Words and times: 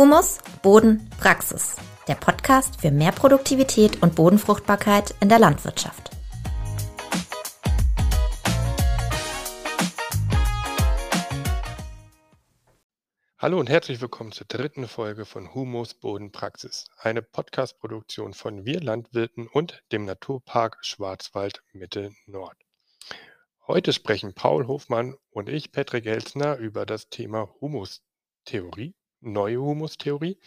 Humus, 0.00 0.38
Boden, 0.62 1.10
Praxis. 1.20 1.76
Der 2.08 2.14
Podcast 2.14 2.80
für 2.80 2.90
mehr 2.90 3.12
Produktivität 3.12 4.02
und 4.02 4.14
Bodenfruchtbarkeit 4.14 5.14
in 5.20 5.28
der 5.28 5.38
Landwirtschaft. 5.38 6.08
Hallo 13.36 13.60
und 13.60 13.68
herzlich 13.68 14.00
willkommen 14.00 14.32
zur 14.32 14.46
dritten 14.46 14.88
Folge 14.88 15.26
von 15.26 15.52
Humus 15.52 15.92
Boden 15.92 16.32
Praxis, 16.32 16.86
eine 16.96 17.20
Podcast-Produktion 17.20 18.32
von 18.32 18.64
Wir 18.64 18.80
Landwirten 18.80 19.48
und 19.48 19.82
dem 19.92 20.06
Naturpark 20.06 20.78
Schwarzwald 20.80 21.62
Mitte 21.74 22.12
Nord. 22.24 22.56
Heute 23.66 23.92
sprechen 23.92 24.32
Paul 24.32 24.66
Hofmann 24.66 25.14
und 25.28 25.50
ich, 25.50 25.72
Patrick 25.72 26.06
Elsner, 26.06 26.56
über 26.56 26.86
das 26.86 27.10
Thema 27.10 27.50
Humustheorie, 27.60 28.94
neue 29.20 29.60
Humustheorie. 29.60 30.38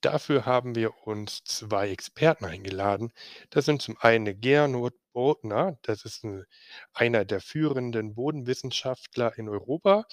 Dafür 0.00 0.46
haben 0.46 0.74
wir 0.74 1.06
uns 1.06 1.42
zwei 1.44 1.90
Experten 1.90 2.44
eingeladen. 2.44 3.12
Das 3.50 3.64
sind 3.64 3.82
zum 3.82 3.96
einen 4.00 4.40
Gernot 4.40 4.94
Bodner, 5.12 5.78
das 5.82 6.04
ist 6.04 6.24
ein, 6.24 6.44
einer 6.92 7.24
der 7.24 7.40
führenden 7.40 8.14
Bodenwissenschaftler 8.14 9.36
in 9.38 9.48
Europa. 9.48 10.06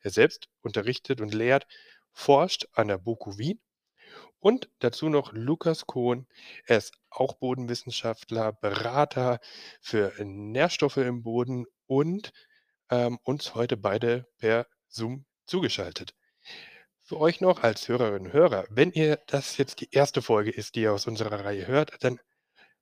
Er 0.00 0.10
selbst 0.10 0.48
unterrichtet 0.62 1.20
und 1.20 1.34
lehrt, 1.34 1.66
forscht 2.12 2.66
an 2.72 2.88
der 2.88 2.98
BOKU 2.98 3.38
Wien. 3.38 3.60
Und 4.40 4.70
dazu 4.78 5.08
noch 5.08 5.32
Lukas 5.32 5.86
Kohn. 5.86 6.26
Er 6.66 6.78
ist 6.78 6.94
auch 7.10 7.34
Bodenwissenschaftler, 7.34 8.52
Berater 8.52 9.38
für 9.80 10.12
Nährstoffe 10.24 10.96
im 10.96 11.22
Boden 11.22 11.66
und 11.86 12.32
ähm, 12.90 13.18
uns 13.22 13.54
heute 13.54 13.76
beide 13.76 14.26
per 14.38 14.66
Zoom 14.88 15.26
zugeschaltet. 15.44 16.14
Für 17.10 17.18
euch 17.18 17.40
noch 17.40 17.64
als 17.64 17.88
Hörerinnen 17.88 18.26
und 18.26 18.32
Hörer, 18.32 18.66
wenn 18.70 18.92
ihr 18.92 19.18
das 19.26 19.56
jetzt 19.56 19.80
die 19.80 19.88
erste 19.90 20.22
Folge 20.22 20.52
ist, 20.52 20.76
die 20.76 20.82
ihr 20.82 20.92
aus 20.92 21.08
unserer 21.08 21.44
Reihe 21.44 21.66
hört, 21.66 22.04
dann 22.04 22.20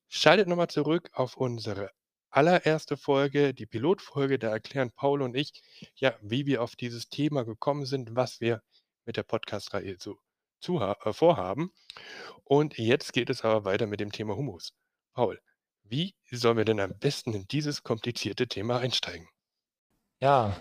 schaltet 0.06 0.48
nochmal 0.48 0.68
zurück 0.68 1.08
auf 1.14 1.38
unsere 1.38 1.92
allererste 2.28 2.98
Folge, 2.98 3.54
die 3.54 3.64
Pilotfolge. 3.64 4.38
Da 4.38 4.50
erklären 4.50 4.90
Paul 4.94 5.22
und 5.22 5.34
ich, 5.34 5.62
ja, 5.94 6.14
wie 6.20 6.44
wir 6.44 6.62
auf 6.62 6.76
dieses 6.76 7.08
Thema 7.08 7.46
gekommen 7.46 7.86
sind, 7.86 8.16
was 8.16 8.38
wir 8.42 8.60
mit 9.06 9.16
der 9.16 9.22
Podcast-Reihe 9.22 9.96
so 9.98 10.18
zu, 10.60 10.78
äh, 10.78 11.14
vorhaben. 11.14 11.72
Und 12.44 12.76
jetzt 12.76 13.14
geht 13.14 13.30
es 13.30 13.44
aber 13.44 13.64
weiter 13.64 13.86
mit 13.86 14.00
dem 14.00 14.12
Thema 14.12 14.36
Humus. 14.36 14.74
Paul, 15.14 15.40
wie 15.84 16.14
sollen 16.30 16.58
wir 16.58 16.66
denn 16.66 16.80
am 16.80 16.98
besten 16.98 17.32
in 17.32 17.48
dieses 17.48 17.82
komplizierte 17.82 18.46
Thema 18.46 18.78
einsteigen? 18.78 19.26
Ja, 20.20 20.54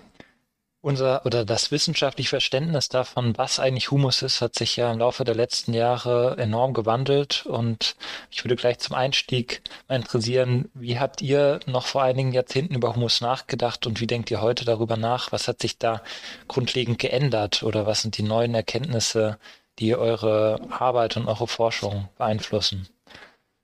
unser 0.81 1.25
oder 1.25 1.43
das 1.43 1.71
wissenschaftliche 1.71 2.29
Verständnis 2.29 2.89
davon, 2.89 3.37
was 3.37 3.59
eigentlich 3.59 3.91
Humus 3.91 4.21
ist, 4.21 4.41
hat 4.41 4.55
sich 4.55 4.77
ja 4.77 4.91
im 4.91 4.99
Laufe 4.99 5.23
der 5.23 5.35
letzten 5.35 5.73
Jahre 5.73 6.37
enorm 6.37 6.73
gewandelt. 6.73 7.45
Und 7.45 7.95
ich 8.31 8.43
würde 8.43 8.55
gleich 8.55 8.79
zum 8.79 8.95
Einstieg 8.95 9.61
mal 9.87 9.95
interessieren, 9.95 10.69
wie 10.73 10.99
habt 10.99 11.21
ihr 11.21 11.59
noch 11.65 11.87
vor 11.87 12.03
einigen 12.03 12.31
Jahrzehnten 12.31 12.75
über 12.75 12.95
Humus 12.95 13.21
nachgedacht 13.21 13.87
und 13.87 13.99
wie 13.99 14.07
denkt 14.07 14.31
ihr 14.31 14.41
heute 14.41 14.65
darüber 14.65 14.97
nach? 14.97 15.31
Was 15.31 15.47
hat 15.47 15.61
sich 15.61 15.77
da 15.77 16.01
grundlegend 16.47 16.99
geändert 16.99 17.63
oder 17.63 17.85
was 17.85 18.03
sind 18.03 18.17
die 18.17 18.23
neuen 18.23 18.53
Erkenntnisse, 18.53 19.39
die 19.79 19.95
eure 19.95 20.59
Arbeit 20.69 21.17
und 21.17 21.27
eure 21.27 21.47
Forschung 21.47 22.09
beeinflussen? 22.17 22.87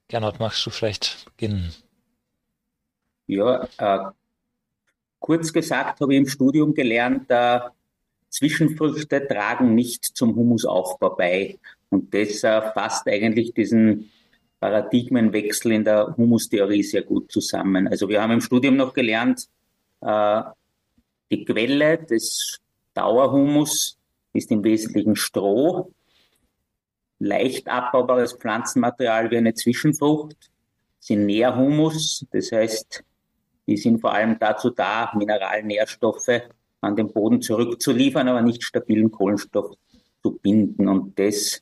Gernot, 0.07 0.39
magst 0.39 0.65
du 0.65 0.69
vielleicht 0.69 1.25
beginnen? 1.25 1.73
Ja, 3.27 3.67
äh, 3.77 4.11
kurz 5.23 5.53
gesagt 5.53 6.01
habe 6.01 6.13
ich 6.13 6.17
im 6.19 6.27
Studium 6.27 6.73
gelernt, 6.73 7.27
äh, 7.29 7.61
Zwischenfrüchte 8.27 9.25
tragen 9.25 9.73
nicht 9.73 10.03
zum 10.03 10.35
Humusaufbau 10.35 11.11
bei. 11.11 11.59
Und 11.89 12.13
das 12.13 12.43
äh, 12.43 12.61
fasst 12.73 13.07
eigentlich 13.07 13.53
diesen 13.53 14.11
Paradigmenwechsel 14.59 15.71
in 15.71 15.85
der 15.85 16.13
Humustheorie 16.17 16.83
sehr 16.83 17.03
gut 17.03 17.31
zusammen. 17.31 17.87
Also 17.87 18.09
wir 18.09 18.21
haben 18.21 18.31
im 18.31 18.41
Studium 18.41 18.75
noch 18.75 18.93
gelernt, 18.93 19.47
äh, 20.01 20.41
die 21.31 21.45
Quelle 21.45 21.99
des 21.99 22.59
Dauerhumus 22.93 23.97
ist 24.33 24.51
im 24.51 24.61
Wesentlichen 24.65 25.15
Stroh 25.15 25.93
leicht 27.19 27.69
abbaubares 27.69 28.33
Pflanzenmaterial 28.33 29.31
wie 29.31 29.37
eine 29.37 29.53
Zwischenfrucht, 29.53 30.51
sind 30.99 31.27
Nährhumus, 31.27 32.25
das 32.31 32.51
heißt, 32.51 33.05
die 33.67 33.77
sind 33.77 34.01
vor 34.01 34.13
allem 34.13 34.37
dazu 34.39 34.69
da, 34.69 35.11
Mineralnährstoffe 35.15 36.41
an 36.81 36.95
den 36.95 37.11
Boden 37.11 37.41
zurückzuliefern, 37.41 38.27
aber 38.27 38.41
nicht 38.41 38.63
stabilen 38.63 39.09
Kohlenstoff 39.09 39.75
zu 40.21 40.37
binden. 40.37 40.89
Und 40.89 41.17
das 41.17 41.61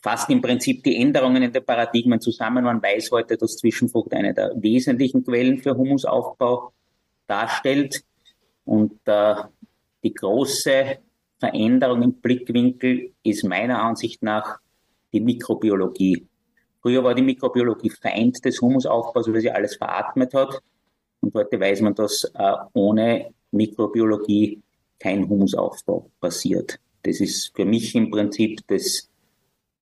fasst 0.00 0.28
im 0.30 0.40
Prinzip 0.40 0.84
die 0.84 1.00
Änderungen 1.00 1.42
in 1.42 1.52
den 1.52 1.64
Paradigmen 1.64 2.20
zusammen. 2.20 2.64
Man 2.64 2.82
weiß 2.82 3.10
heute, 3.10 3.36
dass 3.36 3.56
Zwischenfrucht 3.56 4.12
eine 4.12 4.34
der 4.34 4.52
wesentlichen 4.56 5.24
Quellen 5.24 5.58
für 5.58 5.76
Humusaufbau 5.76 6.72
darstellt. 7.26 8.04
Und 8.64 9.00
äh, 9.06 9.34
die 10.04 10.14
große 10.14 10.98
Veränderung 11.38 12.02
im 12.02 12.14
Blickwinkel 12.14 13.12
ist 13.22 13.44
meiner 13.44 13.82
Ansicht 13.82 14.22
nach 14.22 14.58
die 15.12 15.20
Mikrobiologie. 15.20 16.26
Früher 16.82 17.02
war 17.02 17.14
die 17.14 17.22
Mikrobiologie 17.22 17.90
Feind 17.90 18.44
des 18.44 18.60
Humusaufbaus, 18.60 19.32
weil 19.32 19.40
sie 19.40 19.50
alles 19.50 19.76
veratmet 19.76 20.34
hat. 20.34 20.60
Und 21.20 21.34
heute 21.34 21.58
weiß 21.58 21.80
man, 21.82 21.94
dass 21.94 22.24
äh, 22.34 22.52
ohne 22.74 23.34
Mikrobiologie 23.50 24.62
kein 24.98 25.28
Humusaufbau 25.28 26.10
passiert. 26.20 26.78
Das 27.02 27.20
ist 27.20 27.54
für 27.54 27.64
mich 27.64 27.94
im 27.94 28.10
Prinzip 28.10 28.60
das, 28.66 29.08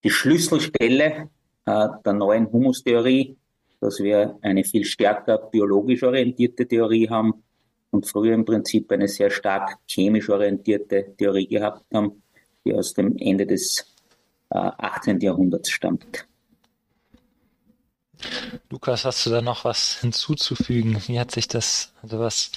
die 0.05 0.11
Schlüsselstelle 0.11 1.31
äh, 1.67 1.89
der 2.05 2.13
neuen 2.13 2.51
Humustheorie, 2.51 3.37
dass 3.81 3.99
wir 4.01 4.39
eine 4.43 4.65
viel 4.65 4.85
stärker 4.85 5.39
biologisch 5.39 6.03
orientierte 6.03 6.67
Theorie 6.67 7.09
haben, 7.09 7.43
und 7.91 8.07
früher 8.07 8.35
im 8.35 8.45
Prinzip 8.45 8.91
eine 8.93 9.09
sehr 9.09 9.31
stark 9.31 9.79
chemisch 9.87 10.29
orientierte 10.29 11.15
Theorie 11.17 11.47
gehabt 11.47 11.85
haben, 11.93 12.23
die 12.65 12.75
aus 12.75 12.95
dem 12.95 13.17
Ende 13.19 13.47
des 13.47 13.87
äh, 14.51 14.59
18. 14.59 15.21
Jahrhunderts 15.21 15.71
stammt. 15.71 16.27
Lukas, 18.71 19.05
hast 19.05 19.25
du 19.27 19.31
da 19.31 19.41
noch 19.41 19.65
was 19.65 20.01
hinzuzufügen? 20.01 21.01
Wie 21.07 21.19
hat 21.21 21.31
sich 21.31 21.49
das, 21.49 21.93
also 22.03 22.19
was 22.19 22.51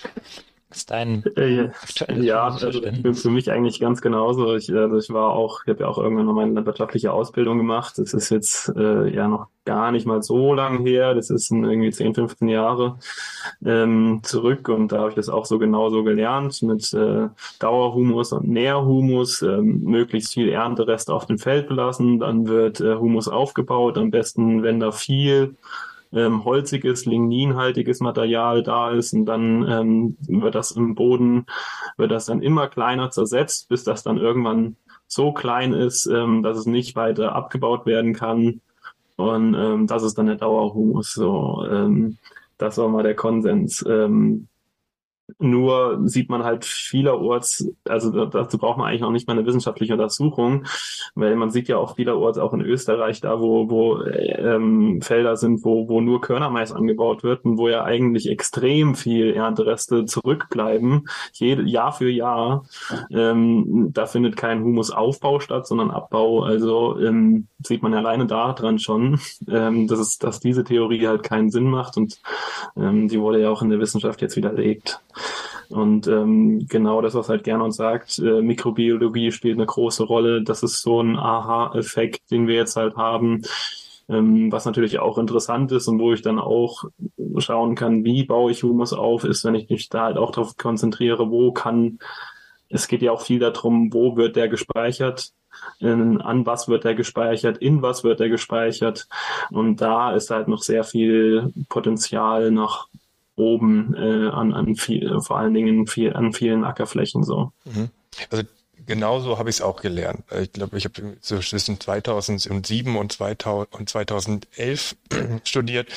ist 0.71 0.91
dein 0.91 1.23
äh, 1.35 1.71
ja, 2.19 2.43
also 2.43 2.81
für 3.13 3.29
mich 3.29 3.51
eigentlich 3.51 3.79
ganz 3.79 4.01
genauso. 4.01 4.55
Ich, 4.55 4.71
also 4.71 4.97
ich 4.97 5.09
war 5.09 5.31
auch, 5.31 5.61
ich 5.63 5.69
habe 5.69 5.81
ja 5.81 5.87
auch 5.87 5.97
irgendwann 5.97 6.27
noch 6.27 6.33
meine 6.33 6.65
wirtschaftliche 6.65 7.11
Ausbildung 7.11 7.57
gemacht. 7.57 7.97
Das 7.97 8.13
ist 8.13 8.29
jetzt 8.29 8.71
äh, 8.75 9.09
ja 9.09 9.27
noch 9.27 9.47
gar 9.65 9.91
nicht 9.91 10.05
mal 10.05 10.21
so 10.21 10.53
lang 10.53 10.85
her. 10.85 11.15
Das 11.15 11.31
ist 11.31 11.51
irgendwie 11.51 11.89
10, 11.89 12.13
15 12.13 12.47
Jahre 12.49 12.99
ähm, 13.65 14.19
zurück 14.23 14.69
und 14.69 14.91
da 14.91 14.99
habe 14.99 15.09
ich 15.09 15.15
das 15.15 15.29
auch 15.29 15.45
so 15.45 15.57
genauso 15.57 16.03
gelernt 16.03 16.61
mit 16.61 16.93
äh, 16.93 17.29
Dauerhumus 17.59 18.31
und 18.31 18.47
Nährhumus, 18.47 19.41
ähm, 19.41 19.81
möglichst 19.83 20.33
viel 20.33 20.49
Ernterest 20.49 21.09
auf 21.09 21.25
dem 21.25 21.39
Feld 21.39 21.67
belassen. 21.67 22.19
Dann 22.19 22.47
wird 22.47 22.79
äh, 22.79 22.95
Humus 22.95 23.27
aufgebaut, 23.27 23.97
am 23.97 24.11
besten, 24.11 24.61
wenn 24.61 24.79
da 24.79 24.91
viel 24.91 25.55
ähm, 26.13 26.43
holziges, 26.43 27.05
ligninhaltiges 27.05 27.99
Material 27.99 28.63
da 28.63 28.91
ist 28.91 29.13
und 29.13 29.25
dann 29.25 29.67
ähm, 29.67 30.17
wird 30.27 30.55
das 30.55 30.71
im 30.71 30.95
Boden, 30.95 31.45
wird 31.97 32.11
das 32.11 32.25
dann 32.25 32.41
immer 32.41 32.67
kleiner 32.67 33.11
zersetzt, 33.11 33.69
bis 33.69 33.83
das 33.83 34.03
dann 34.03 34.17
irgendwann 34.17 34.75
so 35.07 35.31
klein 35.31 35.73
ist, 35.73 36.05
ähm, 36.07 36.43
dass 36.43 36.57
es 36.57 36.65
nicht 36.65 36.95
weiter 36.95 37.35
abgebaut 37.35 37.85
werden 37.85 38.13
kann. 38.13 38.61
Und 39.15 39.53
ähm, 39.53 39.87
das 39.87 40.03
ist 40.03 40.17
dann 40.17 40.27
der 40.27 40.35
Dauerhumus. 40.35 41.13
So, 41.13 41.65
ähm, 41.69 42.17
das 42.57 42.77
war 42.77 42.89
mal 42.89 43.03
der 43.03 43.15
Konsens. 43.15 43.83
Ähm, 43.87 44.48
nur 45.37 45.99
sieht 46.05 46.29
man 46.29 46.43
halt 46.43 46.65
vielerorts, 46.65 47.69
also 47.87 48.25
dazu 48.25 48.57
braucht 48.57 48.77
man 48.77 48.87
eigentlich 48.87 49.01
noch 49.01 49.11
nicht 49.11 49.27
mal 49.27 49.37
eine 49.37 49.45
wissenschaftliche 49.45 49.93
Untersuchung, 49.93 50.65
weil 51.15 51.35
man 51.35 51.51
sieht 51.51 51.67
ja 51.67 51.77
auch 51.77 51.95
vielerorts 51.95 52.37
auch 52.37 52.53
in 52.53 52.61
Österreich 52.61 53.21
da, 53.21 53.39
wo, 53.39 53.69
wo 53.69 54.03
ähm, 54.03 55.01
Felder 55.01 55.35
sind, 55.35 55.63
wo, 55.63 55.87
wo 55.89 56.01
nur 56.01 56.21
Körnermais 56.21 56.71
angebaut 56.71 57.23
wird 57.23 57.45
und 57.45 57.57
wo 57.57 57.69
ja 57.69 57.83
eigentlich 57.83 58.29
extrem 58.29 58.95
viel 58.95 59.33
Erntereste 59.33 60.05
zurückbleiben, 60.05 61.07
jede, 61.33 61.63
Jahr 61.63 61.91
für 61.91 62.09
Jahr. 62.09 62.65
Ähm, 63.11 63.89
da 63.93 64.05
findet 64.05 64.37
kein 64.37 64.63
Humusaufbau 64.63 65.39
statt, 65.39 65.67
sondern 65.67 65.91
Abbau. 65.91 66.43
Also 66.43 66.99
ähm, 66.99 67.47
sieht 67.63 67.83
man 67.83 67.93
alleine 67.93 68.25
da 68.25 68.53
dran 68.53 68.79
schon, 68.79 69.19
ähm, 69.49 69.87
dass, 69.87 69.99
es, 69.99 70.17
dass 70.17 70.39
diese 70.39 70.63
Theorie 70.63 71.07
halt 71.07 71.23
keinen 71.23 71.49
Sinn 71.49 71.69
macht 71.69 71.97
und 71.97 72.19
ähm, 72.75 73.07
die 73.07 73.19
wurde 73.19 73.41
ja 73.41 73.49
auch 73.49 73.61
in 73.61 73.69
der 73.69 73.79
Wissenschaft 73.79 74.21
jetzt 74.21 74.35
widerlegt. 74.35 75.01
Und 75.69 76.07
ähm, 76.07 76.65
genau 76.67 77.01
das, 77.01 77.13
was 77.13 77.29
halt 77.29 77.43
Gernot 77.43 77.73
sagt, 77.73 78.19
äh, 78.19 78.41
Mikrobiologie 78.41 79.31
spielt 79.31 79.57
eine 79.57 79.67
große 79.67 80.03
Rolle. 80.03 80.43
Das 80.43 80.63
ist 80.63 80.81
so 80.81 81.01
ein 81.01 81.15
Aha-Effekt, 81.15 82.31
den 82.31 82.47
wir 82.47 82.55
jetzt 82.55 82.75
halt 82.75 82.95
haben. 82.95 83.43
Ähm, 84.09 84.51
was 84.51 84.65
natürlich 84.65 84.99
auch 84.99 85.19
interessant 85.19 85.71
ist 85.71 85.87
und 85.87 85.99
wo 85.99 86.11
ich 86.11 86.23
dann 86.23 86.39
auch 86.39 86.85
schauen 87.37 87.75
kann, 87.75 88.03
wie 88.03 88.23
baue 88.23 88.51
ich 88.51 88.63
Humus 88.63 88.93
auf, 88.93 89.23
ist, 89.23 89.45
wenn 89.45 89.53
ich 89.53 89.69
mich 89.69 89.89
da 89.89 90.05
halt 90.05 90.17
auch 90.17 90.31
darauf 90.31 90.57
konzentriere, 90.57 91.29
wo 91.29 91.51
kann, 91.51 91.99
es 92.69 92.87
geht 92.87 93.03
ja 93.03 93.11
auch 93.11 93.21
viel 93.21 93.39
darum, 93.39 93.93
wo 93.93 94.15
wird 94.15 94.35
der 94.35 94.49
gespeichert 94.49 95.33
in, 95.79 96.21
an 96.21 96.45
was 96.45 96.67
wird 96.67 96.85
er 96.85 96.95
gespeichert, 96.95 97.57
in 97.57 97.81
was 97.81 98.03
wird 98.03 98.19
er 98.21 98.29
gespeichert. 98.29 99.07
Und 99.49 99.81
da 99.81 100.13
ist 100.13 100.29
halt 100.29 100.47
noch 100.47 100.61
sehr 100.61 100.83
viel 100.83 101.53
Potenzial 101.69 102.51
nach 102.51 102.87
oben 103.39 103.95
äh, 103.95 104.29
an, 104.29 104.53
an 104.53 104.75
viel, 104.75 105.19
vor 105.21 105.39
allen 105.39 105.53
Dingen 105.53 105.87
viel, 105.87 106.13
an 106.13 106.33
vielen 106.33 106.63
Ackerflächen 106.63 107.23
so. 107.23 107.51
Mhm. 107.65 107.89
Also 108.29 108.43
genauso 108.85 109.37
habe 109.37 109.49
ich 109.49 109.57
es 109.57 109.61
auch 109.61 109.81
gelernt. 109.81 110.23
Ich 110.41 110.51
glaube, 110.51 110.77
ich 110.77 110.85
habe 110.85 111.17
zwischen 111.21 111.79
2007 111.79 112.95
und, 112.95 113.11
2000, 113.11 113.73
und 113.73 113.89
2011 113.89 114.95
studiert. 115.43 115.89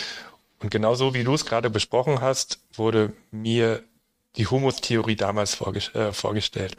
Und 0.60 0.70
genauso 0.70 1.12
wie 1.14 1.24
du 1.24 1.34
es 1.34 1.44
gerade 1.44 1.70
besprochen 1.70 2.20
hast, 2.20 2.60
wurde 2.74 3.12
mir 3.30 3.82
die 4.36 4.46
Humus-Theorie 4.46 5.16
damals 5.16 5.54
vorges 5.54 5.94
äh, 5.94 6.12
vorgestellt. 6.12 6.76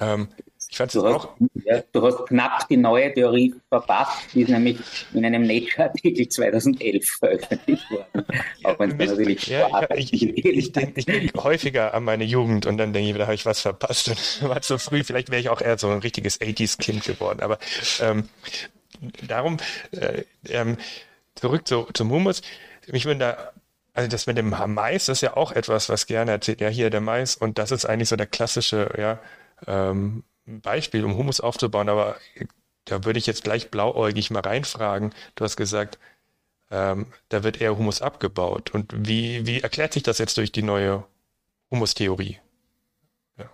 Ähm, 0.00 0.28
ich 0.74 0.78
fand 0.78 0.92
du, 0.92 1.06
hast, 1.06 1.28
ja, 1.64 1.82
du 1.92 2.02
hast 2.02 2.26
knapp 2.26 2.66
die 2.68 2.76
neue 2.76 3.14
Theorie 3.14 3.54
verpasst, 3.68 4.34
die 4.34 4.42
ist 4.42 4.48
nämlich 4.48 4.76
in 5.12 5.24
einem 5.24 5.46
Nature-Artikel 5.46 6.28
2011 6.28 7.08
veröffentlicht 7.08 7.88
worden. 7.92 8.26
Auch 8.64 8.76
wenn 8.80 9.00
es 9.00 9.10
natürlich 9.10 9.46
ja, 9.46 9.88
ich, 9.94 10.12
ich, 10.12 10.36
ich, 10.36 10.44
ich 10.44 10.72
denke 10.72 11.04
denk 11.04 11.32
häufiger 11.36 11.94
an 11.94 12.02
meine 12.02 12.24
Jugend 12.24 12.66
und 12.66 12.76
dann 12.78 12.92
denke 12.92 13.08
ich, 13.08 13.16
da 13.16 13.22
habe 13.22 13.36
ich 13.36 13.46
was 13.46 13.60
verpasst 13.60 14.08
und 14.08 14.48
war 14.48 14.62
zu 14.62 14.78
früh. 14.78 15.04
Vielleicht 15.04 15.30
wäre 15.30 15.40
ich 15.40 15.48
auch 15.48 15.60
eher 15.60 15.78
so 15.78 15.88
ein 15.90 16.00
richtiges 16.00 16.40
80s-Kind 16.40 17.04
geworden. 17.04 17.38
Aber 17.40 17.58
ähm, 18.00 18.28
darum, 19.28 19.58
äh, 19.92 20.24
ähm, 20.48 20.76
zurück 21.36 21.68
zu, 21.68 21.86
zum 21.94 22.10
Humus. 22.10 22.42
Mich 22.88 23.04
würde 23.04 23.20
da 23.20 23.52
also 23.92 24.08
das 24.08 24.26
mit 24.26 24.36
dem 24.38 24.50
Mais, 24.50 25.06
das 25.06 25.18
ist 25.18 25.20
ja 25.20 25.36
auch 25.36 25.52
etwas, 25.52 25.88
was 25.88 26.06
gerne 26.06 26.32
erzählt. 26.32 26.60
Ja, 26.60 26.68
hier 26.68 26.90
der 26.90 27.00
Mais 27.00 27.36
und 27.36 27.58
das 27.58 27.70
ist 27.70 27.84
eigentlich 27.84 28.08
so 28.08 28.16
der 28.16 28.26
klassische, 28.26 28.92
ja, 28.98 29.20
ähm, 29.68 30.24
Beispiel, 30.46 31.04
um 31.04 31.16
Humus 31.16 31.40
aufzubauen, 31.40 31.88
aber 31.88 32.16
da 32.84 33.04
würde 33.04 33.18
ich 33.18 33.26
jetzt 33.26 33.44
gleich 33.44 33.70
blauäugig 33.70 34.30
mal 34.30 34.40
reinfragen. 34.40 35.14
Du 35.36 35.44
hast 35.44 35.56
gesagt, 35.56 35.98
ähm, 36.70 37.06
da 37.28 37.44
wird 37.44 37.60
eher 37.60 37.78
Humus 37.78 38.02
abgebaut. 38.02 38.74
Und 38.74 38.92
wie, 39.06 39.46
wie 39.46 39.60
erklärt 39.60 39.92
sich 39.92 40.02
das 40.02 40.18
jetzt 40.18 40.36
durch 40.36 40.52
die 40.52 40.62
neue 40.62 41.04
Humustheorie? 41.70 42.38
Ja. 43.38 43.50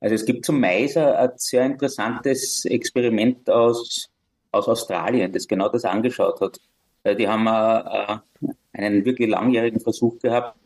Also 0.00 0.14
es 0.14 0.24
gibt 0.24 0.44
zum 0.44 0.60
Mais 0.60 0.96
ein 0.96 1.30
sehr 1.36 1.66
interessantes 1.66 2.64
Experiment 2.64 3.50
aus, 3.50 4.08
aus 4.52 4.68
Australien, 4.68 5.32
das 5.32 5.48
genau 5.48 5.68
das 5.68 5.84
angeschaut 5.84 6.40
hat. 6.40 6.58
Die 7.04 7.28
haben 7.28 7.46
äh, 7.46 8.18
einen 8.72 9.04
wirklich 9.04 9.28
langjährigen 9.28 9.80
Versuch 9.80 10.18
gehabt, 10.18 10.58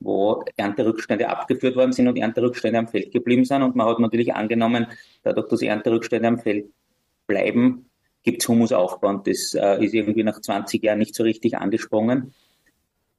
wo 0.00 0.44
Ernterückstände 0.56 1.28
abgeführt 1.28 1.76
worden 1.76 1.92
sind 1.92 2.08
und 2.08 2.16
Ernterückstände 2.16 2.78
am 2.78 2.88
Feld 2.88 3.12
geblieben 3.12 3.44
sind. 3.44 3.62
Und 3.62 3.76
man 3.76 3.86
hat 3.86 3.98
natürlich 3.98 4.34
angenommen, 4.34 4.86
dadurch, 5.22 5.48
dass 5.48 5.62
Ernterückstände 5.62 6.28
am 6.28 6.38
Feld 6.38 6.66
bleiben, 7.26 7.90
gibt 8.22 8.42
es 8.42 8.48
Humusaufbau. 8.48 9.08
Und 9.08 9.26
das 9.26 9.54
äh, 9.54 9.84
ist 9.84 9.94
irgendwie 9.94 10.24
nach 10.24 10.40
20 10.40 10.82
Jahren 10.82 10.98
nicht 10.98 11.14
so 11.14 11.22
richtig 11.22 11.56
angesprungen. 11.56 12.34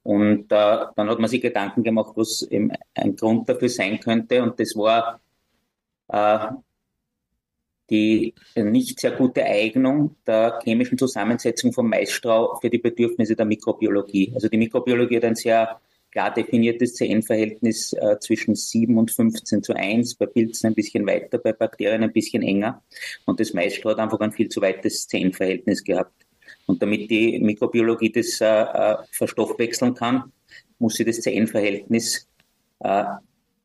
Und 0.04 0.52
äh, 0.52 0.86
dann 0.96 1.10
hat 1.10 1.20
man 1.20 1.28
sich 1.28 1.42
Gedanken 1.42 1.84
gemacht, 1.84 2.14
was 2.16 2.44
eben 2.44 2.72
ein 2.94 3.16
Grund 3.16 3.50
dafür 3.50 3.70
sein 3.70 4.00
könnte. 4.00 4.42
Und 4.42 4.60
das 4.60 4.76
war 4.76 5.20
äh, 6.08 6.48
die 7.90 8.34
nicht 8.56 9.00
sehr 9.00 9.12
gute 9.12 9.44
Eignung 9.44 10.16
der 10.26 10.60
chemischen 10.64 10.98
Zusammensetzung 10.98 11.72
vom 11.72 11.90
Maisstroh 11.90 12.58
für 12.62 12.70
die 12.70 12.78
Bedürfnisse 12.78 13.36
der 13.36 13.46
Mikrobiologie. 13.46 14.32
Also 14.36 14.50
die 14.50 14.58
Mikrobiologie 14.58 15.18
hat 15.18 15.26
ein 15.26 15.36
sehr 15.36 15.80
klar 16.12 16.34
definiertes 16.34 16.96
CN-Verhältnis 16.96 17.94
äh, 17.94 18.18
zwischen 18.20 18.56
7 18.56 18.98
und 18.98 19.12
15 19.12 19.64
zu 19.64 19.74
1, 19.74 20.16
bei 20.16 20.26
Pilzen 20.26 20.68
ein 20.68 20.76
bisschen 20.76 21.06
weiter, 21.06 21.38
bei 21.38 21.54
Bakterien 21.54 22.04
ein 22.04 22.14
bisschen 22.14 22.44
enger. 22.44 22.84
Und 23.26 23.40
das 23.40 23.54
Maisstroh 23.54 23.92
hat 23.92 24.00
einfach 24.00 24.20
ein 24.20 24.32
viel 24.32 24.50
zu 24.50 24.62
weites 24.62 25.08
CN-Verhältnis 25.08 25.84
gehabt. 25.84 26.26
Und 26.66 26.82
damit 26.82 27.10
die 27.10 27.40
Mikrobiologie 27.40 28.12
das 28.12 28.42
äh, 28.42 28.46
äh, 28.46 28.98
verstoffwechseln 29.12 29.94
kann, 29.94 30.32
muss 30.80 30.96
sie 30.96 31.06
das 31.06 31.22
CN-Verhältnis 31.22 32.28
äh, 32.80 33.04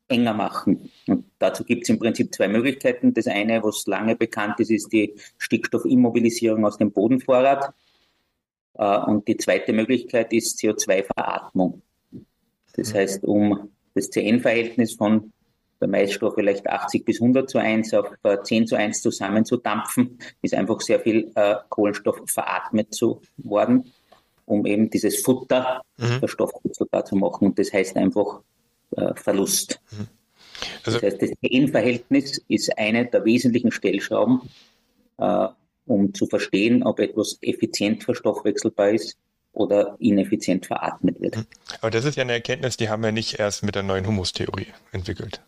enger 0.07 0.33
machen. 0.33 0.89
Und 1.07 1.25
dazu 1.39 1.63
gibt 1.63 1.83
es 1.83 1.89
im 1.89 1.99
Prinzip 1.99 2.33
zwei 2.33 2.47
Möglichkeiten. 2.47 3.13
Das 3.13 3.27
eine, 3.27 3.63
was 3.63 3.85
lange 3.87 4.15
bekannt 4.15 4.59
ist, 4.59 4.71
ist 4.71 4.91
die 4.91 5.15
Stickstoffimmobilisierung 5.37 6.65
aus 6.65 6.77
dem 6.77 6.91
Bodenvorrat. 6.91 7.73
Äh, 8.75 8.97
und 8.99 9.27
die 9.27 9.37
zweite 9.37 9.73
Möglichkeit 9.73 10.33
ist 10.33 10.59
CO2-Veratmung. 10.59 11.81
Das 12.73 12.93
mhm. 12.93 12.97
heißt, 12.97 13.23
um 13.23 13.69
das 13.93 14.09
CN-Verhältnis 14.09 14.93
von 14.93 15.31
bei 15.83 15.87
Maisstoff 15.87 16.35
vielleicht 16.35 16.65
80 16.67 17.03
bis 17.03 17.21
100 17.21 17.49
zu 17.49 17.57
1 17.57 17.93
auf 17.93 18.07
10 18.43 18.67
zu 18.67 18.77
1 18.77 19.01
zusammenzudampfen, 19.01 20.17
ist 20.41 20.53
einfach 20.53 20.79
sehr 20.79 21.01
viel 21.01 21.29
äh, 21.35 21.55
Kohlenstoff 21.67 22.21
veratmet 22.25 22.93
zu 22.93 23.21
worden, 23.37 23.91
um 24.45 24.65
eben 24.65 24.89
dieses 24.89 25.21
Futter 25.21 25.81
mhm. 25.97 26.19
verstoffwechselbar 26.19 27.03
zu 27.03 27.17
machen. 27.17 27.47
Und 27.47 27.59
das 27.59 27.73
heißt 27.73 27.97
einfach 27.97 28.39
äh, 28.95 29.13
Verlust. 29.15 29.81
Mhm. 29.91 30.07
Also, 30.85 30.99
das 30.99 31.11
heißt, 31.11 31.21
das 31.21 31.31
CN-Verhältnis 31.41 32.41
ist 32.47 32.77
eine 32.77 33.05
der 33.05 33.25
wesentlichen 33.25 33.71
Stellschrauben, 33.71 34.41
äh, 35.17 35.47
um 35.85 36.13
zu 36.13 36.27
verstehen, 36.27 36.83
ob 36.83 37.01
etwas 37.01 37.37
effizient 37.41 38.05
verstoffwechselbar 38.05 38.91
ist 38.91 39.17
oder 39.53 39.95
ineffizient 39.99 40.65
veratmet 40.65 41.21
wird. 41.21 41.37
Aber 41.79 41.91
das 41.91 42.05
ist 42.05 42.17
ja 42.17 42.23
eine 42.23 42.33
Erkenntnis, 42.33 42.75
die 42.75 42.89
haben 42.89 43.03
wir 43.03 43.11
nicht 43.11 43.39
erst 43.39 43.63
mit 43.63 43.75
der 43.75 43.83
neuen 43.83 44.05
Humustheorie 44.05 44.67
entwickelt. 44.91 45.41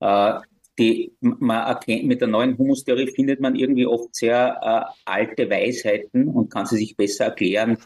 Äh, 0.00 0.40
die, 0.78 1.12
man 1.20 1.66
erkennt, 1.66 2.04
mit 2.04 2.20
der 2.20 2.28
neuen 2.28 2.56
Humustheorie 2.56 3.12
findet 3.12 3.40
man 3.40 3.54
irgendwie 3.54 3.86
oft 3.86 4.14
sehr 4.14 4.60
äh, 4.62 5.10
alte 5.10 5.50
Weisheiten 5.50 6.28
und 6.28 6.48
kann 6.48 6.64
sie 6.64 6.78
sich 6.78 6.96
besser 6.96 7.26
erklären. 7.26 7.76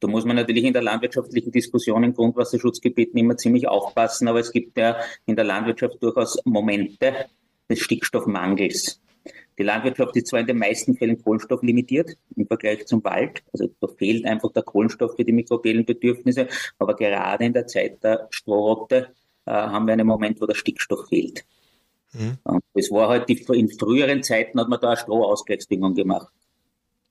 Da 0.00 0.08
muss 0.08 0.26
man 0.26 0.36
natürlich 0.36 0.64
in 0.64 0.74
der 0.74 0.82
landwirtschaftlichen 0.82 1.52
Diskussion 1.52 2.04
in 2.04 2.12
Grundwasserschutzgebieten 2.12 3.18
immer 3.18 3.38
ziemlich 3.38 3.68
aufpassen, 3.68 4.28
aber 4.28 4.40
es 4.40 4.52
gibt 4.52 4.76
ja 4.76 4.98
in 5.24 5.36
der 5.36 5.46
Landwirtschaft 5.46 6.02
durchaus 6.02 6.38
Momente 6.44 7.14
des 7.70 7.80
Stickstoffmangels. 7.80 9.00
Die 9.58 9.62
Landwirtschaft 9.62 10.16
ist 10.16 10.28
zwar 10.28 10.40
in 10.40 10.46
den 10.46 10.58
meisten 10.58 10.96
Fällen 10.96 11.22
kohlenstofflimitiert 11.22 12.16
im 12.36 12.46
Vergleich 12.46 12.86
zum 12.86 13.04
Wald, 13.04 13.42
also 13.52 13.68
da 13.80 13.86
fehlt 13.86 14.24
einfach 14.26 14.52
der 14.52 14.62
Kohlenstoff 14.62 15.14
für 15.16 15.24
die 15.24 15.32
mikrobiellen 15.32 15.84
Bedürfnisse, 15.84 16.48
aber 16.78 16.96
gerade 16.96 17.44
in 17.44 17.52
der 17.52 17.66
Zeit 17.66 18.02
der 18.02 18.26
Strohrotte 18.30 19.08
äh, 19.46 19.52
haben 19.52 19.86
wir 19.86 19.92
einen 19.92 20.06
Moment, 20.06 20.40
wo 20.40 20.46
der 20.46 20.54
Stickstoff 20.54 21.08
fehlt. 21.08 21.44
Mhm. 22.12 22.38
Das 22.74 22.90
war 22.90 23.08
halt 23.08 23.28
die, 23.28 23.44
in 23.52 23.68
früheren 23.68 24.22
Zeiten 24.22 24.58
hat 24.60 24.68
man 24.68 24.80
da 24.80 24.88
eine 24.88 24.96
Strohausgleichsbedingung 24.96 25.94
gemacht. 25.94 26.28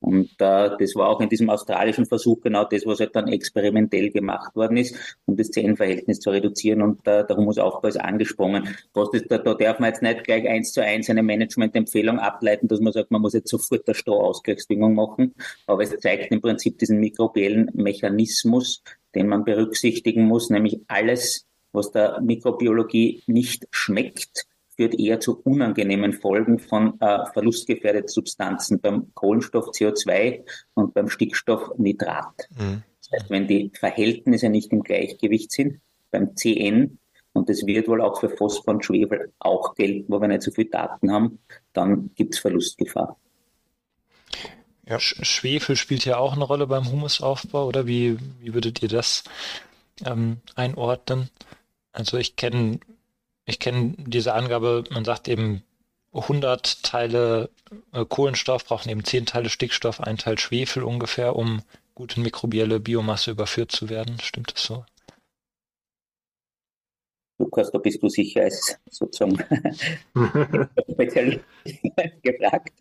Und 0.03 0.31
äh, 0.39 0.69
das 0.77 0.95
war 0.95 1.07
auch 1.07 1.21
in 1.21 1.29
diesem 1.29 1.49
australischen 1.49 2.05
Versuch 2.05 2.41
genau 2.41 2.65
das, 2.65 2.85
was 2.85 2.99
halt 2.99 3.15
dann 3.15 3.29
experimentell 3.29 4.11
gemacht 4.11 4.53
worden 4.53 4.75
ist, 4.75 4.95
um 5.25 5.37
das 5.37 5.49
Zellenverhältnis 5.49 6.19
zu 6.19 6.29
reduzieren. 6.29 6.81
Und 6.81 7.07
äh, 7.07 7.25
der 7.25 7.37
Humusaufbau 7.37 7.87
ist 7.87 8.01
angesprungen. 8.01 8.67
Das, 8.93 9.07
da, 9.29 9.37
da 9.37 9.53
darf 9.53 9.79
man 9.79 9.91
jetzt 9.91 10.01
nicht 10.01 10.25
gleich 10.25 10.45
eins 10.45 10.73
zu 10.73 10.83
eins 10.83 11.09
eine 11.09 11.23
Managementempfehlung 11.23 12.19
ableiten, 12.19 12.67
dass 12.67 12.81
man 12.81 12.91
sagt, 12.91 13.11
man 13.11 13.21
muss 13.21 13.31
jetzt 13.31 13.47
sofort 13.49 13.87
der 13.87 13.93
Strohausgleichsbedingung 13.93 14.93
machen. 14.93 15.35
Aber 15.67 15.83
es 15.83 15.97
zeigt 15.97 16.33
im 16.33 16.41
Prinzip 16.41 16.79
diesen 16.79 16.99
mikrobiellen 16.99 17.71
Mechanismus, 17.73 18.83
den 19.15 19.29
man 19.29 19.45
berücksichtigen 19.45 20.25
muss, 20.25 20.49
nämlich 20.49 20.81
alles, 20.89 21.45
was 21.71 21.91
der 21.91 22.19
Mikrobiologie 22.19 23.23
nicht 23.27 23.67
schmeckt, 23.71 24.47
führt 24.75 24.99
eher 24.99 25.19
zu 25.19 25.39
unangenehmen 25.41 26.13
Folgen 26.13 26.59
von 26.59 26.99
äh, 26.99 27.25
verlustgefährdeten 27.31 28.07
Substanzen 28.07 28.79
beim 28.79 29.13
Kohlenstoff 29.13 29.69
CO2 29.69 30.43
und 30.73 30.93
beim 30.93 31.09
Stickstoff 31.09 31.71
Nitrat. 31.77 32.49
Mhm. 32.57 32.83
Das 32.99 33.11
heißt, 33.11 33.29
wenn 33.29 33.47
die 33.47 33.71
Verhältnisse 33.73 34.49
nicht 34.49 34.71
im 34.71 34.81
Gleichgewicht 34.81 35.51
sind, 35.51 35.79
beim 36.11 36.35
CN, 36.35 36.97
und 37.33 37.49
das 37.49 37.65
wird 37.65 37.87
wohl 37.87 38.01
auch 38.01 38.19
für 38.19 38.29
Phosphor 38.29 38.75
und 38.75 38.85
Schwefel 38.85 39.33
auch 39.39 39.73
gelten, 39.75 40.11
wo 40.11 40.21
wir 40.21 40.27
nicht 40.27 40.43
so 40.43 40.51
viele 40.51 40.69
Daten 40.69 41.11
haben, 41.11 41.39
dann 41.73 42.11
gibt 42.15 42.35
es 42.35 42.39
Verlustgefahr. 42.39 43.17
Ja. 44.87 44.99
Schwefel 44.99 45.75
spielt 45.75 46.05
ja 46.05 46.17
auch 46.17 46.33
eine 46.33 46.43
Rolle 46.43 46.67
beim 46.67 46.91
Humusaufbau, 46.91 47.67
oder 47.67 47.87
wie, 47.87 48.17
wie 48.39 48.53
würdet 48.53 48.83
ihr 48.83 48.89
das 48.89 49.23
ähm, 50.05 50.37
einordnen? 50.55 51.29
Also 51.91 52.17
ich 52.17 52.35
kenne 52.35 52.79
ich 53.45 53.59
kenne 53.59 53.95
diese 53.97 54.33
Angabe, 54.33 54.83
man 54.91 55.05
sagt 55.05 55.27
eben 55.27 55.63
100 56.13 56.83
Teile 56.83 57.49
äh, 57.91 58.05
Kohlenstoff 58.05 58.65
brauchen 58.65 58.89
eben 58.89 59.03
10 59.03 59.25
Teile 59.25 59.49
Stickstoff, 59.49 59.99
ein 59.99 60.17
Teil 60.17 60.37
Schwefel 60.37 60.83
ungefähr, 60.83 61.35
um 61.35 61.61
gut 61.95 62.17
in 62.17 62.23
mikrobielle 62.23 62.79
Biomasse 62.79 63.31
überführt 63.31 63.71
zu 63.71 63.89
werden. 63.89 64.19
Stimmt 64.19 64.53
das 64.53 64.63
so? 64.63 64.85
Lukas, 67.39 67.71
da 67.71 67.79
bist 67.79 68.01
du 68.01 68.09
sicher 68.09 68.43
als 68.43 68.77
sozusagen 68.89 69.37
Spezialist 70.91 71.43
gefragt. 72.21 72.71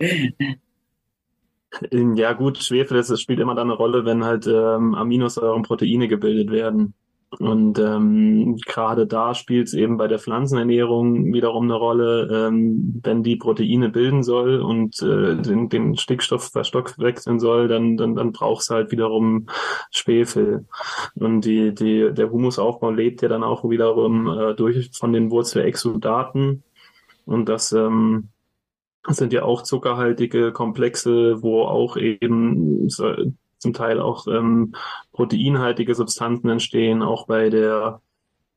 Ja 1.91 2.35
gut, 2.35 2.59
Schwefel, 2.59 2.99
das 2.99 3.19
spielt 3.19 3.41
immer 3.41 3.55
dann 3.55 3.71
eine 3.71 3.77
Rolle, 3.79 4.05
wenn 4.05 4.25
halt 4.25 4.47
ähm, 4.47 4.95
Aminosäuren, 4.95 5.63
Proteine 5.63 6.07
gebildet 6.07 6.51
werden. 6.51 6.95
Und 7.39 7.79
ähm, 7.79 8.57
gerade 8.67 9.07
da 9.07 9.35
spielt 9.35 9.69
es 9.69 9.75
eben 9.75 9.97
bei 9.97 10.07
der 10.07 10.19
Pflanzenernährung 10.19 11.33
wiederum 11.33 11.65
eine 11.65 11.75
Rolle, 11.75 12.29
ähm, 12.31 13.01
wenn 13.03 13.23
die 13.23 13.37
Proteine 13.37 13.89
bilden 13.89 14.23
soll 14.23 14.61
und 14.61 15.01
äh, 15.01 15.37
den, 15.37 15.69
den 15.71 15.97
Stickstoff 15.97 16.51
verstoffwechseln 16.51 17.41
soll, 17.41 17.69
dann, 17.69 17.97
dann, 17.97 18.15
dann 18.15 18.33
braucht 18.33 18.63
es 18.63 18.71
halt 18.71 18.91
wiederum 18.93 19.47
Schwefel. 19.91 20.67
Und 21.15 21.43
die, 21.47 21.75
die, 21.75 22.13
der 22.13 22.31
Humusaufbau 22.31 22.91
lebt 22.91 23.23
ja 23.23 23.29
dann 23.29 23.45
auch 23.45 23.69
wiederum 23.69 24.29
äh, 24.29 24.55
durch 24.55 24.91
von 24.93 25.13
den 25.13 25.31
Wurzelexudaten. 25.31 26.63
Und 27.25 27.49
das 27.49 27.73
ähm, 27.73 28.29
sind 29.09 29.33
ja 29.33 29.45
auch 29.45 29.63
zuckerhaltige 29.63 30.53
Komplexe, 30.53 31.43
wo 31.43 31.63
auch 31.63 31.97
eben 31.97 32.89
zum 33.63 33.73
Teil 33.73 34.01
auch 34.01 34.27
ähm, 34.27 34.75
proteinhaltige 35.13 35.95
Substanzen 35.95 36.51
entstehen, 36.51 37.03
auch 37.03 37.27
bei 37.27 37.49
der 37.49 38.01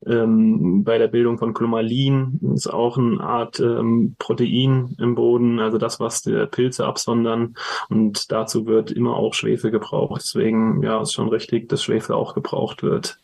ähm, 0.05 0.83
bei 0.83 0.97
der 0.97 1.07
Bildung 1.07 1.37
von 1.37 1.53
Chlomalin 1.53 2.39
ist 2.53 2.67
auch 2.67 2.97
eine 2.97 3.21
Art 3.21 3.59
ähm, 3.59 4.15
Protein 4.19 4.95
im 4.99 5.15
Boden, 5.15 5.59
also 5.59 5.77
das, 5.77 5.99
was 5.99 6.21
die 6.21 6.45
Pilze 6.45 6.85
absondern. 6.85 7.55
Und 7.89 8.31
dazu 8.31 8.67
wird 8.67 8.91
immer 8.91 9.15
auch 9.15 9.33
Schwefel 9.33 9.71
gebraucht. 9.71 10.21
Deswegen, 10.23 10.83
ja, 10.83 11.01
ist 11.01 11.13
schon 11.13 11.29
richtig, 11.29 11.69
dass 11.69 11.83
Schwefel 11.83 12.13
auch 12.13 12.35
gebraucht 12.35 12.83
wird. 12.83 13.17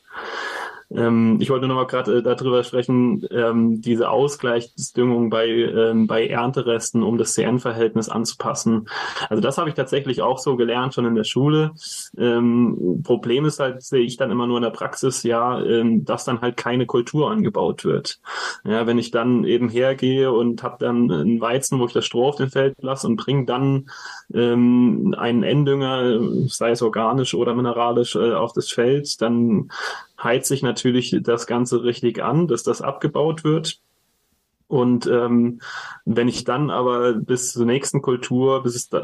Ähm, 0.95 1.37
ich 1.39 1.49
wollte 1.49 1.67
noch 1.67 1.75
mal 1.75 1.87
gerade 1.87 2.17
äh, 2.17 2.23
darüber 2.23 2.63
sprechen, 2.63 3.25
ähm, 3.31 3.81
diese 3.81 4.09
Ausgleichsdüngung 4.09 5.29
bei, 5.29 5.47
ähm, 5.47 6.07
bei 6.07 6.27
Ernteresten, 6.27 7.03
um 7.03 7.17
das 7.17 7.33
CN-Verhältnis 7.33 8.09
anzupassen. 8.09 8.87
Also 9.29 9.41
das 9.41 9.57
habe 9.57 9.69
ich 9.69 9.75
tatsächlich 9.75 10.21
auch 10.21 10.39
so 10.39 10.55
gelernt 10.55 10.93
schon 10.93 11.05
in 11.05 11.15
der 11.15 11.23
Schule. 11.23 11.71
Ähm, 12.17 13.01
Problem 13.03 13.45
ist 13.45 13.59
halt, 13.59 13.81
sehe 13.83 14.01
ich 14.01 14.17
dann 14.17 14.31
immer 14.31 14.47
nur 14.47 14.57
in 14.57 14.63
der 14.63 14.69
Praxis, 14.71 15.23
ja, 15.23 15.61
ähm, 15.63 16.03
dass 16.03 16.25
dann 16.25 16.41
halt 16.41 16.57
keine 16.57 16.85
Kultur 16.85 17.31
angebaut 17.31 17.85
wird. 17.85 18.19
Ja, 18.65 18.85
wenn 18.85 18.97
ich 18.97 19.11
dann 19.11 19.45
eben 19.45 19.69
hergehe 19.69 20.31
und 20.31 20.63
habe 20.63 20.77
dann 20.79 21.11
einen 21.11 21.41
Weizen, 21.41 21.79
wo 21.79 21.85
ich 21.85 21.93
das 21.93 22.05
Stroh 22.05 22.27
auf 22.27 22.35
dem 22.35 22.49
Feld 22.49 22.75
lasse 22.81 23.07
und 23.07 23.15
bringe 23.15 23.45
dann 23.45 23.89
ähm, 24.33 25.15
einen 25.17 25.43
Enddünger, 25.43 26.19
sei 26.47 26.71
es 26.71 26.81
organisch 26.81 27.33
oder 27.33 27.53
mineralisch, 27.55 28.15
äh, 28.15 28.33
auf 28.33 28.53
das 28.53 28.69
Feld, 28.69 29.21
dann 29.21 29.69
heizt 30.23 30.47
sich 30.47 30.61
natürlich 30.61 30.80
das 31.21 31.47
Ganze 31.47 31.83
richtig 31.83 32.23
an, 32.23 32.47
dass 32.47 32.63
das 32.63 32.81
abgebaut 32.81 33.43
wird. 33.43 33.81
Und 34.67 35.05
ähm, 35.05 35.59
wenn 36.05 36.29
ich 36.29 36.45
dann 36.45 36.69
aber 36.69 37.13
bis 37.13 37.51
zur 37.51 37.65
nächsten 37.65 38.01
Kultur, 38.01 38.63
bis 38.63 38.75
es 38.75 38.87
da, 38.87 39.03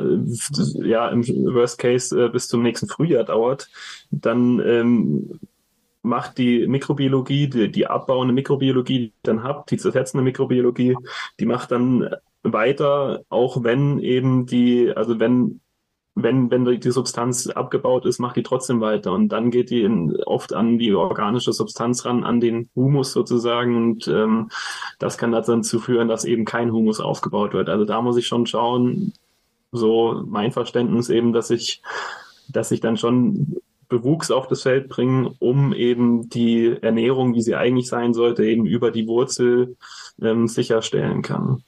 ja 0.75 1.10
im 1.10 1.27
Worst 1.27 1.77
Case 1.77 2.17
äh, 2.17 2.29
bis 2.29 2.48
zum 2.48 2.63
nächsten 2.63 2.88
Frühjahr 2.88 3.25
dauert, 3.25 3.69
dann 4.10 4.62
ähm, 4.65 5.41
macht 6.03 6.38
die 6.38 6.65
Mikrobiologie, 6.67 7.50
die, 7.50 7.69
die 7.69 7.86
abbauende 7.86 8.34
Mikrobiologie, 8.34 8.98
die 8.98 9.05
ich 9.07 9.13
dann 9.24 9.43
habt, 9.43 9.72
die 9.72 9.77
zersetzende 9.77 10.24
Mikrobiologie, 10.24 10.96
die 11.39 11.46
macht 11.46 11.72
dann 11.72 12.10
weiter, 12.43 13.24
auch 13.27 13.63
wenn 13.63 14.00
eben 14.00 14.46
die, 14.46 14.93
also 14.96 15.19
wenn 15.19 15.60
wenn, 16.24 16.50
wenn 16.50 16.65
die 16.65 16.91
Substanz 16.91 17.47
abgebaut 17.47 18.05
ist, 18.05 18.19
macht 18.19 18.36
die 18.36 18.43
trotzdem 18.43 18.81
weiter. 18.81 19.12
Und 19.12 19.29
dann 19.29 19.51
geht 19.51 19.69
die 19.69 19.83
in, 19.83 20.15
oft 20.25 20.53
an 20.53 20.77
die 20.77 20.93
organische 20.93 21.53
Substanz 21.53 22.05
ran, 22.05 22.24
an 22.24 22.39
den 22.39 22.69
Humus 22.75 23.12
sozusagen. 23.12 23.75
Und 23.75 24.07
ähm, 24.07 24.50
das 25.00 25.17
kann 25.17 25.31
dazu 25.31 25.79
führen, 25.79 26.07
dass 26.07 26.25
eben 26.25 26.45
kein 26.45 26.71
Humus 26.71 27.00
aufgebaut 27.00 27.53
wird. 27.53 27.69
Also 27.69 27.86
da 27.86 28.01
muss 28.01 28.17
ich 28.17 28.27
schon 28.27 28.47
schauen, 28.47 29.13
so 29.71 30.24
mein 30.25 30.51
Verständnis 30.51 31.09
eben, 31.09 31.33
dass 31.33 31.51
ich, 31.51 31.81
dass 32.50 32.71
ich 32.71 32.79
dann 32.79 32.97
schon 32.97 33.57
Bewuchs 33.89 34.31
auf 34.31 34.47
das 34.47 34.63
Feld 34.63 34.89
bringen, 34.89 35.36
um 35.39 35.74
eben 35.74 36.29
die 36.29 36.75
Ernährung, 36.81 37.36
wie 37.36 37.41
sie 37.41 37.55
eigentlich 37.55 37.88
sein 37.88 38.13
sollte, 38.13 38.43
eben 38.43 38.65
über 38.65 38.91
die 38.91 39.07
Wurzel 39.07 39.77
ähm, 40.21 40.47
sicherstellen 40.47 41.21
kann. 41.21 41.63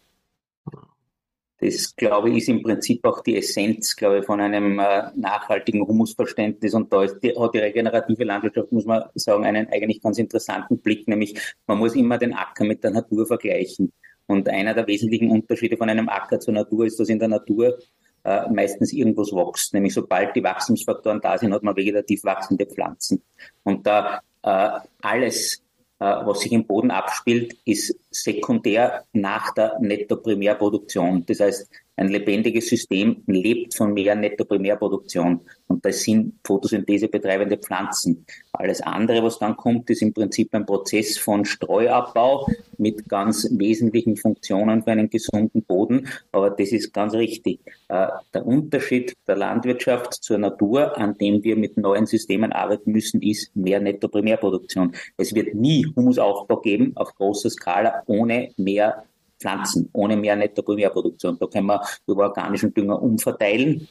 Das, 1.62 1.96
glaube 1.96 2.30
ich, 2.30 2.38
ist 2.38 2.50
im 2.50 2.64
Prinzip 2.64 3.06
auch 3.06 3.22
die 3.22 3.38
Essenz, 3.38 3.96
glaube 3.96 4.20
ich, 4.20 4.26
von 4.26 4.40
einem 4.40 4.80
äh, 4.80 5.12
nachhaltigen 5.16 5.86
Humusverständnis. 5.86 6.74
Und 6.74 6.92
da 6.94 7.04
ist 7.04 7.20
die, 7.22 7.38
hat 7.38 7.54
die 7.54 7.60
regenerative 7.60 8.24
Landwirtschaft, 8.24 8.72
muss 8.72 8.86
man 8.86 9.04
sagen, 9.16 9.46
einen 9.46 9.68
eigentlich 9.68 10.02
ganz 10.02 10.18
interessanten 10.18 10.80
Blick, 10.80 11.08
nämlich 11.08 11.38
man 11.68 11.78
muss 11.78 11.96
immer 11.96 12.18
den 12.18 12.34
Acker 12.34 12.64
mit 12.64 12.84
der 12.84 12.92
Natur 12.92 13.26
vergleichen. 13.26 13.92
Und 14.26 14.48
einer 14.48 14.74
der 14.74 14.88
wesentlichen 14.88 15.32
Unterschiede 15.32 15.76
von 15.76 15.90
einem 15.90 16.08
Acker 16.08 16.40
zur 16.40 16.54
Natur 16.54 16.86
ist, 16.86 17.00
dass 17.00 17.10
in 17.10 17.20
der 17.20 17.28
Natur 17.28 17.78
äh, 18.24 18.50
meistens 18.50 18.94
irgendwas 18.94 19.32
wächst. 19.34 19.74
Nämlich 19.74 19.94
sobald 19.94 20.36
die 20.36 20.44
Wachstumsfaktoren 20.44 21.20
da 21.20 21.38
sind, 21.38 21.54
hat 21.54 21.64
man 21.64 21.76
vegetativ 21.76 22.24
wachsende 22.24 22.66
Pflanzen. 22.68 23.22
Und 23.64 23.86
da 23.86 24.22
äh, 24.44 24.80
alles 25.02 25.62
äh, 26.00 26.26
was 26.26 26.40
sich 26.40 26.52
im 26.52 26.66
Boden 26.66 26.92
abspielt, 26.92 27.58
ist 27.66 27.96
sekundär 28.12 29.06
nach 29.14 29.54
der 29.54 29.78
Netto-Primärproduktion. 29.80 31.26
Das 31.26 31.40
heißt, 31.40 31.70
ein 32.00 32.08
lebendiges 32.08 32.70
System 32.70 33.24
lebt 33.28 33.76
von 33.76 33.94
mehr 33.94 34.16
Netto-Primärproduktion. 34.16 35.42
Und 35.68 35.84
das 35.84 36.02
sind 36.02 36.36
Photosynthese 36.46 37.10
betreibende 37.10 37.58
Pflanzen. 37.58 38.26
Alles 38.54 38.80
andere, 38.80 39.22
was 39.22 39.38
dann 39.38 39.58
kommt, 39.58 39.90
ist 39.90 40.02
im 40.02 40.14
Prinzip 40.14 40.56
ein 40.56 40.66
Prozess 40.66 41.18
von 41.18 41.44
Streuabbau 41.44 42.48
mit 42.78 43.10
ganz 43.10 43.50
wesentlichen 43.52 44.16
Funktionen 44.16 44.82
für 44.82 44.92
einen 44.92 45.10
gesunden 45.10 45.62
Boden. 45.62 46.08
Aber 46.32 46.52
das 46.52 46.72
ist 46.72 46.94
ganz 46.94 47.14
richtig. 47.16 47.60
Äh, 47.90 48.08
der 48.34 48.46
Unterschied 48.46 49.18
der 49.28 49.36
Landwirtschaft 49.36 50.14
zur 50.14 50.38
Natur, 50.38 50.98
an 50.98 51.18
dem 51.18 51.44
wir 51.44 51.58
mit 51.58 51.76
neuen 51.76 52.06
Systemen 52.06 52.54
arbeiten 52.54 52.94
müssen, 52.94 53.22
ist 53.22 53.54
mehr 53.58 53.82
Netto-Primärproduktion. 53.82 54.96
Es 55.18 55.36
wird 55.36 55.54
nie 55.54 55.86
Humusaufbau 55.98 56.62
geben 56.62 56.94
auf 56.96 57.14
großer 57.16 57.50
Skala 57.50 57.99
ohne 58.08 58.52
mehr 58.58 59.04
Pflanzen, 59.40 59.90
ohne 59.94 60.18
mehr 60.18 60.36
Netto-Primärproduktion. 60.36 61.38
Da 61.40 61.48
können 61.48 61.68
wir 61.68 61.82
über 62.08 62.24
organischen 62.24 62.74
Dünger 62.74 63.02
umverteilen, 63.02 63.88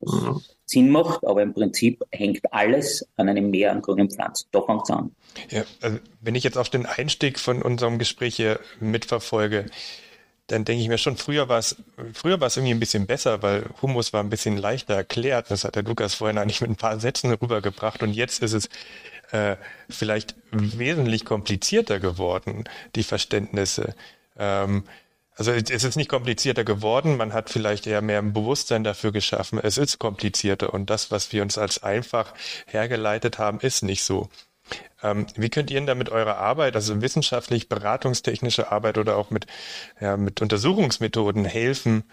was 0.00 0.14
mhm. 0.14 0.40
Sinn 0.66 0.90
macht, 0.90 1.24
aber 1.24 1.42
im 1.42 1.54
Prinzip 1.54 2.02
hängt 2.10 2.52
alles 2.52 3.06
an 3.16 3.28
einem 3.28 3.50
Meer 3.50 3.72
an 3.72 3.82
grünen 3.82 4.10
Pflanzen. 4.10 4.48
Da 4.50 4.62
fängt 4.62 4.82
es 4.84 4.90
an. 4.90 5.14
Ja, 5.50 5.64
also 5.80 5.98
wenn 6.20 6.34
ich 6.34 6.44
jetzt 6.44 6.58
auf 6.58 6.68
den 6.68 6.86
Einstieg 6.86 7.38
von 7.38 7.62
unserem 7.62 7.98
Gespräch 7.98 8.36
hier 8.36 8.58
mitverfolge, 8.80 9.66
dann 10.48 10.64
denke 10.64 10.82
ich 10.82 10.88
mir 10.88 10.98
schon, 10.98 11.16
früher 11.16 11.48
war 11.48 11.58
es, 11.58 11.76
früher 12.12 12.40
war 12.40 12.48
es 12.48 12.56
irgendwie 12.56 12.74
ein 12.74 12.80
bisschen 12.80 13.06
besser, 13.06 13.42
weil 13.42 13.64
Humus 13.80 14.12
war 14.12 14.22
ein 14.22 14.28
bisschen 14.28 14.56
leichter 14.56 14.94
erklärt. 14.94 15.50
Das 15.50 15.64
hat 15.64 15.76
der 15.76 15.84
Lukas 15.84 16.14
vorhin 16.14 16.36
eigentlich 16.36 16.60
mit 16.60 16.70
ein 16.70 16.76
paar 16.76 16.98
Sätzen 16.98 17.32
rübergebracht 17.32 18.02
und 18.02 18.12
jetzt 18.12 18.42
ist 18.42 18.52
es 18.52 18.68
äh, 19.32 19.56
vielleicht 19.88 20.34
wesentlich 20.50 21.24
komplizierter 21.24 21.98
geworden, 21.98 22.64
die 22.94 23.02
Verständnisse. 23.02 23.94
Ähm, 24.38 24.84
also 25.34 25.50
es 25.52 25.84
ist 25.84 25.96
nicht 25.96 26.10
komplizierter 26.10 26.62
geworden, 26.62 27.16
man 27.16 27.32
hat 27.32 27.48
vielleicht 27.48 27.86
eher 27.86 28.02
mehr 28.02 28.18
ein 28.18 28.34
Bewusstsein 28.34 28.84
dafür 28.84 29.12
geschaffen. 29.12 29.58
Es 29.62 29.78
ist 29.78 29.98
komplizierter 29.98 30.74
und 30.74 30.90
das, 30.90 31.10
was 31.10 31.32
wir 31.32 31.42
uns 31.42 31.56
als 31.56 31.82
einfach 31.82 32.34
hergeleitet 32.66 33.38
haben, 33.38 33.58
ist 33.60 33.82
nicht 33.82 34.04
so. 34.04 34.28
Ähm, 35.02 35.26
wie 35.34 35.48
könnt 35.48 35.70
ihr 35.70 35.76
denn 35.76 35.86
da 35.86 35.94
mit 35.94 36.10
eurer 36.10 36.36
Arbeit, 36.36 36.76
also 36.76 37.00
wissenschaftlich, 37.00 37.68
beratungstechnische 37.68 38.70
Arbeit 38.70 38.98
oder 38.98 39.16
auch 39.16 39.30
mit, 39.30 39.46
ja, 40.00 40.16
mit 40.16 40.42
Untersuchungsmethoden 40.42 41.44
helfen, 41.44 42.04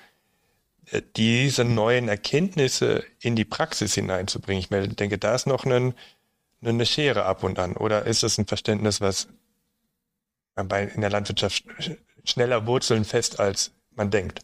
äh, 0.91 1.01
diese 1.15 1.65
neuen 1.65 2.07
Erkenntnisse 2.07 3.03
in 3.19 3.35
die 3.35 3.45
Praxis 3.45 3.93
hineinzubringen? 3.93 4.63
Ich 4.63 4.95
denke, 4.95 5.17
da 5.17 5.35
ist 5.35 5.45
noch 5.45 5.65
ein, 5.65 5.93
eine 6.61 6.85
Schere 6.85 7.25
ab 7.25 7.43
und 7.43 7.59
an. 7.59 7.75
Oder 7.75 8.05
ist 8.05 8.23
das 8.23 8.37
ein 8.37 8.45
Verständnis, 8.45 9.01
was 9.01 9.27
in 10.57 11.01
der 11.01 11.09
Landwirtschaft 11.09 11.63
schneller 12.25 12.67
wurzeln 12.67 13.05
fest, 13.05 13.39
als 13.39 13.71
man 13.95 14.09
denkt. 14.09 14.41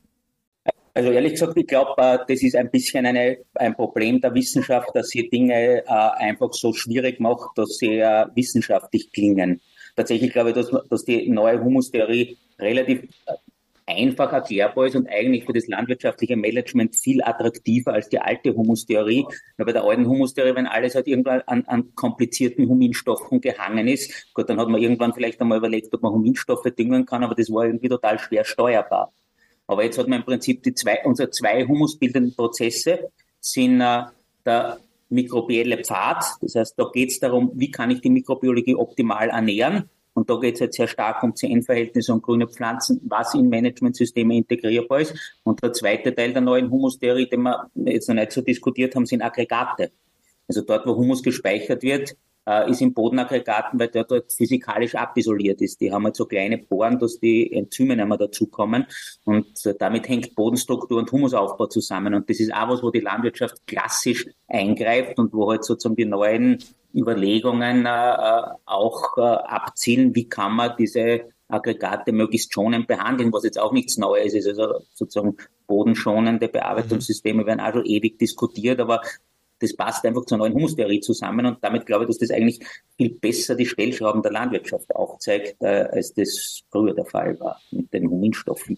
Also 0.93 1.11
ehrlich 1.11 1.33
gesagt, 1.33 1.57
ich 1.57 1.67
glaube, 1.67 1.93
äh, 1.97 2.19
das 2.25 2.41
ist 2.41 2.55
ein 2.55 2.71
bisschen 2.71 3.05
eine, 3.05 3.37
ein 3.55 3.75
Problem 3.75 4.21
der 4.21 4.33
Wissenschaft, 4.33 4.89
dass 4.93 5.09
sie 5.09 5.29
Dinge 5.29 5.83
äh, 5.83 5.83
einfach 5.85 6.53
so 6.53 6.71
schwierig 6.71 7.19
macht, 7.19 7.57
dass 7.57 7.77
sie 7.77 7.99
äh, 7.99 8.25
wissenschaftlich 8.33 9.11
klingen. 9.11 9.59
Tatsächlich 9.97 10.31
glaube 10.31 10.51
ich, 10.51 10.55
dass, 10.55 10.71
dass 10.89 11.03
die 11.03 11.29
neue 11.29 11.61
Humustheorie 11.61 12.37
relativ 12.59 13.09
einfach 13.87 14.33
erklärbar 14.33 14.87
ist 14.87 14.95
und 14.95 15.07
eigentlich 15.07 15.45
für 15.45 15.53
das 15.53 15.67
landwirtschaftliche 15.67 16.35
Management 16.35 16.95
viel 16.95 17.21
attraktiver 17.23 17.93
als 17.93 18.09
die 18.09 18.19
alte 18.19 18.55
Humustheorie. 18.55 19.25
Bei 19.57 19.71
der 19.71 19.83
alten 19.83 20.07
Humustheorie, 20.07 20.55
wenn 20.55 20.65
alles 20.65 20.95
halt 20.95 21.07
irgendwann 21.07 21.41
an, 21.45 21.63
an 21.65 21.93
komplizierten 21.93 22.67
Huminstoffen 22.67 23.41
gehangen 23.41 23.87
ist, 23.87 24.33
gut, 24.33 24.49
dann 24.49 24.59
hat 24.59 24.69
man 24.69 24.81
irgendwann 24.81 25.13
vielleicht 25.13 25.39
einmal 25.39 25.59
überlegt, 25.59 25.93
ob 25.93 26.01
man 26.01 26.13
Huminstoffe 26.13 26.63
düngen 26.77 27.05
kann, 27.05 27.23
aber 27.23 27.35
das 27.35 27.51
war 27.51 27.65
irgendwie 27.65 27.89
total 27.89 28.17
schwer 28.17 28.43
steuerbar. 28.43 29.13
Aber 29.67 29.83
jetzt 29.83 29.97
hat 29.97 30.07
man 30.07 30.19
im 30.19 30.25
Prinzip 30.25 30.63
die 30.63 30.73
zwei, 30.73 30.99
unsere 31.03 31.29
zwei 31.29 31.65
humusbildenden 31.65 32.35
Prozesse 32.35 33.11
sind 33.39 33.81
äh, 33.81 34.03
der 34.45 34.79
mikrobielle 35.09 35.83
Pfad. 35.83 36.23
Das 36.41 36.55
heißt, 36.55 36.73
da 36.77 36.89
geht 36.91 37.11
es 37.11 37.19
darum, 37.19 37.51
wie 37.55 37.71
kann 37.71 37.91
ich 37.91 38.01
die 38.01 38.09
Mikrobiologie 38.09 38.75
optimal 38.75 39.29
ernähren 39.29 39.89
und 40.15 40.29
da 40.29 40.37
geht 40.37 40.53
es 40.55 40.61
jetzt 40.61 40.77
sehr 40.77 40.87
stark 40.87 41.21
um 41.23 41.35
CN-Verhältnisse 41.35 42.13
und 42.13 42.23
grüne 42.23 42.47
Pflanzen, 42.47 43.01
was 43.03 43.33
in 43.33 43.49
Managementsysteme 43.49 44.37
integrierbar 44.37 45.01
ist. 45.01 45.13
Und 45.43 45.61
der 45.61 45.73
zweite 45.73 46.15
Teil 46.15 46.31
der 46.31 46.41
neuen 46.41 46.71
Humustheorie, 46.71 47.27
den 47.27 47.41
wir 47.41 47.69
jetzt 47.83 48.07
noch 48.07 48.15
nicht 48.15 48.31
so 48.31 48.41
diskutiert 48.41 48.95
haben, 48.95 49.05
sind 49.05 49.21
Aggregate. 49.21 49.91
Also 50.47 50.61
dort, 50.61 50.87
wo 50.87 50.95
Humus 50.95 51.21
gespeichert 51.21 51.83
wird, 51.83 52.15
äh, 52.47 52.69
ist 52.69 52.81
im 52.81 52.93
Bodenaggregaten, 52.93 53.79
weil 53.79 53.89
der 53.89 54.03
dort 54.03 54.31
physikalisch 54.31 54.95
abisoliert 54.95 55.61
ist. 55.61 55.81
Die 55.81 55.91
haben 55.91 56.05
halt 56.05 56.15
so 56.15 56.25
kleine 56.25 56.57
Poren, 56.57 56.99
dass 56.99 57.19
die 57.19 57.51
Enzyme 57.51 57.95
nicht 57.95 58.07
mehr 58.07 58.17
dazukommen 58.17 58.85
und 59.23 59.47
damit 59.79 60.07
hängt 60.07 60.35
Bodenstruktur 60.35 60.99
und 60.99 61.11
Humusaufbau 61.11 61.67
zusammen 61.67 62.13
und 62.13 62.29
das 62.29 62.39
ist 62.39 62.53
auch 62.53 62.69
was, 62.69 62.83
wo 62.83 62.91
die 62.91 62.99
Landwirtschaft 62.99 63.65
klassisch 63.67 64.25
eingreift 64.47 65.19
und 65.19 65.33
wo 65.33 65.49
halt 65.49 65.63
sozusagen 65.63 65.95
die 65.95 66.05
neuen 66.05 66.63
Überlegungen 66.93 67.85
äh, 67.85 67.89
äh 67.89 68.43
auch 68.65 69.17
äh, 69.17 69.21
abzielen, 69.21 70.15
wie 70.15 70.29
kann 70.29 70.53
man 70.53 70.73
diese 70.77 71.25
Aggregate 71.47 72.11
möglichst 72.11 72.53
schonend 72.53 72.87
behandeln, 72.87 73.31
was 73.31 73.43
jetzt 73.43 73.59
auch 73.59 73.71
nichts 73.71 73.97
Neues 73.97 74.33
ist. 74.33 74.47
Also 74.47 74.79
sozusagen 74.93 75.37
bodenschonende 75.67 76.47
Bearbeitungssysteme 76.47 77.43
mhm. 77.43 77.47
werden 77.47 77.59
auch 77.59 77.73
schon 77.73 77.85
ewig 77.85 78.17
diskutiert, 78.17 78.79
aber 78.79 79.01
das 79.59 79.75
passt 79.75 80.05
einfach 80.05 80.25
zur 80.25 80.37
neuen 80.37 80.53
Humustheorie 80.53 80.99
zusammen 80.99 81.45
und 81.45 81.57
damit 81.61 81.85
glaube 81.85 82.03
ich, 82.03 82.09
dass 82.09 82.17
das 82.17 82.31
eigentlich 82.31 82.59
viel 82.97 83.11
besser 83.11 83.55
die 83.55 83.65
Stellschrauben 83.65 84.21
der 84.21 84.31
Landwirtschaft 84.31 84.93
aufzeigt, 84.95 85.61
äh, 85.61 85.87
als 85.91 86.13
das 86.13 86.61
früher 86.71 86.93
der 86.93 87.05
Fall 87.05 87.39
war 87.39 87.59
mit 87.71 87.93
den 87.93 88.09
Huminstoffen. 88.09 88.77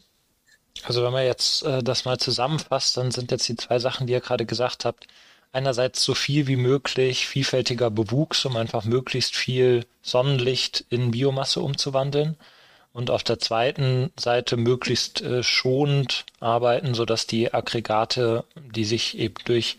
Also 0.83 1.03
wenn 1.03 1.11
man 1.11 1.25
jetzt 1.25 1.63
äh, 1.63 1.81
das 1.81 2.05
mal 2.05 2.17
zusammenfasst, 2.17 2.97
dann 2.97 3.11
sind 3.11 3.31
jetzt 3.31 3.47
die 3.47 3.55
zwei 3.55 3.79
Sachen, 3.79 4.07
die 4.07 4.13
ihr 4.13 4.21
gerade 4.21 4.45
gesagt 4.45 4.85
habt, 4.85 5.07
einerseits 5.51 6.03
so 6.03 6.13
viel 6.13 6.47
wie 6.47 6.55
möglich 6.55 7.25
vielfältiger 7.25 7.89
Bewuchs, 7.89 8.45
um 8.45 8.55
einfach 8.57 8.85
möglichst 8.85 9.35
viel 9.35 9.85
Sonnenlicht 10.01 10.85
in 10.89 11.11
Biomasse 11.11 11.61
umzuwandeln 11.61 12.37
und 12.93 13.11
auf 13.11 13.23
der 13.23 13.39
zweiten 13.39 14.11
Seite 14.19 14.57
möglichst 14.57 15.21
äh, 15.21 15.43
schonend 15.43 16.25
arbeiten, 16.39 16.93
sodass 16.93 17.27
die 17.27 17.53
Aggregate, 17.53 18.43
die 18.55 18.85
sich 18.85 19.17
eben 19.17 19.35
durch 19.45 19.77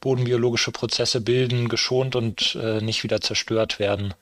bodenbiologische 0.00 0.70
Prozesse 0.70 1.20
bilden, 1.20 1.68
geschont 1.68 2.16
und 2.16 2.54
äh, 2.56 2.80
nicht 2.80 3.04
wieder 3.04 3.20
zerstört 3.20 3.78
werden. 3.78 4.14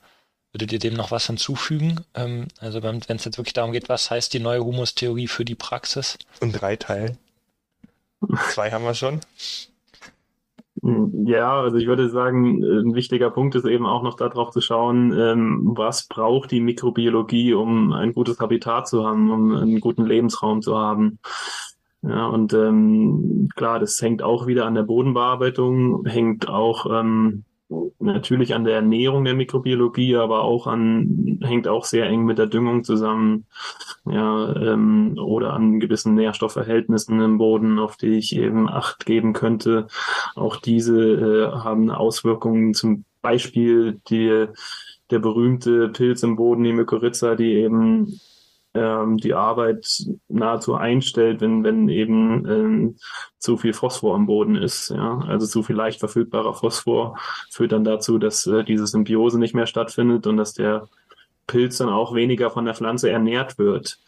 Würdet 0.51 0.71
ihr 0.71 0.79
dem 0.79 0.93
noch 0.93 1.11
was 1.11 1.27
hinzufügen? 1.27 2.05
Ähm, 2.13 2.47
also 2.59 2.83
wenn 2.83 3.01
es 3.07 3.25
jetzt 3.25 3.37
wirklich 3.37 3.53
darum 3.53 3.71
geht, 3.71 3.89
was 3.89 4.11
heißt 4.11 4.33
die 4.33 4.39
neue 4.39 4.63
Humustheorie 4.63 5.27
für 5.27 5.45
die 5.45 5.55
Praxis? 5.55 6.17
In 6.41 6.51
drei 6.51 6.75
Teilen. 6.75 7.17
Zwei 8.51 8.71
haben 8.71 8.85
wir 8.85 8.93
schon. 8.93 9.19
Ja, 10.85 11.61
also 11.61 11.77
ich 11.77 11.87
würde 11.87 12.09
sagen, 12.09 12.61
ein 12.61 12.93
wichtiger 12.93 13.29
Punkt 13.29 13.55
ist 13.55 13.65
eben 13.65 13.85
auch 13.85 14.03
noch 14.03 14.15
darauf 14.15 14.49
zu 14.49 14.59
schauen, 14.59 15.17
ähm, 15.17 15.71
was 15.75 16.07
braucht 16.07 16.51
die 16.51 16.59
Mikrobiologie, 16.59 17.53
um 17.53 17.93
ein 17.93 18.13
gutes 18.13 18.37
Habitat 18.41 18.89
zu 18.89 19.05
haben, 19.05 19.31
um 19.31 19.55
einen 19.55 19.79
guten 19.79 20.05
Lebensraum 20.05 20.61
zu 20.61 20.77
haben. 20.77 21.19
Ja, 22.01 22.25
und 22.27 22.53
ähm, 22.53 23.47
klar, 23.55 23.79
das 23.79 24.01
hängt 24.01 24.23
auch 24.23 24.45
wieder 24.45 24.65
an 24.65 24.75
der 24.75 24.83
Bodenbearbeitung, 24.83 26.05
hängt 26.05 26.49
auch 26.49 26.85
ähm, 26.91 27.45
natürlich 27.99 28.53
an 28.53 28.63
der 28.63 28.75
Ernährung 28.75 29.23
der 29.25 29.33
Mikrobiologie, 29.33 30.15
aber 30.17 30.43
auch 30.43 30.67
an, 30.67 31.39
hängt 31.41 31.67
auch 31.67 31.85
sehr 31.85 32.05
eng 32.07 32.25
mit 32.25 32.37
der 32.37 32.47
Düngung 32.47 32.83
zusammen, 32.83 33.45
ja, 34.05 34.55
ähm, 34.55 35.17
oder 35.17 35.53
an 35.53 35.79
gewissen 35.79 36.13
Nährstoffverhältnissen 36.15 37.19
im 37.21 37.37
Boden, 37.37 37.79
auf 37.79 37.97
die 37.97 38.17
ich 38.17 38.35
eben 38.35 38.69
Acht 38.69 39.05
geben 39.05 39.33
könnte. 39.33 39.87
Auch 40.35 40.57
diese 40.57 40.99
äh, 41.01 41.51
haben 41.51 41.89
Auswirkungen, 41.89 42.73
zum 42.73 43.05
Beispiel 43.21 44.01
die, 44.09 44.47
der 45.09 45.19
berühmte 45.19 45.89
Pilz 45.89 46.23
im 46.23 46.35
Boden, 46.35 46.63
die 46.63 46.73
Mykorrhiza, 46.73 47.35
die 47.35 47.53
eben 47.53 48.19
ähm, 48.73 49.17
die 49.17 49.33
Arbeit 49.33 49.87
nahezu 50.27 50.75
einstellt, 50.75 51.41
wenn, 51.41 51.63
wenn 51.63 51.89
eben 51.89 52.47
ähm, 52.49 52.97
zu 53.37 53.57
viel 53.57 53.73
Phosphor 53.73 54.15
am 54.15 54.25
Boden 54.25 54.55
ist. 54.55 54.89
Ja? 54.89 55.19
Also 55.27 55.45
zu 55.45 55.63
viel 55.63 55.75
leicht 55.75 55.99
verfügbarer 55.99 56.53
Phosphor 56.53 57.17
führt 57.51 57.71
dann 57.71 57.83
dazu, 57.83 58.17
dass 58.17 58.47
äh, 58.47 58.63
diese 58.63 58.87
Symbiose 58.87 59.39
nicht 59.39 59.53
mehr 59.53 59.67
stattfindet 59.67 60.27
und 60.27 60.37
dass 60.37 60.53
der 60.53 60.87
Pilz 61.47 61.77
dann 61.77 61.89
auch 61.89 62.15
weniger 62.15 62.49
von 62.49 62.65
der 62.65 62.73
Pflanze 62.73 63.09
ernährt 63.09 63.57
wird. 63.57 63.99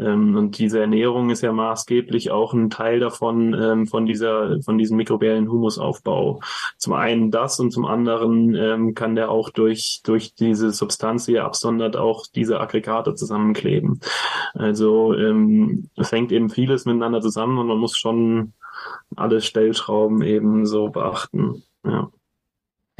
Ähm, 0.00 0.36
und 0.36 0.58
diese 0.58 0.80
Ernährung 0.80 1.30
ist 1.30 1.42
ja 1.42 1.52
maßgeblich 1.52 2.30
auch 2.30 2.52
ein 2.54 2.70
Teil 2.70 3.00
davon, 3.00 3.54
ähm, 3.54 3.86
von 3.86 4.06
dieser, 4.06 4.60
von 4.62 4.78
diesem 4.78 4.96
mikrobiellen 4.96 5.50
Humusaufbau. 5.50 6.40
Zum 6.76 6.92
einen 6.92 7.30
das 7.30 7.60
und 7.60 7.70
zum 7.70 7.84
anderen 7.84 8.54
ähm, 8.54 8.94
kann 8.94 9.14
der 9.14 9.30
auch 9.30 9.50
durch, 9.50 10.00
durch 10.04 10.34
diese 10.34 10.70
Substanz, 10.70 11.26
die 11.26 11.34
er 11.34 11.44
absondert, 11.44 11.96
auch 11.96 12.26
diese 12.26 12.60
Aggregate 12.60 13.14
zusammenkleben. 13.14 14.00
Also 14.54 15.14
ähm, 15.14 15.88
es 15.96 16.12
hängt 16.12 16.32
eben 16.32 16.50
vieles 16.50 16.84
miteinander 16.84 17.20
zusammen 17.20 17.58
und 17.58 17.66
man 17.66 17.78
muss 17.78 17.96
schon 17.96 18.52
alle 19.16 19.40
Stellschrauben 19.40 20.22
eben 20.22 20.66
so 20.66 20.88
beachten. 20.88 21.62
Ja. 21.84 22.10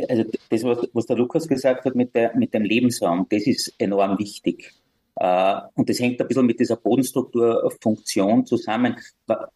Also 0.08 0.24
das, 0.48 0.62
was, 0.62 0.88
was 0.92 1.06
der 1.06 1.16
Lukas 1.16 1.48
gesagt 1.48 1.84
hat 1.84 1.96
mit, 1.96 2.14
der, 2.14 2.36
mit 2.36 2.54
dem 2.54 2.62
Lebensraum, 2.62 3.26
das 3.30 3.46
ist 3.46 3.74
enorm 3.78 4.18
wichtig. 4.18 4.72
Äh, 5.18 5.60
und 5.74 5.88
das 5.88 5.98
hängt 5.98 6.20
ein 6.20 6.28
bisschen 6.28 6.46
mit 6.46 6.60
dieser 6.60 6.76
Bodenstrukturfunktion 6.76 8.46
zusammen. 8.46 8.96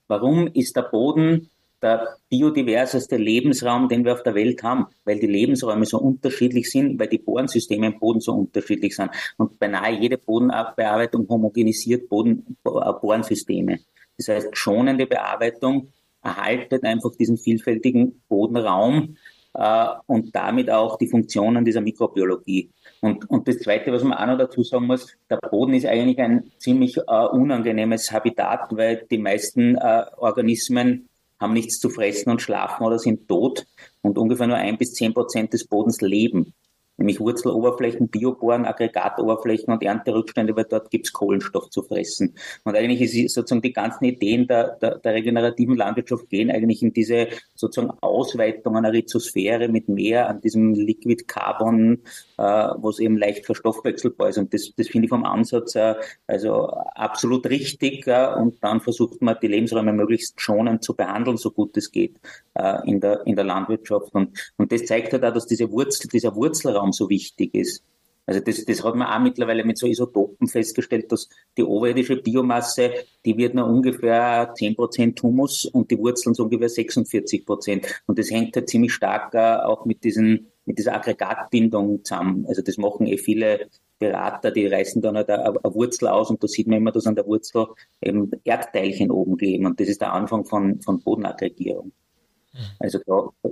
Warum 0.09 0.48
ist 0.48 0.77
der 0.77 0.83
Boden 0.83 1.51
der 1.83 2.16
biodiverseste 2.29 3.16
Lebensraum, 3.16 3.88
den 3.88 4.05
wir 4.05 4.12
auf 4.12 4.22
der 4.22 4.37
Welt 4.37 4.62
haben, 4.62 4.87
weil 5.05 5.18
die 5.18 5.27
Lebensräume 5.27 5.85
so 5.85 5.98
unterschiedlich 5.98 6.70
sind, 6.70 6.98
weil 6.98 7.09
die 7.09 7.18
Bohrensysteme 7.18 7.87
im 7.87 7.98
Boden 7.98 8.20
so 8.20 8.33
unterschiedlich 8.33 8.94
sind. 8.94 9.11
Und 9.37 9.59
beinahe 9.59 9.98
jede 9.98 10.16
Bodenbearbeitung 10.16 11.29
homogenisiert 11.29 12.09
Boden, 12.09 12.57
Bohrensysteme. 12.62 13.81
Das 14.16 14.29
heißt, 14.29 14.57
schonende 14.57 15.07
Bearbeitung 15.07 15.88
erhaltet 16.22 16.85
einfach 16.85 17.16
diesen 17.16 17.37
vielfältigen 17.37 18.22
Bodenraum 18.29 19.16
äh, 19.55 19.87
und 20.07 20.35
damit 20.37 20.70
auch 20.70 20.96
die 20.98 21.09
Funktionen 21.09 21.64
dieser 21.64 21.81
Mikrobiologie. 21.81 22.70
Und, 23.03 23.29
und 23.29 23.49
das 23.49 23.59
Zweite, 23.59 23.91
was 23.91 24.05
man 24.05 24.17
auch 24.17 24.27
noch 24.27 24.38
dazu 24.38 24.62
sagen 24.62 24.87
muss, 24.87 25.09
der 25.29 25.37
Boden 25.37 25.75
ist 25.75 25.87
eigentlich 25.87 26.21
ein 26.21 26.53
ziemlich 26.59 26.97
äh, 26.97 27.27
unangenehmes 27.33 28.12
Habitat, 28.12 28.69
weil 28.71 29.05
die 29.11 29.19
meisten 29.19 29.75
äh, 29.75 30.05
Organismen 30.19 31.09
haben 31.41 31.53
nichts 31.53 31.81
zu 31.81 31.91
fressen 31.91 32.31
und 32.31 32.41
schlafen 32.41 32.87
oder 32.87 33.01
sind 33.01 33.27
tot 33.27 33.67
und 34.03 34.19
ungefähr 34.19 34.47
nur 34.47 34.57
ein 34.57 34.79
bis 34.79 34.93
zehn 34.93 35.12
Prozent 35.12 35.53
des 35.53 35.67
Bodens 35.67 36.01
leben 36.01 36.55
nämlich 36.97 37.21
Wurzeloberflächen, 37.21 38.09
Biobohren, 38.09 38.65
Aggregatoberflächen 38.65 39.73
und 39.73 39.83
Ernterückstände, 39.83 40.55
weil 40.57 40.65
dort 40.65 40.91
gibt's 40.91 41.13
Kohlenstoff 41.13 41.71
zu 41.71 41.83
fressen. 41.83 42.35
Und 42.65 42.77
eigentlich 42.77 43.01
ist 43.01 43.35
sozusagen 43.35 43.63
die 43.63 43.73
ganzen 43.73 44.05
Ideen 44.05 44.47
der, 44.47 44.77
der, 44.77 44.99
der 44.99 45.15
regenerativen 45.15 45.77
Landwirtschaft 45.77 46.29
gehen 46.29 46.51
eigentlich 46.51 46.83
in 46.83 46.93
diese 46.93 47.29
sozusagen 47.55 47.93
Ausweitung 48.01 48.77
einer 48.77 48.93
Rhizosphäre 48.93 49.69
mit 49.69 49.89
mehr 49.89 50.29
an 50.29 50.41
diesem 50.41 50.75
Liquid 50.75 51.25
Carbon, 51.27 52.03
äh, 52.39 52.43
was 52.43 52.99
eben 52.99 53.17
leicht 53.17 53.47
verstoffwechselbar 53.47 54.29
ist. 54.29 54.39
Und 54.39 54.53
das, 54.55 54.73
das 54.77 54.89
finde 54.89 55.07
ich 55.07 55.11
vom 55.11 55.25
Ansatz 55.25 55.75
äh, 55.75 55.95
also 56.27 56.69
absolut 56.69 57.47
richtig. 57.47 58.07
Äh, 58.07 58.35
und 58.35 58.63
dann 58.63 58.81
versucht 58.81 59.23
man, 59.23 59.37
die 59.43 59.49
Lebensräume 59.49 59.93
möglichst 59.93 60.41
schonend 60.41 60.85
zu 60.85 60.95
behandeln, 60.95 61.37
so 61.37 61.51
gut 61.51 61.77
es 61.77 61.91
geht 61.91 62.21
äh, 62.55 62.79
in, 62.89 63.01
der, 63.01 63.27
in 63.27 63.37
der 63.37 63.45
Landwirtschaft. 63.45 64.15
Und, 64.15 64.39
und 64.57 64.73
das 64.73 64.85
zeigt 64.85 65.13
halt 65.13 65.25
auch, 65.25 65.33
dass 65.33 65.47
diese 65.47 65.71
Wurzel, 65.71 66.09
dieser 66.09 66.35
Wurzelraum 66.35 66.82
so 66.90 67.09
wichtig 67.09 67.55
ist. 67.55 67.85
Also 68.27 68.40
das, 68.40 68.64
das 68.64 68.85
hat 68.85 68.95
man 68.95 69.09
auch 69.09 69.21
mittlerweile 69.21 69.64
mit 69.64 69.79
so 69.79 69.87
Isotopen 69.87 70.49
festgestellt, 70.49 71.11
dass 71.11 71.29
die 71.57 71.64
oberirdische 71.64 72.16
Biomasse, 72.16 72.92
die 73.25 73.37
wird 73.37 73.55
nur 73.55 73.66
ungefähr 73.66 74.55
10% 74.55 75.23
Humus 75.23 75.66
und 75.66 75.90
die 75.90 75.99
Wurzeln 75.99 76.35
so 76.35 76.45
ungefähr 76.45 76.68
46%. 76.68 77.85
Und 78.07 78.18
das 78.18 78.31
hängt 78.31 78.55
halt 78.57 78.68
ziemlich 78.68 78.92
stark 78.92 79.35
äh, 79.35 79.57
auch 79.57 79.85
mit 79.85 80.05
diesen 80.05 80.49
mit 80.64 80.79
dieser 80.79 80.95
Aggregatbindung 80.95 82.05
zusammen. 82.05 82.47
Also 82.47 82.62
das 82.62 82.79
machen 82.79 83.07
eh 83.07 83.18
viele 83.18 83.68
Berater, 83.99 84.51
die 84.51 84.66
reißen 84.66 85.03
dann 85.03 85.16
halt 85.16 85.31
eine, 85.31 85.45
eine 85.45 85.75
Wurzel 85.75 86.09
aus 86.09 86.31
und 86.31 86.42
da 86.42 86.49
sieht 86.49 86.66
man 86.66 86.79
immer, 86.79 86.92
dass 86.92 87.07
an 87.07 87.14
der 87.14 87.27
Wurzel 87.27 87.66
eben 88.01 88.31
Erdteilchen 88.45 89.11
oben 89.11 89.37
kleben 89.37 89.66
und 89.66 89.81
das 89.81 89.88
ist 89.88 90.01
der 90.01 90.12
Anfang 90.12 90.45
von, 90.45 90.81
von 90.81 91.01
Bodenaggregierung. 91.01 91.92
Also 92.79 92.99
da, 93.07 93.51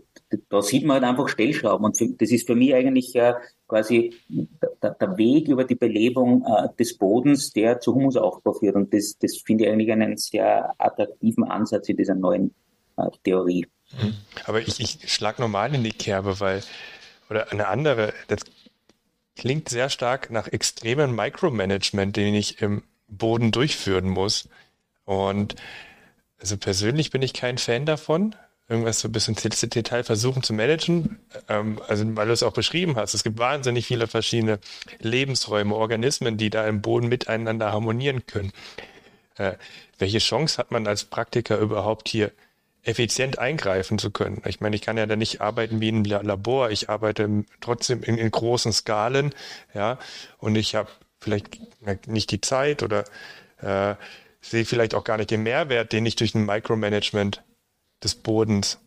da 0.49 0.63
sieht 0.63 0.85
man 0.85 0.97
halt 0.97 1.05
einfach 1.05 1.29
Stellschrauben 1.29 1.87
und 1.87 2.21
das 2.21 2.31
ist 2.31 2.47
für 2.47 2.55
mich 2.55 2.75
eigentlich 2.75 3.15
äh, 3.17 3.35
quasi 3.67 4.15
der, 4.29 5.17
Weg 5.17 5.49
über 5.49 5.65
die 5.65 5.75
Belebung 5.75 6.45
äh, 6.45 6.69
des 6.79 6.99
Bodens, 6.99 7.53
der 7.53 7.81
zu 7.81 7.95
Humusaufbau 7.95 8.53
führt 8.53 8.77
und 8.77 8.93
das, 8.93 9.17
das 9.19 9.39
finde 9.39 9.65
ich 9.65 9.71
eigentlich 9.71 9.93
einen 9.93 10.17
sehr 10.17 10.75
attraktiven 10.79 11.45
Ansatz 11.45 11.89
in 11.89 11.97
dieser 11.97 12.15
neuen 12.15 12.55
äh, 12.97 13.07
Theorie. 13.25 13.67
Mhm. 13.93 14.15
Aber 14.45 14.61
ich, 14.61 14.81
ich 14.81 15.13
schlage 15.13 15.41
normal 15.41 15.75
in 15.75 15.83
die 15.83 15.91
Kerbe, 15.91 16.39
weil, 16.41 16.63
oder 17.31 17.51
eine 17.51 17.69
andere, 17.69 18.13
das 18.29 18.41
klingt 19.37 19.69
sehr 19.69 19.89
stark 19.89 20.31
nach 20.31 20.49
extremem 20.49 21.15
Micromanagement, 21.17 22.17
den 22.17 22.35
ich 22.35 22.61
im 22.61 22.83
Boden 23.09 23.51
durchführen 23.51 24.09
muss. 24.09 24.49
Und 25.05 25.57
also 26.39 26.57
persönlich 26.57 27.11
bin 27.11 27.23
ich 27.23 27.33
kein 27.33 27.59
Fan 27.59 27.87
davon 27.87 28.35
irgendwas 28.71 29.01
so 29.01 29.09
bis 29.09 29.29
ins 29.29 29.43
Detail 29.43 30.05
versuchen 30.05 30.43
zu 30.43 30.55
managen. 30.55 31.19
Ähm, 31.49 31.81
also 31.89 32.05
weil 32.17 32.29
du 32.29 32.33
es 32.33 32.43
auch 32.43 32.53
beschrieben 32.53 32.97
hast, 32.97 33.15
es 33.15 33.25
gibt 33.25 33.39
wahnsinnig 33.39 33.87
viele 33.87 34.07
verschiedene 34.07 34.61
Lebensräume, 35.01 35.75
Organismen, 35.75 36.39
die 36.39 36.51
da 36.51 36.67
im 36.67 36.81
Boden 36.81 37.09
miteinander 37.09 37.73
harmonieren 37.73 38.27
können. 38.27 38.53
Äh, 39.37 39.55
welche 39.99 40.19
Chance 40.19 40.59
hat 40.59 40.71
man 40.71 40.87
als 40.87 41.05
Praktiker 41.05 41.59
überhaupt 41.59 42.09
hier 42.09 42.31
effizient 42.83 43.39
eingreifen 43.39 43.99
zu 43.99 44.11
können. 44.11 44.41
Ich 44.47 44.61
meine, 44.61 44.75
ich 44.75 44.83
kann 44.83 44.97
ja 44.97 45.05
da 45.05 45.17
nicht 45.17 45.41
arbeiten 45.41 45.81
wie 45.81 45.91
ein 45.91 46.05
Labor. 46.05 46.71
Ich 46.71 46.89
arbeite 46.89 47.45
trotzdem 47.61 48.03
in, 48.03 48.17
in 48.17 48.31
großen 48.31 48.73
Skalen, 48.73 49.35
ja, 49.75 49.99
und 50.39 50.57
ich 50.57 50.75
habe 50.75 50.89
vielleicht 51.19 51.59
nicht 52.07 52.31
die 52.31 52.41
Zeit 52.41 52.83
oder 52.83 53.05
äh, 53.61 53.97
sehe 54.41 54.65
vielleicht 54.65 54.95
auch 54.95 55.05
gar 55.05 55.19
nicht 55.19 55.31
den 55.31 55.43
Mehrwert, 55.43 55.93
den 55.93 56.07
ich 56.07 56.17
durch 56.17 56.35
ein 56.35 56.47
Micromanagement 56.47 57.43
des 58.03 58.15
Bodens 58.15 58.79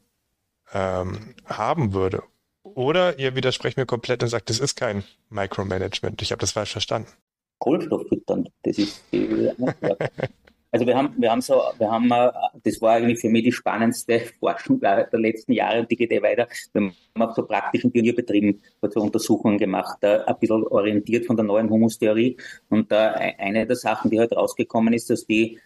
ähm, 0.73 1.35
haben 1.45 1.93
würde. 1.93 2.23
Oder 2.63 3.19
ihr 3.19 3.35
widersprecht 3.35 3.77
mir 3.77 3.85
komplett 3.85 4.23
und 4.23 4.29
sagt, 4.29 4.49
das 4.49 4.59
ist 4.59 4.75
kein 4.75 5.03
Micromanagement. 5.29 6.21
Ich 6.21 6.31
habe 6.31 6.39
das 6.39 6.53
falsch 6.53 6.71
verstanden. 6.71 7.11
Kohlenstoff 7.59 8.07
füttern, 8.09 8.49
das 8.63 8.77
ist 8.77 9.03
die 9.11 9.51
Also 10.73 10.87
wir 10.87 10.97
haben, 10.97 11.13
wir 11.17 11.29
haben 11.29 11.41
so, 11.41 11.61
wir 11.77 11.91
haben, 11.91 12.09
äh, 12.09 12.31
das 12.63 12.81
war 12.81 12.93
eigentlich 12.93 13.19
für 13.19 13.29
mich 13.29 13.43
die 13.43 13.51
spannendste 13.51 14.21
Forschung 14.39 14.79
der 14.79 15.07
letzten 15.11 15.53
Jahre 15.53 15.81
und 15.81 15.91
die 15.91 15.95
geht 15.95 16.11
eh 16.11 16.19
weiter. 16.19 16.47
Wir 16.73 16.81
haben 16.81 17.21
auch 17.21 17.35
so 17.35 17.45
praktischen 17.45 17.91
Pionierbetrieben 17.91 18.59
so 18.81 19.01
Untersuchungen 19.01 19.59
gemacht, 19.59 19.99
äh, 20.01 20.21
ein 20.25 20.35
bisschen 20.39 20.65
orientiert 20.65 21.27
von 21.27 21.35
der 21.35 21.45
neuen 21.45 21.69
Humustheorie. 21.69 22.37
Und 22.69 22.91
äh, 22.91 22.95
eine 23.37 23.67
der 23.67 23.75
Sachen, 23.75 24.09
die 24.09 24.19
halt 24.19 24.35
rausgekommen 24.35 24.93
ist, 24.95 25.11
dass 25.11 25.27
die 25.27 25.59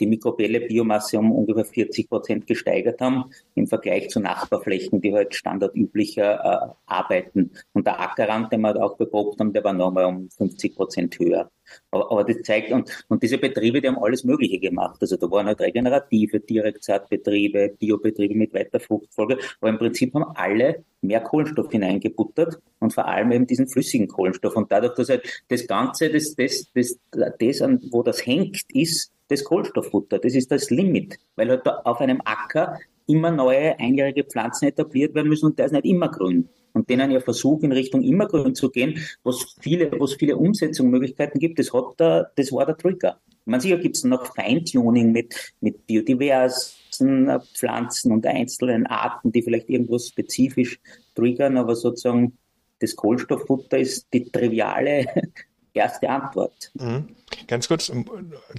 die 0.00 0.06
mikrobielle 0.06 0.60
Biomasse 0.60 1.18
um 1.18 1.32
ungefähr 1.32 1.64
40 1.64 2.10
Prozent 2.10 2.46
gesteigert 2.46 3.00
haben 3.00 3.30
im 3.54 3.66
Vergleich 3.66 4.10
zu 4.10 4.20
Nachbarflächen, 4.20 5.00
die 5.00 5.14
halt 5.14 5.34
standardüblicher 5.34 6.76
arbeiten. 6.84 7.50
Und 7.72 7.86
der 7.86 7.98
Ackerrand, 7.98 8.52
den 8.52 8.60
wir 8.60 8.68
halt 8.68 8.78
auch 8.78 8.98
beprobt 8.98 9.40
haben, 9.40 9.54
der 9.54 9.64
war 9.64 9.72
nochmal 9.72 10.04
um 10.06 10.28
50 10.28 10.74
Prozent 10.74 11.18
höher. 11.18 11.50
Aber, 11.90 12.10
aber 12.10 12.24
das 12.24 12.42
zeigt, 12.42 12.72
und, 12.72 13.04
und 13.08 13.22
diese 13.22 13.38
Betriebe, 13.38 13.80
die 13.80 13.88
haben 13.88 13.98
alles 13.98 14.24
Mögliche 14.24 14.58
gemacht. 14.58 14.98
Also 15.00 15.16
da 15.16 15.30
waren 15.30 15.46
halt 15.46 15.60
regenerative 15.60 16.40
Direktsaatbetriebe, 16.40 17.76
Biobetriebe 17.78 18.34
mit 18.34 18.54
weiter 18.54 18.80
Fruchtfolge, 18.80 19.38
aber 19.60 19.70
im 19.70 19.78
Prinzip 19.78 20.14
haben 20.14 20.24
alle 20.34 20.84
mehr 21.00 21.20
Kohlenstoff 21.20 21.70
hineingebuttert 21.70 22.58
und 22.80 22.92
vor 22.92 23.06
allem 23.06 23.32
eben 23.32 23.46
diesen 23.46 23.68
flüssigen 23.68 24.08
Kohlenstoff. 24.08 24.56
Und 24.56 24.72
dadurch, 24.72 24.94
dass 24.94 25.08
halt 25.08 25.44
das 25.48 25.66
Ganze, 25.66 26.10
das, 26.10 26.34
das, 26.34 26.70
das, 26.74 26.98
das, 27.38 27.62
an, 27.62 27.80
wo 27.90 28.02
das 28.02 28.24
hängt, 28.26 28.62
ist 28.72 29.12
das 29.28 29.44
Kohlenstofffutter. 29.44 30.18
Das 30.18 30.34
ist 30.34 30.50
das 30.50 30.70
Limit. 30.70 31.18
Weil 31.36 31.48
halt 31.48 31.66
auf 31.66 32.00
einem 32.00 32.20
Acker 32.24 32.78
immer 33.06 33.30
neue 33.30 33.78
einjährige 33.78 34.24
Pflanzen 34.24 34.66
etabliert 34.66 35.14
werden 35.14 35.28
müssen 35.28 35.46
und 35.46 35.58
der 35.58 35.66
ist 35.66 35.72
nicht 35.72 35.84
immer 35.84 36.08
grün 36.08 36.48
und 36.74 36.90
denen 36.90 37.10
ja 37.10 37.20
Versuch 37.20 37.62
in 37.62 37.72
Richtung 37.72 38.02
Immergrün 38.02 38.54
zu 38.54 38.70
gehen, 38.70 38.98
was 39.22 39.56
viele, 39.60 39.90
viele 40.18 40.36
Umsetzungsmöglichkeiten 40.36 41.40
gibt, 41.40 41.58
das 41.58 41.72
hat 41.72 41.98
der, 41.98 42.32
das 42.36 42.52
war 42.52 42.66
der 42.66 42.76
Trigger. 42.76 43.20
Man 43.46 43.60
sicher 43.60 43.78
gibt 43.78 43.96
es 43.96 44.04
noch 44.04 44.34
Feintuning 44.34 45.12
mit, 45.12 45.54
mit 45.60 45.86
biodiversen 45.86 47.30
Pflanzen 47.54 48.12
und 48.12 48.26
einzelnen 48.26 48.86
Arten, 48.86 49.32
die 49.32 49.42
vielleicht 49.42 49.70
irgendwas 49.70 50.08
spezifisch 50.08 50.80
triggern, 51.14 51.56
aber 51.56 51.76
sozusagen 51.76 52.36
das 52.80 52.96
Kohlenstofffutter 52.96 53.78
ist 53.78 54.08
die 54.12 54.30
triviale 54.30 55.06
erste 55.74 56.08
Antwort. 56.08 56.72
Mhm. 56.74 57.08
Ganz 57.46 57.68
kurz, 57.68 57.92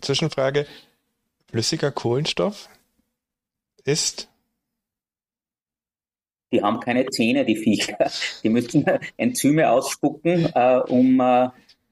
Zwischenfrage. 0.01 0.65
Flüssiger 1.49 1.91
Kohlenstoff 1.91 2.69
ist 3.83 4.29
die 6.55 6.61
haben 6.61 6.79
keine 6.79 7.05
Zähne, 7.07 7.45
die 7.45 7.57
Viecher. 7.57 7.97
Die 8.43 8.49
müssen 8.49 8.85
Enzyme 9.17 9.69
ausspucken, 9.69 10.49
äh, 10.53 10.79
um 10.87 11.19
äh, 11.19 11.49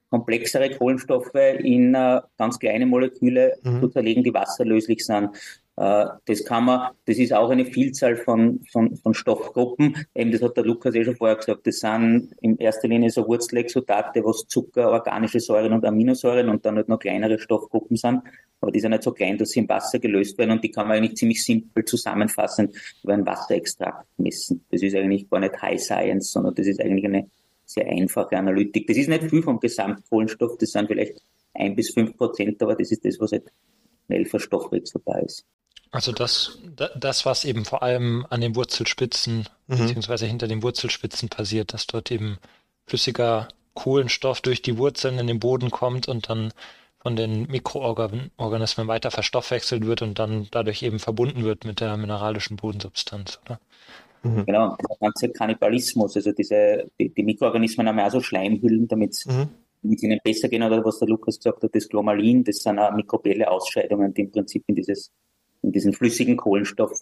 komplexere 0.10 0.70
Kohlenstoffe 0.70 1.34
in 1.60 1.94
äh, 1.94 2.22
ganz 2.38 2.60
kleine 2.60 2.86
Moleküle 2.86 3.58
mhm. 3.64 3.82
zu 3.82 3.90
zerlegen, 3.90 4.24
die 4.24 4.34
wasserlöslich 4.34 5.06
sind. 5.06 5.30
Äh, 5.76 6.06
das 6.26 6.46
kann 6.46 6.66
man, 6.66 6.92
das 7.06 7.18
ist 7.18 7.34
auch 7.34 7.50
eine 7.50 7.66
Vielzahl 7.66 8.16
von, 8.16 8.64
von, 8.72 8.96
von 8.98 9.14
Stoffgruppen. 9.14 10.06
Eben, 10.14 10.32
das 10.32 10.42
hat 10.42 10.56
der 10.58 10.66
Lukas 10.66 10.94
eh 10.96 11.04
schon 11.04 11.16
vorher 11.16 11.38
gesagt. 11.38 11.66
Das 11.66 11.80
sind 11.80 12.34
in 12.42 12.58
erster 12.58 12.88
Linie 12.88 13.10
so 13.10 13.28
Wurzelexudate, 13.28 14.24
was 14.24 14.48
Zucker, 14.48 14.92
organische 14.92 15.40
Säuren 15.40 15.74
und 15.74 15.86
Aminosäuren 15.86 16.50
und 16.50 16.66
dann 16.66 16.76
halt 16.76 16.90
noch 16.90 17.00
kleinere 17.00 17.40
Stoffgruppen 17.40 17.98
sind. 17.98 18.22
Aber 18.62 18.72
die 18.72 18.80
sind 18.80 18.92
nicht 18.92 19.04
so 19.04 19.12
klein, 19.12 19.38
dass 19.38 19.50
sie 19.50 19.60
im 19.60 19.70
Wasser 19.70 20.00
gelöst 20.00 20.38
werden 20.38 20.52
und 20.52 20.64
die 20.64 20.72
kann 20.72 20.88
man 20.88 20.98
eigentlich 20.98 21.18
ziemlich 21.18 21.44
simpel 21.44 21.84
zusammenfassen 21.84 22.72
über 23.04 23.14
einen 23.14 23.26
Wasserextrakt 23.26 24.08
messen. 24.18 24.64
Das 24.72 24.82
ist 24.82 24.96
eigentlich 24.96 25.30
gar 25.30 25.42
nicht 25.42 25.62
High 25.62 25.82
Science, 25.82 26.32
sondern 26.32 26.56
das 26.56 26.68
ist 26.68 26.80
eigentlich 26.80 27.04
eine 27.06 27.30
sehr 27.66 27.88
einfache 27.88 28.38
Analytik. 28.38 28.88
Das 28.88 28.96
ist 28.96 29.10
nicht 29.10 29.24
viel 29.24 29.44
vom 29.44 29.60
Gesamtkohlenstoff, 29.60 30.58
das 30.60 30.72
sind 30.72 30.88
vielleicht 30.88 31.22
ein 31.56 31.76
bis 31.76 31.94
fünf 31.94 32.16
Prozent, 32.16 32.62
aber 32.62 32.76
das 32.76 32.92
ist 32.92 33.04
das, 33.04 33.20
was 33.20 33.34
halt 33.34 33.52
schnell 34.06 34.26
verstoffwechselbar 34.26 35.24
ist. 35.24 35.46
Also 35.94 36.12
das, 36.12 36.58
das, 36.98 37.24
was 37.24 37.46
eben 37.46 37.66
vor 37.66 37.84
allem 37.84 38.26
an 38.32 38.42
den 38.42 38.56
Wurzelspitzen 38.56 39.48
mhm. 39.68 39.78
beziehungsweise 39.78 40.26
hinter 40.26 40.48
den 40.48 40.64
Wurzelspitzen 40.64 41.30
passiert, 41.30 41.72
dass 41.72 41.86
dort 41.86 42.10
eben 42.10 42.40
flüssiger 42.88 43.48
Kohlenstoff 43.76 44.42
durch 44.42 44.64
die 44.64 44.80
Wurzeln 44.80 45.20
in 45.20 45.28
den 45.28 45.40
Boden 45.40 45.70
kommt 45.70 46.08
und 46.08 46.30
dann 46.30 46.52
von 47.00 47.16
den 47.16 47.44
Mikroorganismen 47.48 48.88
weiter 48.88 49.12
verstoffwechselt 49.12 49.86
wird 49.86 50.02
und 50.02 50.18
dann 50.18 50.48
dadurch 50.50 50.82
eben 50.82 50.98
verbunden 50.98 51.44
wird 51.44 51.64
mit 51.64 51.80
der 51.80 51.96
mineralischen 51.96 52.58
Bodensubstanz, 52.58 53.40
oder? 53.46 53.60
Mhm. 54.24 54.46
Genau, 54.48 54.76
der 54.78 54.98
ganze 55.00 55.30
Kannibalismus, 55.30 56.16
also 56.16 56.32
diese, 56.32 56.90
die, 57.00 57.10
die 57.10 57.24
Mikroorganismen 57.24 57.88
haben 57.88 58.00
ja 58.00 58.08
auch 58.08 58.12
so 58.12 58.22
Schleimhüllen, 58.22 58.88
damit 58.88 59.16
mhm. 59.28 59.50
es 59.92 60.02
ihnen 60.02 60.20
besser 60.24 60.50
gehen, 60.50 60.64
oder 60.64 60.84
was 60.84 60.98
der 60.98 61.08
Lukas 61.08 61.38
gesagt 61.38 61.62
hat, 61.62 61.76
das 61.76 61.88
Glomalin, 61.88 62.44
das 62.44 62.64
sind 62.64 62.80
auch 62.80 62.94
mikrobielle 62.94 63.52
Ausscheidungen, 63.52 64.12
die 64.12 64.22
im 64.22 64.32
Prinzip 64.32 64.64
in 64.66 64.76
dieses 64.76 65.12
in 65.64 65.72
diesen 65.72 65.94
flüssigen 65.94 66.38
Kohlenstoff 66.38 67.00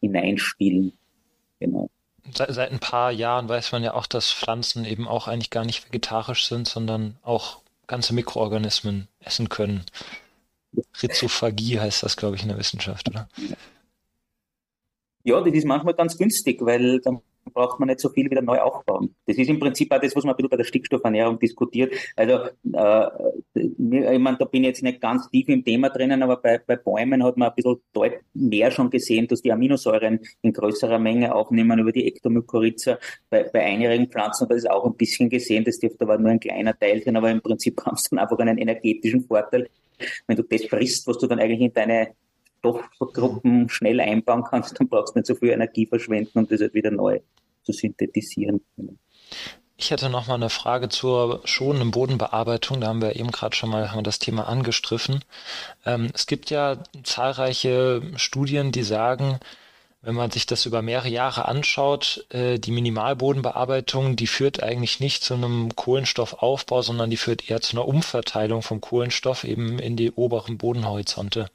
hineinspielen. 0.00 0.92
Genau. 1.58 1.90
Seit, 2.34 2.54
seit 2.54 2.70
ein 2.70 2.78
paar 2.78 3.10
Jahren 3.10 3.48
weiß 3.48 3.72
man 3.72 3.82
ja 3.82 3.94
auch, 3.94 4.06
dass 4.06 4.32
Pflanzen 4.32 4.84
eben 4.84 5.08
auch 5.08 5.26
eigentlich 5.26 5.50
gar 5.50 5.64
nicht 5.64 5.86
vegetarisch 5.86 6.46
sind, 6.46 6.68
sondern 6.68 7.16
auch 7.22 7.62
ganze 7.86 8.14
Mikroorganismen 8.14 9.08
essen 9.20 9.48
können. 9.48 9.84
Rhizophagie 11.02 11.80
heißt 11.80 12.02
das, 12.04 12.16
glaube 12.16 12.36
ich, 12.36 12.42
in 12.42 12.48
der 12.48 12.58
Wissenschaft, 12.58 13.08
oder? 13.08 13.28
Ja, 15.24 15.40
das 15.40 15.52
ist 15.52 15.66
manchmal 15.66 15.94
ganz 15.94 16.16
günstig, 16.16 16.60
weil 16.60 17.00
dann 17.00 17.20
braucht 17.52 17.78
man 17.80 17.88
nicht 17.88 18.00
so 18.00 18.08
viel 18.08 18.30
wieder 18.30 18.42
neu 18.42 18.58
aufbauen. 18.58 19.14
Das 19.26 19.36
ist 19.36 19.48
im 19.48 19.58
Prinzip 19.58 19.92
auch 19.92 20.00
das, 20.00 20.14
was 20.16 20.24
man 20.24 20.34
ein 20.34 20.36
bisschen 20.36 20.50
bei 20.50 20.56
der 20.56 20.64
Stickstoffernährung 20.64 21.38
diskutiert. 21.38 21.94
Also, 22.16 22.46
äh, 22.72 23.06
ich 23.54 23.72
meine, 23.78 24.36
da 24.38 24.44
bin 24.44 24.62
ich 24.62 24.68
jetzt 24.68 24.82
nicht 24.82 25.00
ganz 25.00 25.28
tief 25.30 25.48
im 25.48 25.64
Thema 25.64 25.90
drinnen, 25.90 26.22
aber 26.22 26.36
bei, 26.36 26.58
bei 26.58 26.76
Bäumen 26.76 27.22
hat 27.24 27.36
man 27.36 27.48
ein 27.48 27.54
bisschen 27.54 27.76
deutlich 27.92 28.20
mehr 28.34 28.70
schon 28.70 28.90
gesehen, 28.90 29.26
dass 29.26 29.42
die 29.42 29.52
Aminosäuren 29.52 30.20
in 30.42 30.52
größerer 30.52 30.98
Menge 30.98 31.34
aufnehmen 31.34 31.78
über 31.78 31.92
die 31.92 32.06
Ektomykorrhiza. 32.06 32.98
Bei, 33.28 33.44
bei 33.44 33.64
einigen 33.64 34.08
Pflanzen 34.08 34.42
hat 34.42 34.50
man 34.50 34.58
das 34.58 34.66
auch 34.66 34.84
ein 34.84 34.94
bisschen 34.94 35.28
gesehen, 35.28 35.64
das 35.64 35.78
dürfte 35.78 36.04
aber 36.04 36.18
nur 36.18 36.30
ein 36.30 36.40
kleiner 36.40 36.78
Teil 36.78 37.02
sein, 37.02 37.16
aber 37.16 37.30
im 37.30 37.40
Prinzip 37.40 37.80
haben 37.86 37.96
sie 37.96 38.10
dann 38.10 38.18
einfach 38.18 38.38
einen 38.38 38.58
energetischen 38.58 39.22
Vorteil. 39.22 39.68
Wenn 40.26 40.36
du 40.36 40.42
das 40.42 40.64
frisst, 40.64 41.06
was 41.06 41.18
du 41.18 41.26
dann 41.26 41.40
eigentlich 41.40 41.60
in 41.60 41.72
deine 41.72 42.14
Stoffgruppen 42.60 43.68
schnell 43.68 44.00
einbauen 44.00 44.44
kannst, 44.44 44.78
dann 44.78 44.88
brauchst 44.88 45.14
du 45.14 45.18
nicht 45.18 45.26
so 45.26 45.34
viel 45.34 45.50
Energie 45.50 45.86
verschwenden, 45.86 46.38
um 46.38 46.48
das 46.48 46.60
halt 46.60 46.74
wieder 46.74 46.90
neu 46.90 47.20
zu 47.72 47.78
synthetisieren. 47.80 48.60
Ich 49.76 49.90
hätte 49.90 50.10
noch 50.10 50.26
mal 50.26 50.34
eine 50.34 50.50
Frage 50.50 50.90
zur 50.90 51.40
schonenden 51.44 51.90
Bodenbearbeitung. 51.90 52.80
Da 52.80 52.88
haben 52.88 53.00
wir 53.00 53.16
eben 53.16 53.30
gerade 53.30 53.56
schon 53.56 53.70
mal 53.70 53.92
haben 53.92 54.04
das 54.04 54.18
Thema 54.18 54.46
angestriffen. 54.46 55.24
Ähm, 55.86 56.10
es 56.14 56.26
gibt 56.26 56.50
ja 56.50 56.82
zahlreiche 57.02 58.02
Studien, 58.16 58.72
die 58.72 58.82
sagen, 58.82 59.40
wenn 60.02 60.14
man 60.14 60.30
sich 60.30 60.46
das 60.46 60.64
über 60.64 60.80
mehrere 60.80 61.10
Jahre 61.10 61.46
anschaut, 61.46 62.24
äh, 62.30 62.58
die 62.58 62.70
Minimalbodenbearbeitung, 62.70 64.16
die 64.16 64.26
führt 64.26 64.62
eigentlich 64.62 64.98
nicht 64.98 65.22
zu 65.22 65.34
einem 65.34 65.76
Kohlenstoffaufbau, 65.76 66.80
sondern 66.80 67.10
die 67.10 67.18
führt 67.18 67.50
eher 67.50 67.60
zu 67.60 67.76
einer 67.76 67.86
Umverteilung 67.86 68.62
vom 68.62 68.80
Kohlenstoff 68.80 69.44
eben 69.44 69.78
in 69.78 69.96
die 69.96 70.12
oberen 70.12 70.56
Bodenhorizonte. 70.56 71.50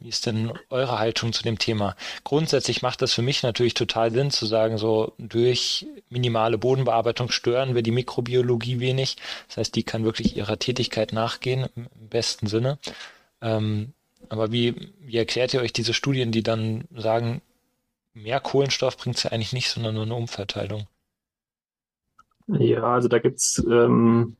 Wie 0.00 0.08
ist 0.08 0.24
denn 0.24 0.52
eure 0.70 0.98
Haltung 0.98 1.34
zu 1.34 1.42
dem 1.42 1.58
Thema? 1.58 1.94
Grundsätzlich 2.24 2.80
macht 2.80 3.02
das 3.02 3.12
für 3.12 3.22
mich 3.22 3.42
natürlich 3.42 3.74
total 3.74 4.10
Sinn 4.12 4.30
zu 4.30 4.46
sagen, 4.46 4.78
so 4.78 5.12
durch 5.18 5.86
minimale 6.08 6.56
Bodenbearbeitung 6.56 7.30
stören 7.30 7.74
wir 7.74 7.82
die 7.82 7.90
Mikrobiologie 7.90 8.80
wenig. 8.80 9.16
Das 9.48 9.58
heißt, 9.58 9.74
die 9.74 9.82
kann 9.82 10.04
wirklich 10.04 10.36
ihrer 10.36 10.58
Tätigkeit 10.58 11.12
nachgehen 11.12 11.68
im 11.76 11.88
besten 12.08 12.46
Sinne. 12.46 12.78
Ähm, 13.42 13.92
aber 14.30 14.52
wie, 14.52 14.74
wie 15.00 15.18
erklärt 15.18 15.52
ihr 15.52 15.60
euch 15.60 15.72
diese 15.72 15.92
Studien, 15.92 16.32
die 16.32 16.42
dann 16.42 16.84
sagen, 16.94 17.42
mehr 18.14 18.40
Kohlenstoff 18.40 18.96
bringt 18.96 19.16
es 19.16 19.24
ja 19.24 19.32
eigentlich 19.32 19.52
nicht, 19.52 19.70
sondern 19.70 19.94
nur 19.94 20.04
eine 20.04 20.14
Umverteilung. 20.14 20.86
Ja, 22.46 22.82
also 22.82 23.08
da 23.08 23.18
gibt's 23.18 23.62
ähm, 23.70 24.36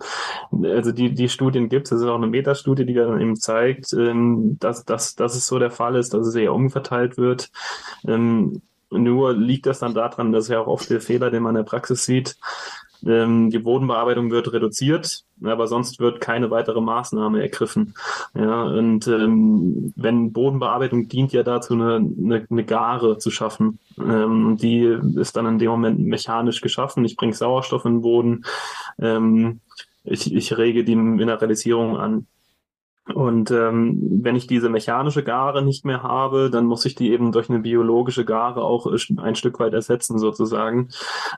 also 0.63 0.93
die, 0.93 1.15
die 1.15 1.29
Studien 1.31 1.71
gibt's, 1.71 1.89
das 1.89 2.01
ist 2.03 2.07
auch 2.07 2.17
eine 2.17 2.27
Metastudie, 2.27 2.85
die 2.85 2.93
dann 2.93 3.21
eben 3.21 3.37
zeigt, 3.37 3.95
ähm, 3.95 4.59
dass, 4.61 4.85
dass, 4.85 5.15
dass 5.15 5.35
es 5.35 5.47
so 5.47 5.59
der 5.59 5.71
Fall 5.71 5.97
ist, 5.97 6.13
dass 6.13 6.27
es 6.27 6.35
eher 6.35 6.53
umverteilt 6.53 7.17
wird. 7.17 7.51
Ähm, 8.07 8.61
nur 8.91 9.35
liegt 9.35 9.67
das 9.67 9.79
dann 9.79 9.95
daran, 9.95 10.33
dass 10.33 10.49
ja 10.49 10.61
auch 10.61 10.67
oft 10.67 10.91
der 10.91 11.01
Fehler, 11.01 11.31
den 11.31 11.43
man 11.43 11.57
in 11.57 11.63
der 11.65 11.71
Praxis 11.71 12.05
sieht, 12.05 12.37
ähm, 13.07 13.51
die 13.51 13.59
Bodenbearbeitung 13.59 14.31
wird 14.31 14.53
reduziert, 14.53 15.25
aber 15.43 15.67
sonst 15.67 16.01
wird 16.01 16.21
keine 16.21 16.51
weitere 16.51 16.81
Maßnahme 16.81 17.43
ergriffen. 17.43 17.95
Ja, 18.35 18.63
und 18.63 19.07
ähm, 19.09 19.93
wenn 19.97 20.33
Bodenbearbeitung 20.33 21.09
dient 21.09 21.33
ja 21.33 21.43
dazu, 21.43 21.75
eine, 21.75 21.97
eine, 21.97 22.47
eine 22.49 22.65
Gare 22.65 23.19
zu 23.19 23.31
schaffen. 23.31 23.79
Ähm, 23.99 24.57
die 24.61 24.99
ist 25.17 25.37
dann 25.37 25.47
in 25.47 25.59
dem 25.59 25.71
Moment 25.71 26.01
mechanisch 26.01 26.61
geschaffen. 26.61 27.05
Ich 27.05 27.17
bringe 27.17 27.35
Sauerstoff 27.35 27.85
in 27.85 27.97
den 27.97 28.03
Boden. 28.03 28.45
Ähm, 28.99 29.61
ich, 30.05 30.35
ich 30.35 30.57
rege 30.57 30.85
die 30.85 30.97
Mineralisierung 30.97 31.97
an. 31.97 32.27
Und 33.13 33.51
ähm, 33.51 33.99
wenn 34.23 34.35
ich 34.35 34.47
diese 34.47 34.71
mechanische 34.71 35.23
Gare 35.23 35.63
nicht 35.63 35.85
mehr 35.85 36.03
habe, 36.03 36.49
dann 36.51 36.65
muss 36.65 36.87
ich 36.87 36.95
die 36.95 37.13
eben 37.13 37.33
durch 37.33 37.51
eine 37.51 37.59
biologische 37.59 38.25
Gare 38.25 38.65
auch 38.65 38.87
ein 38.87 39.35
Stück 39.35 39.61
weit 39.61 39.75
ersetzen 39.75 40.19
sozusagen. 40.19 40.89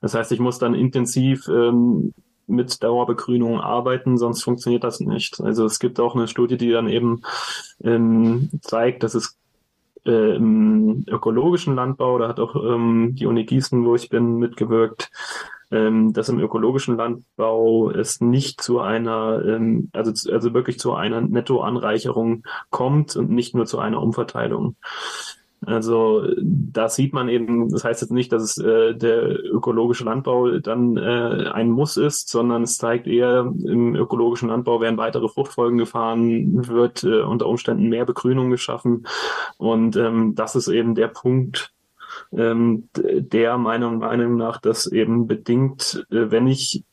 Das 0.00 0.14
heißt, 0.14 0.30
ich 0.30 0.38
muss 0.38 0.58
dann 0.58 0.74
intensiv 0.74 1.48
ähm, 1.48 2.14
mit 2.46 2.82
Dauerbegrünung 2.84 3.60
arbeiten, 3.60 4.16
sonst 4.16 4.44
funktioniert 4.44 4.84
das 4.84 5.00
nicht. 5.00 5.40
Also 5.40 5.64
es 5.64 5.80
gibt 5.80 5.98
auch 5.98 6.14
eine 6.14 6.28
Studie, 6.28 6.56
die 6.56 6.70
dann 6.70 6.88
eben 6.88 7.22
ähm, 7.82 8.50
zeigt, 8.60 9.02
dass 9.02 9.16
es 9.16 9.36
äh, 10.04 10.36
im 10.36 11.04
ökologischen 11.08 11.74
Landbau, 11.74 12.18
da 12.18 12.28
hat 12.28 12.38
auch 12.38 12.54
ähm, 12.54 13.16
die 13.16 13.26
Uni 13.26 13.44
Gießen, 13.44 13.84
wo 13.84 13.96
ich 13.96 14.08
bin, 14.08 14.36
mitgewirkt, 14.36 15.10
ähm, 15.70 16.12
dass 16.12 16.28
im 16.28 16.40
ökologischen 16.40 16.96
Landbau 16.96 17.90
es 17.90 18.20
nicht 18.20 18.60
zu 18.60 18.80
einer, 18.80 19.42
ähm, 19.44 19.90
also, 19.92 20.32
also 20.32 20.54
wirklich 20.54 20.78
zu 20.78 20.94
einer 20.94 21.20
Nettoanreicherung 21.20 22.44
kommt 22.70 23.16
und 23.16 23.30
nicht 23.30 23.54
nur 23.54 23.66
zu 23.66 23.78
einer 23.78 24.02
Umverteilung. 24.02 24.76
Also 25.64 26.22
da 26.40 26.88
sieht 26.88 27.12
man 27.12 27.28
eben, 27.28 27.70
das 27.70 27.82
heißt 27.82 28.02
jetzt 28.02 28.12
nicht, 28.12 28.30
dass 28.30 28.42
es 28.42 28.58
äh, 28.58 28.94
der 28.94 29.44
ökologische 29.44 30.04
Landbau 30.04 30.58
dann 30.58 30.96
äh, 30.96 31.48
ein 31.50 31.70
Muss 31.70 31.96
ist, 31.96 32.28
sondern 32.28 32.62
es 32.62 32.76
zeigt 32.76 33.06
eher, 33.06 33.52
im 33.64 33.96
ökologischen 33.96 34.48
Landbau 34.48 34.80
werden 34.80 34.98
weitere 34.98 35.28
Fruchtfolgen 35.28 35.78
gefahren, 35.78 36.68
wird 36.68 37.04
äh, 37.04 37.22
unter 37.22 37.46
Umständen 37.46 37.88
mehr 37.88 38.04
Begrünung 38.04 38.50
geschaffen. 38.50 39.06
Und 39.56 39.96
ähm, 39.96 40.34
das 40.34 40.56
ist 40.56 40.68
eben 40.68 40.94
der 40.94 41.08
Punkt, 41.08 41.72
ähm, 42.36 42.88
der 42.94 43.58
meiner 43.58 43.90
Meinung 43.90 44.36
nach 44.36 44.60
das 44.60 44.86
eben 44.86 45.26
bedingt, 45.26 46.06
äh, 46.10 46.30
wenn 46.30 46.46
ich 46.46 46.84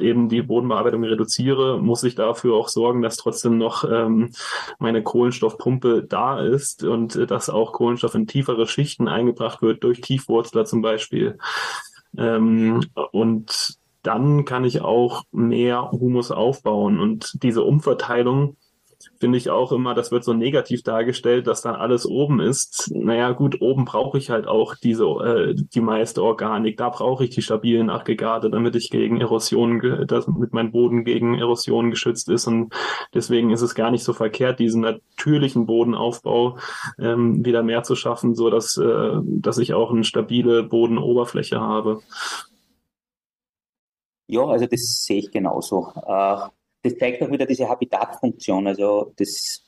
eben 0.00 0.28
die 0.28 0.42
Bodenbearbeitung 0.42 1.04
reduziere, 1.04 1.80
muss 1.80 2.04
ich 2.04 2.14
dafür 2.14 2.54
auch 2.54 2.68
sorgen, 2.68 3.02
dass 3.02 3.16
trotzdem 3.16 3.58
noch 3.58 3.84
ähm, 3.84 4.30
meine 4.78 5.02
Kohlenstoffpumpe 5.02 6.04
da 6.04 6.40
ist 6.40 6.84
und 6.84 7.16
äh, 7.16 7.26
dass 7.26 7.50
auch 7.50 7.72
Kohlenstoff 7.72 8.14
in 8.14 8.26
tiefere 8.26 8.66
Schichten 8.66 9.08
eingebracht 9.08 9.62
wird, 9.62 9.82
durch 9.84 10.00
Tiefwurzler 10.00 10.64
zum 10.64 10.82
Beispiel. 10.82 11.38
Ähm, 12.16 12.84
und 13.12 13.78
dann 14.02 14.44
kann 14.44 14.64
ich 14.64 14.80
auch 14.80 15.24
mehr 15.32 15.90
Humus 15.90 16.30
aufbauen. 16.30 17.00
Und 17.00 17.42
diese 17.42 17.62
Umverteilung 17.62 18.56
finde 19.20 19.38
ich 19.38 19.50
auch 19.50 19.72
immer, 19.72 19.94
das 19.94 20.10
wird 20.10 20.24
so 20.24 20.32
negativ 20.32 20.82
dargestellt, 20.82 21.46
dass 21.46 21.62
dann 21.62 21.74
alles 21.74 22.06
oben 22.06 22.40
ist. 22.40 22.90
Naja, 22.92 23.32
gut, 23.32 23.60
oben 23.60 23.84
brauche 23.84 24.18
ich 24.18 24.30
halt 24.30 24.46
auch 24.46 24.74
diese, 24.74 25.04
äh, 25.04 25.54
die 25.54 25.80
meiste 25.80 26.22
Organik. 26.22 26.76
Da 26.76 26.88
brauche 26.88 27.24
ich 27.24 27.30
die 27.30 27.42
stabilen 27.42 27.90
Aggregate, 27.90 28.50
damit 28.50 28.76
ich 28.76 28.90
gegen 28.90 29.20
Erosion, 29.20 30.06
damit 30.06 30.52
mein 30.52 30.72
Boden 30.72 31.04
gegen 31.04 31.38
Erosion 31.38 31.90
geschützt 31.90 32.28
ist. 32.28 32.46
Und 32.46 32.74
deswegen 33.14 33.50
ist 33.50 33.62
es 33.62 33.74
gar 33.74 33.90
nicht 33.90 34.04
so 34.04 34.12
verkehrt, 34.12 34.58
diesen 34.58 34.82
natürlichen 34.82 35.66
Bodenaufbau 35.66 36.58
ähm, 36.98 37.44
wieder 37.44 37.62
mehr 37.62 37.82
zu 37.82 37.94
schaffen, 37.96 38.34
so 38.34 38.50
dass, 38.50 38.76
äh, 38.76 39.20
dass 39.24 39.58
ich 39.58 39.74
auch 39.74 39.90
eine 39.92 40.04
stabile 40.04 40.64
Bodenoberfläche 40.64 41.60
habe. 41.60 42.00
Ja, 44.26 44.44
also 44.44 44.66
das 44.66 45.04
sehe 45.04 45.18
ich 45.18 45.30
genauso. 45.30 45.92
Äh, 46.06 46.48
das 46.82 46.96
zeigt 46.96 47.22
auch 47.22 47.30
wieder 47.30 47.46
diese 47.46 47.68
Habitatfunktion. 47.68 48.66
Also 48.66 49.12
das, 49.16 49.64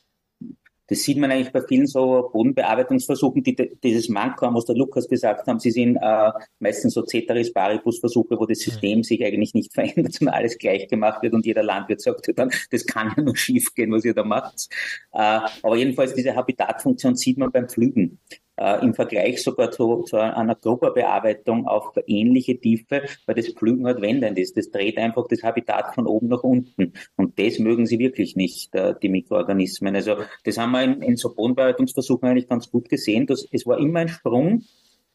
das 0.87 1.03
sieht 1.03 1.17
man 1.17 1.31
eigentlich 1.31 1.51
bei 1.51 1.61
vielen 1.61 1.87
so 1.87 2.29
Bodenbearbeitungsversuchen, 2.33 3.43
die 3.43 3.55
dieses 3.81 4.09
Manko 4.09 4.45
haben, 4.45 4.55
was 4.55 4.65
der 4.65 4.75
Lukas 4.75 5.07
gesagt 5.07 5.47
haben, 5.47 5.59
sie 5.59 5.71
sind 5.71 5.97
äh, 5.97 6.31
meistens 6.59 6.93
so 6.93 7.03
Ceteris 7.03 7.53
Paribus 7.53 7.99
Versuche, 7.99 8.37
wo 8.37 8.45
das 8.45 8.59
mhm. 8.59 8.71
System 8.71 8.97
mhm. 8.99 9.03
sich 9.03 9.23
eigentlich 9.23 9.53
nicht 9.53 9.73
verändert, 9.73 10.13
sondern 10.13 10.35
alles 10.35 10.57
gleich 10.57 10.87
gemacht 10.87 11.21
wird 11.21 11.33
und 11.33 11.45
jeder 11.45 11.63
Landwirt 11.63 12.01
sagt 12.01 12.29
dann, 12.35 12.51
das 12.71 12.85
kann 12.85 13.13
ja 13.15 13.23
nur 13.23 13.35
schief 13.35 13.73
gehen, 13.73 13.91
was 13.91 14.05
ihr 14.05 14.13
da 14.13 14.23
macht. 14.23 14.67
Äh, 15.13 15.39
aber 15.61 15.77
jedenfalls 15.77 16.13
diese 16.13 16.35
Habitatfunktion 16.35 17.15
sieht 17.15 17.37
man 17.37 17.51
beim 17.51 17.69
Pflügen 17.69 18.19
äh, 18.61 18.83
im 18.83 18.93
Vergleich 18.93 19.41
sogar 19.41 19.71
zu, 19.71 20.03
zu 20.03 20.17
einer 20.17 20.55
Grupperbearbeitung 20.55 21.65
auf 21.67 21.93
ähnliche 22.05 22.59
Tiefe, 22.59 23.03
weil 23.25 23.35
das 23.35 23.49
Pflügen 23.49 23.87
halt 23.87 24.01
wendend 24.01 24.37
ist. 24.37 24.55
Das 24.55 24.69
dreht 24.69 24.97
einfach 24.97 25.27
das 25.27 25.41
Habitat 25.41 25.95
von 25.95 26.05
oben 26.05 26.27
nach 26.27 26.43
unten. 26.43 26.93
Und 27.15 27.39
das 27.39 27.57
mögen 27.57 27.87
sie 27.87 27.97
wirklich 27.97 28.35
nicht, 28.35 28.75
äh, 28.75 28.93
die 29.01 29.09
Mikroorganismen. 29.09 29.95
Also 29.95 30.17
das 30.43 30.57
haben 30.59 30.71
wir 30.73 30.83
in, 30.83 31.01
in 31.01 31.15
so 31.17 31.33
Bodenbearbeitungsversuchen 31.33 32.29
eigentlich 32.29 32.47
ganz 32.47 32.69
gut 32.69 32.87
gesehen. 32.87 33.25
Dass, 33.25 33.47
es 33.51 33.65
war 33.65 33.79
immer 33.79 34.01
ein 34.01 34.09
Sprung 34.09 34.63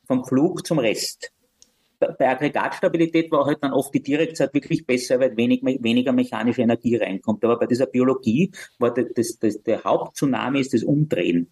vom 0.06 0.24
Flug 0.24 0.66
zum 0.66 0.78
Rest 0.78 1.32
bei 1.98 2.28
Aggregatstabilität 2.28 3.32
war 3.32 3.46
halt 3.46 3.62
dann 3.62 3.72
oft 3.72 3.94
die 3.94 4.02
Direktzeit 4.02 4.52
wirklich 4.52 4.84
besser, 4.84 5.18
weil 5.18 5.34
wenig, 5.34 5.62
weniger 5.64 6.12
mechanische 6.12 6.60
Energie 6.60 6.96
reinkommt. 6.96 7.42
Aber 7.42 7.58
bei 7.58 7.66
dieser 7.66 7.86
Biologie 7.86 8.52
war 8.78 8.92
das, 8.92 9.06
das, 9.14 9.38
das, 9.38 9.62
der 9.62 9.82
Hauptzunahme 9.82 10.60
ist 10.60 10.74
das 10.74 10.82
Umdrehen. 10.82 11.50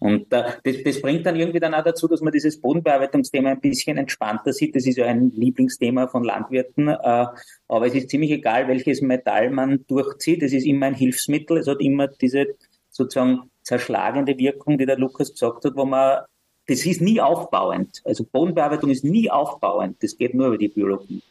Und 0.00 0.32
äh, 0.32 0.52
das, 0.62 0.76
das 0.84 1.02
bringt 1.02 1.26
dann 1.26 1.36
irgendwie 1.36 1.60
dann 1.60 1.74
auch 1.74 1.82
dazu, 1.82 2.06
dass 2.06 2.20
man 2.20 2.32
dieses 2.32 2.60
Bodenbearbeitungsthema 2.60 3.50
ein 3.50 3.60
bisschen 3.60 3.96
entspannter 3.96 4.52
sieht. 4.52 4.76
Das 4.76 4.86
ist 4.86 4.96
ja 4.96 5.06
ein 5.06 5.30
Lieblingsthema 5.30 6.06
von 6.08 6.24
Landwirten. 6.24 6.88
Äh, 6.88 7.26
aber 7.68 7.86
es 7.86 7.94
ist 7.94 8.10
ziemlich 8.10 8.30
egal, 8.30 8.68
welches 8.68 9.00
Metall 9.00 9.50
man 9.50 9.84
durchzieht. 9.86 10.42
Es 10.42 10.52
ist 10.52 10.66
immer 10.66 10.86
ein 10.86 10.94
Hilfsmittel. 10.94 11.58
Es 11.58 11.66
hat 11.66 11.80
immer 11.80 12.08
diese 12.08 12.46
sozusagen 12.90 13.50
zerschlagende 13.62 14.38
Wirkung, 14.38 14.78
die 14.78 14.86
der 14.86 14.98
Lukas 14.98 15.32
gesagt 15.32 15.64
hat, 15.64 15.76
wo 15.76 15.84
man, 15.84 16.20
das 16.66 16.86
ist 16.86 17.00
nie 17.00 17.20
aufbauend. 17.20 18.00
Also 18.04 18.24
Bodenbearbeitung 18.24 18.90
ist 18.90 19.04
nie 19.04 19.30
aufbauend. 19.30 20.02
Das 20.02 20.16
geht 20.16 20.34
nur 20.34 20.48
über 20.48 20.58
die 20.58 20.68
Biologie. 20.68 21.22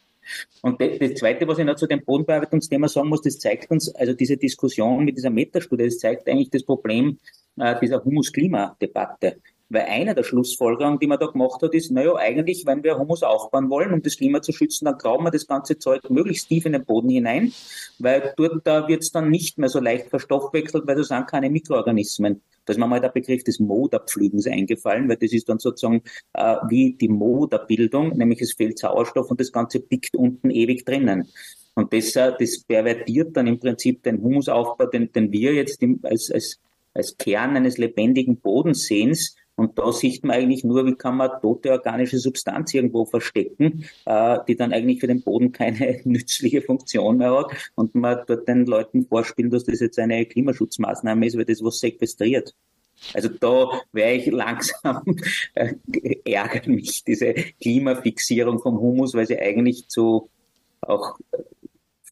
Und 0.62 0.80
das 0.80 1.14
Zweite, 1.14 1.46
was 1.48 1.58
ich 1.58 1.64
noch 1.64 1.76
zu 1.76 1.86
dem 1.86 2.04
Bodenbearbeitungsthema 2.04 2.88
sagen 2.88 3.08
muss, 3.08 3.22
das 3.22 3.38
zeigt 3.38 3.70
uns, 3.70 3.94
also 3.94 4.12
diese 4.12 4.36
Diskussion 4.36 5.04
mit 5.04 5.16
dieser 5.16 5.30
Metastudie, 5.30 5.84
das 5.84 5.98
zeigt 5.98 6.28
eigentlich 6.28 6.50
das 6.50 6.64
Problem 6.64 7.18
äh, 7.58 7.78
dieser 7.80 8.04
Humus-Klima-Debatte. 8.04 9.36
Weil 9.70 9.82
eine 9.82 10.14
der 10.14 10.22
Schlussfolgerungen, 10.22 10.98
die 10.98 11.06
man 11.06 11.18
da 11.18 11.26
gemacht 11.26 11.60
hat, 11.62 11.74
ist, 11.74 11.90
naja, 11.90 12.14
eigentlich, 12.14 12.64
wenn 12.64 12.82
wir 12.82 12.98
Humus 12.98 13.22
aufbauen 13.22 13.68
wollen, 13.68 13.92
um 13.92 14.00
das 14.00 14.16
Klima 14.16 14.40
zu 14.40 14.52
schützen, 14.52 14.86
dann 14.86 14.96
graben 14.96 15.24
wir 15.24 15.30
das 15.30 15.46
ganze 15.46 15.78
Zeug 15.78 16.08
möglichst 16.08 16.48
tief 16.48 16.64
in 16.64 16.72
den 16.72 16.84
Boden 16.84 17.10
hinein, 17.10 17.52
weil 17.98 18.32
dort 18.36 18.66
da 18.66 18.88
wird 18.88 19.02
es 19.02 19.12
dann 19.12 19.28
nicht 19.28 19.58
mehr 19.58 19.68
so 19.68 19.78
leicht 19.78 20.08
verstoffwechselt, 20.08 20.86
weil 20.86 20.96
da 20.96 21.04
sind 21.04 21.26
keine 21.26 21.50
Mikroorganismen. 21.50 22.40
Da 22.64 22.72
ist 22.72 22.78
mir 22.78 22.86
mal 22.86 23.00
der 23.00 23.10
Begriff 23.10 23.44
des 23.44 23.60
Moderpflügens 23.60 24.46
eingefallen, 24.46 25.08
weil 25.08 25.16
das 25.16 25.32
ist 25.32 25.48
dann 25.48 25.58
sozusagen 25.58 26.02
äh, 26.32 26.56
wie 26.68 26.94
die 26.94 27.08
Moderbildung, 27.08 28.16
nämlich 28.16 28.40
es 28.40 28.54
fehlt 28.54 28.78
Sauerstoff 28.78 29.30
und 29.30 29.40
das 29.40 29.52
Ganze 29.52 29.80
pickt 29.80 30.16
unten 30.16 30.50
ewig 30.50 30.84
drinnen. 30.86 31.28
Und 31.74 31.92
das, 31.92 32.16
äh, 32.16 32.32
das 32.38 32.60
pervertiert 32.60 33.36
dann 33.36 33.46
im 33.46 33.60
Prinzip 33.60 34.02
den 34.02 34.22
Humusaufbau, 34.22 34.86
den, 34.86 35.12
den 35.12 35.30
wir 35.30 35.52
jetzt 35.52 35.82
im, 35.82 36.00
als, 36.02 36.30
als 36.30 36.58
als 36.98 37.16
Kern 37.16 37.56
eines 37.56 37.78
lebendigen 37.78 38.36
Bodensehens. 38.38 39.36
Und 39.58 39.76
da 39.76 39.90
sieht 39.90 40.22
man 40.22 40.36
eigentlich 40.36 40.62
nur, 40.62 40.86
wie 40.86 40.94
kann 40.94 41.16
man 41.16 41.30
tote 41.42 41.72
organische 41.72 42.18
Substanz 42.18 42.72
irgendwo 42.74 43.04
verstecken, 43.04 43.84
äh, 44.06 44.38
die 44.46 44.54
dann 44.54 44.72
eigentlich 44.72 45.00
für 45.00 45.08
den 45.08 45.20
Boden 45.22 45.50
keine 45.50 46.00
nützliche 46.04 46.62
Funktion 46.62 47.16
mehr 47.16 47.36
hat. 47.36 47.72
Und 47.74 47.92
man 47.96 48.20
dort 48.28 48.46
den 48.46 48.66
Leuten 48.66 49.04
vorspielen, 49.04 49.50
dass 49.50 49.64
das 49.64 49.80
jetzt 49.80 49.98
eine 49.98 50.24
Klimaschutzmaßnahme 50.26 51.26
ist, 51.26 51.36
weil 51.36 51.44
das 51.44 51.64
was 51.64 51.80
sequestriert. 51.80 52.54
Also 53.14 53.30
da 53.30 53.80
wäre 53.90 54.12
ich 54.12 54.26
langsam, 54.30 55.02
äh, 55.54 55.74
ärgert 56.24 56.68
mich 56.68 57.02
diese 57.02 57.34
Klimafixierung 57.60 58.60
vom 58.60 58.78
Humus, 58.78 59.14
weil 59.14 59.26
sie 59.26 59.40
eigentlich 59.40 59.88
zu 59.88 60.30
auch 60.82 61.18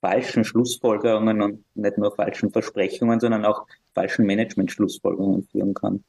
falschen 0.00 0.44
Schlussfolgerungen 0.44 1.42
und 1.42 1.64
nicht 1.76 1.96
nur 1.96 2.12
falschen 2.12 2.50
Versprechungen, 2.50 3.20
sondern 3.20 3.44
auch 3.44 3.68
falschen 3.94 4.26
Management-Schlussfolgerungen 4.26 5.46
führen 5.52 5.74
kann. 5.74 6.02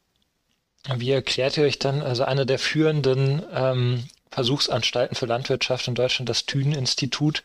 Wie 0.96 1.12
erklärt 1.12 1.58
ihr 1.58 1.66
euch 1.66 1.80
dann, 1.80 2.02
also 2.02 2.24
eine 2.24 2.46
der 2.46 2.60
führenden 2.60 3.44
ähm, 3.54 4.08
Versuchsanstalten 4.32 5.16
für 5.16 5.26
Landwirtschaft 5.26 5.88
in 5.88 5.96
Deutschland, 5.96 6.30
das 6.30 6.46
Thünen-Institut, 6.46 7.44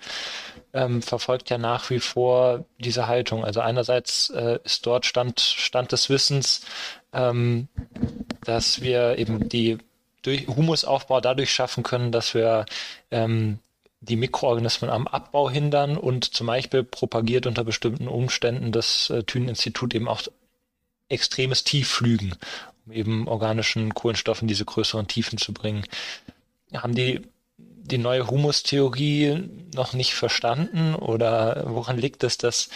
ähm, 0.73 1.03
verfolgt 1.03 1.51
ja 1.51 1.59
nach 1.59 1.91
wie 1.91 2.01
vor 2.01 2.65
diese 2.79 3.07
Haltung. 3.07 3.45
Also 3.45 3.61
einerseits 3.61 4.31
äh, 4.31 4.59
ist 4.65 4.87
dort 4.87 5.07
Stand, 5.07 5.41
Stand 5.41 5.93
des 5.93 6.09
Wissens, 6.09 6.63
ähm, 7.13 7.69
dass 8.45 8.81
wir 8.81 9.19
eben 9.19 9.49
die 9.49 9.79
durch 10.23 10.47
Humusaufbau 10.47 11.21
dadurch 11.21 11.53
schaffen 11.53 11.83
können, 11.83 12.13
dass 12.13 12.35
wir 12.35 12.65
ähm, 13.11 13.59
die 14.01 14.17
Mikroorganismen 14.17 14.91
am 14.91 15.07
Abbau 15.07 15.51
hindern 15.51 15.97
und 15.97 16.25
zum 16.25 16.47
Beispiel 16.47 16.85
propagiert 16.85 17.47
unter 17.47 17.65
bestimmten 17.65 18.09
Umständen 18.09 18.73
das 18.73 19.11
äh, 19.11 19.23
Thünen-Institut 19.25 19.95
eben 19.95 20.09
auch 20.09 20.23
extremes 21.09 21.63
Tiefflügen, 21.65 22.35
um 22.87 22.93
eben 22.93 23.29
organischen 23.29 23.95
Kohlenstoffen 23.95 24.49
diese 24.49 24.65
größeren 24.65 25.09
Tiefen 25.09 25.39
zu 25.39 25.53
bringen. 25.53 25.85
Haben 26.73 26.95
die 26.95 27.23
die 27.85 27.99
neue 27.99 28.29
Humustheorie 28.29 29.49
noch 29.75 29.93
nicht 29.93 30.15
verstanden 30.15 30.95
oder 30.95 31.65
woran 31.67 31.99
liegt 31.99 32.23
es, 32.25 32.39
dass 32.39 32.69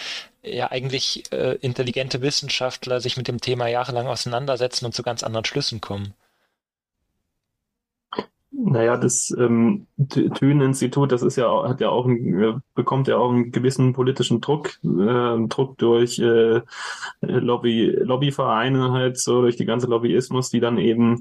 ja 0.42 0.70
eigentlich 0.70 1.30
äh, 1.32 1.56
intelligente 1.60 2.22
Wissenschaftler 2.22 3.00
sich 3.00 3.16
mit 3.16 3.28
dem 3.28 3.40
Thema 3.40 3.68
jahrelang 3.68 4.08
auseinandersetzen 4.08 4.84
und 4.84 4.94
zu 4.94 5.02
ganz 5.02 5.22
anderen 5.22 5.44
Schlüssen 5.44 5.80
kommen? 5.80 6.14
Naja, 8.58 8.96
das 8.96 9.34
ähm, 9.38 9.86
Thünen-Institut, 10.08 11.12
das 11.12 11.22
ist 11.22 11.36
ja 11.36 11.68
hat 11.68 11.80
ja 11.82 11.90
auch 11.90 12.06
ein, 12.06 12.42
äh, 12.42 12.54
bekommt 12.74 13.06
ja 13.06 13.18
auch 13.18 13.30
einen 13.30 13.52
gewissen 13.52 13.92
politischen 13.92 14.40
Druck, 14.40 14.78
äh, 14.82 15.46
Druck 15.48 15.76
durch 15.76 16.18
äh, 16.18 16.62
Lobby, 17.20 17.90
Lobbyvereine 17.90 18.92
halt 18.92 19.18
so, 19.18 19.42
durch 19.42 19.56
die 19.56 19.66
ganze 19.66 19.88
Lobbyismus, 19.88 20.48
die 20.48 20.60
dann 20.60 20.78
eben 20.78 21.20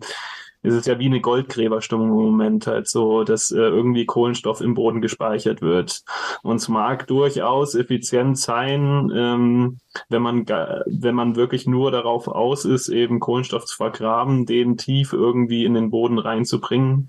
ist 0.66 0.74
es 0.74 0.86
ja 0.86 1.00
wie 1.00 1.06
eine 1.06 1.22
Goldgräberstimmung 1.22 2.10
im 2.10 2.16
Moment 2.16 2.68
halt 2.68 2.88
so, 2.88 3.24
dass 3.24 3.52
äh, 3.52 3.58
irgendwie 3.58 4.06
Kohlenstoff 4.06 4.62
im 4.62 4.74
Boden 4.74 5.02
gespeichert 5.02 5.62
wird. 5.62 6.04
Und 6.44 6.58
es 6.58 6.68
mag 6.68 7.08
durchaus 7.08 7.76
effizient 7.76 8.38
sein, 8.38 9.12
ähm, 9.16 9.78
wenn 10.10 10.22
man 10.22 10.46
wenn 10.46 11.16
man 11.16 11.36
wirklich 11.36 11.68
nur 11.68 11.92
darauf 11.92 12.28
aus 12.28 12.66
ist, 12.66 12.90
eben 12.90 13.20
Kohlenstoff 13.20 13.66
zu 13.66 13.78
vergraben, 13.78 14.46
den 14.46 14.78
tief 14.78 15.14
irgendwie 15.14 15.66
in 15.66 15.74
den 15.74 15.90
Boden 15.90 16.20
reinzubringen. 16.20 17.08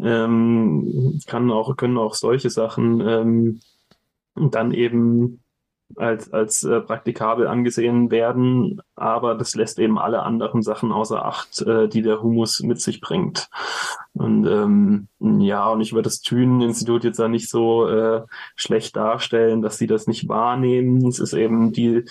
Ähm, 0.00 1.20
kann 1.26 1.50
auch 1.50 1.76
können 1.76 1.98
auch 1.98 2.14
solche 2.14 2.50
Sachen 2.50 3.00
ähm, 3.00 3.60
dann 4.34 4.72
eben 4.72 5.43
als, 5.96 6.32
als 6.32 6.62
äh, 6.64 6.80
praktikabel 6.80 7.46
angesehen 7.46 8.10
werden, 8.10 8.80
aber 8.96 9.34
das 9.34 9.54
lässt 9.54 9.78
eben 9.78 9.98
alle 9.98 10.22
anderen 10.22 10.62
Sachen 10.62 10.92
außer 10.92 11.24
Acht, 11.24 11.62
äh, 11.62 11.88
die 11.88 12.02
der 12.02 12.22
Humus 12.22 12.60
mit 12.60 12.80
sich 12.80 13.00
bringt. 13.00 13.48
Und 14.14 14.46
ähm, 14.46 15.08
ja, 15.40 15.68
und 15.70 15.80
ich 15.80 15.92
würde 15.92 16.04
das 16.04 16.20
Thünen-Institut 16.20 17.02
jetzt 17.02 17.18
da 17.18 17.26
nicht 17.26 17.50
so 17.50 17.88
äh, 17.88 18.22
schlecht 18.54 18.94
darstellen, 18.94 19.60
dass 19.60 19.76
sie 19.76 19.88
das 19.88 20.06
nicht 20.06 20.28
wahrnehmen. 20.28 21.04
Es 21.08 21.18
ist 21.18 21.32
eben 21.32 21.72
die, 21.72 22.04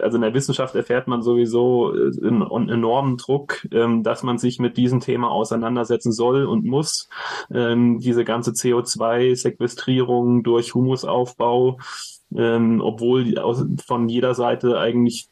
also 0.00 0.16
in 0.16 0.22
der 0.22 0.34
Wissenschaft 0.34 0.74
erfährt 0.74 1.06
man 1.06 1.22
sowieso 1.22 1.92
einen, 1.92 2.42
äh, 2.42 2.52
einen 2.52 2.68
enormen 2.68 3.16
Druck, 3.16 3.68
ähm, 3.70 4.02
dass 4.02 4.24
man 4.24 4.38
sich 4.38 4.58
mit 4.58 4.76
diesem 4.76 4.98
Thema 4.98 5.30
auseinandersetzen 5.30 6.10
soll 6.10 6.46
und 6.46 6.64
muss. 6.64 7.08
Ähm, 7.52 8.00
diese 8.00 8.24
ganze 8.24 8.50
CO2-Sequestrierung 8.50 10.42
durch 10.42 10.74
Humusaufbau 10.74 11.78
ähm, 12.36 12.80
obwohl 12.80 13.38
aus, 13.38 13.64
von 13.86 14.08
jeder 14.08 14.34
Seite 14.34 14.78
eigentlich 14.78 15.28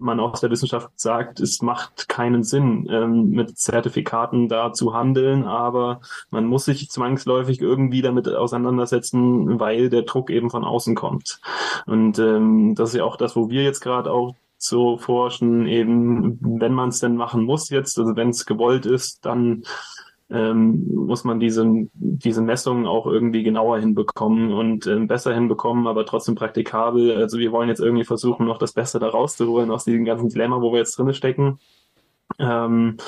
man 0.00 0.18
aus 0.18 0.40
der 0.40 0.50
Wissenschaft 0.50 0.88
sagt, 0.96 1.40
es 1.40 1.62
macht 1.62 2.08
keinen 2.08 2.42
Sinn, 2.42 2.88
ähm, 2.90 3.30
mit 3.30 3.58
Zertifikaten 3.58 4.48
da 4.48 4.72
zu 4.72 4.94
handeln, 4.94 5.44
aber 5.44 6.00
man 6.30 6.46
muss 6.46 6.64
sich 6.64 6.90
zwangsläufig 6.90 7.60
irgendwie 7.60 8.02
damit 8.02 8.26
auseinandersetzen, 8.28 9.60
weil 9.60 9.90
der 9.90 10.02
Druck 10.02 10.30
eben 10.30 10.50
von 10.50 10.64
außen 10.64 10.94
kommt. 10.94 11.40
Und 11.86 12.18
ähm, 12.18 12.74
das 12.74 12.90
ist 12.90 12.96
ja 12.96 13.04
auch 13.04 13.16
das, 13.16 13.36
wo 13.36 13.50
wir 13.50 13.62
jetzt 13.62 13.80
gerade 13.80 14.10
auch 14.10 14.34
so 14.56 14.98
forschen, 14.98 15.66
eben 15.66 16.38
wenn 16.40 16.74
man 16.74 16.90
es 16.90 17.00
denn 17.00 17.16
machen 17.16 17.44
muss 17.44 17.70
jetzt, 17.70 17.98
also 17.98 18.16
wenn 18.16 18.30
es 18.30 18.44
gewollt 18.44 18.86
ist, 18.86 19.24
dann 19.24 19.64
ähm, 20.30 20.86
muss 20.94 21.24
man 21.24 21.40
diese, 21.40 21.66
diese 21.92 22.40
Messungen 22.42 22.86
auch 22.86 23.06
irgendwie 23.06 23.42
genauer 23.42 23.78
hinbekommen 23.78 24.52
und 24.52 24.86
äh, 24.86 24.98
besser 25.00 25.34
hinbekommen, 25.34 25.86
aber 25.86 26.06
trotzdem 26.06 26.34
praktikabel. 26.36 27.16
Also 27.16 27.38
wir 27.38 27.52
wollen 27.52 27.68
jetzt 27.68 27.80
irgendwie 27.80 28.04
versuchen, 28.04 28.46
noch 28.46 28.58
das 28.58 28.72
Beste 28.72 28.98
da 28.98 29.08
rauszuholen 29.08 29.70
aus 29.70 29.84
diesem 29.84 30.04
ganzen 30.04 30.28
Dilemma, 30.28 30.60
wo 30.60 30.72
wir 30.72 30.78
jetzt 30.78 30.96
drinne 30.96 31.14
stecken. 31.14 31.58
Ähm, 32.38 32.98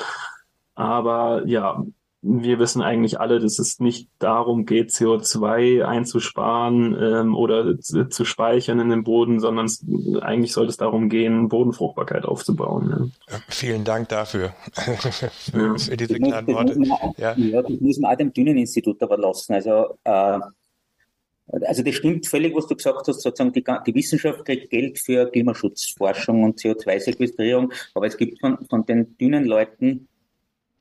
aber 0.75 1.43
ja, 1.45 1.83
wir 2.23 2.57
wissen 2.57 2.81
eigentlich 2.81 3.19
alle, 3.19 3.39
dass 3.39 3.59
es 3.59 3.79
nicht 3.79 4.07
darum 4.17 4.65
geht, 4.65 4.91
CO2 4.91 5.83
einzusparen 5.83 6.97
ähm, 6.99 7.35
oder 7.35 7.77
zu, 7.79 8.07
zu, 8.07 8.23
speichern 8.23 8.79
in 8.79 8.89
den 8.89 9.03
Boden, 9.03 9.41
sondern 9.41 9.65
es, 9.65 9.85
eigentlich 10.21 10.53
sollte 10.53 10.69
es 10.69 10.77
darum 10.77 11.09
gehen, 11.09 11.49
Bodenfruchtbarkeit 11.49 12.23
aufzubauen. 12.23 13.11
Ja, 13.29 13.37
vielen 13.49 13.83
Dank 13.83 14.07
dafür, 14.09 14.53
für, 14.73 15.77
für, 15.77 15.97
diese 15.97 16.17
klaren 16.19 16.47
Worte. 16.47 16.79
ja. 17.17 17.35
ja, 17.35 17.61
das 17.61 17.79
muss 17.81 17.99
man 17.99 18.13
auch 18.13 18.17
dem 18.17 18.31
Düneninstitut 18.31 19.03
aber 19.03 19.17
lassen. 19.17 19.53
Also 19.53 19.97
äh, 20.05 20.39
also 21.51 21.83
das 21.83 21.95
stimmt 21.95 22.25
völlig, 22.25 22.55
was 22.55 22.67
du 22.67 22.75
gesagt 22.75 23.07
hast, 23.07 23.21
sozusagen 23.21 23.51
die, 23.51 23.63
die 23.85 23.95
Wissenschaft 23.95 24.45
kriegt 24.45 24.69
Geld 24.69 24.97
für 24.97 25.29
Klimaschutzforschung 25.29 26.43
und 26.43 26.59
CO2-Sequestrierung, 26.59 27.73
aber 27.93 28.07
es 28.07 28.17
gibt 28.17 28.39
von, 28.39 28.65
von 28.69 28.85
den 28.85 29.17
dünnen 29.17 29.43
Leuten 29.43 30.07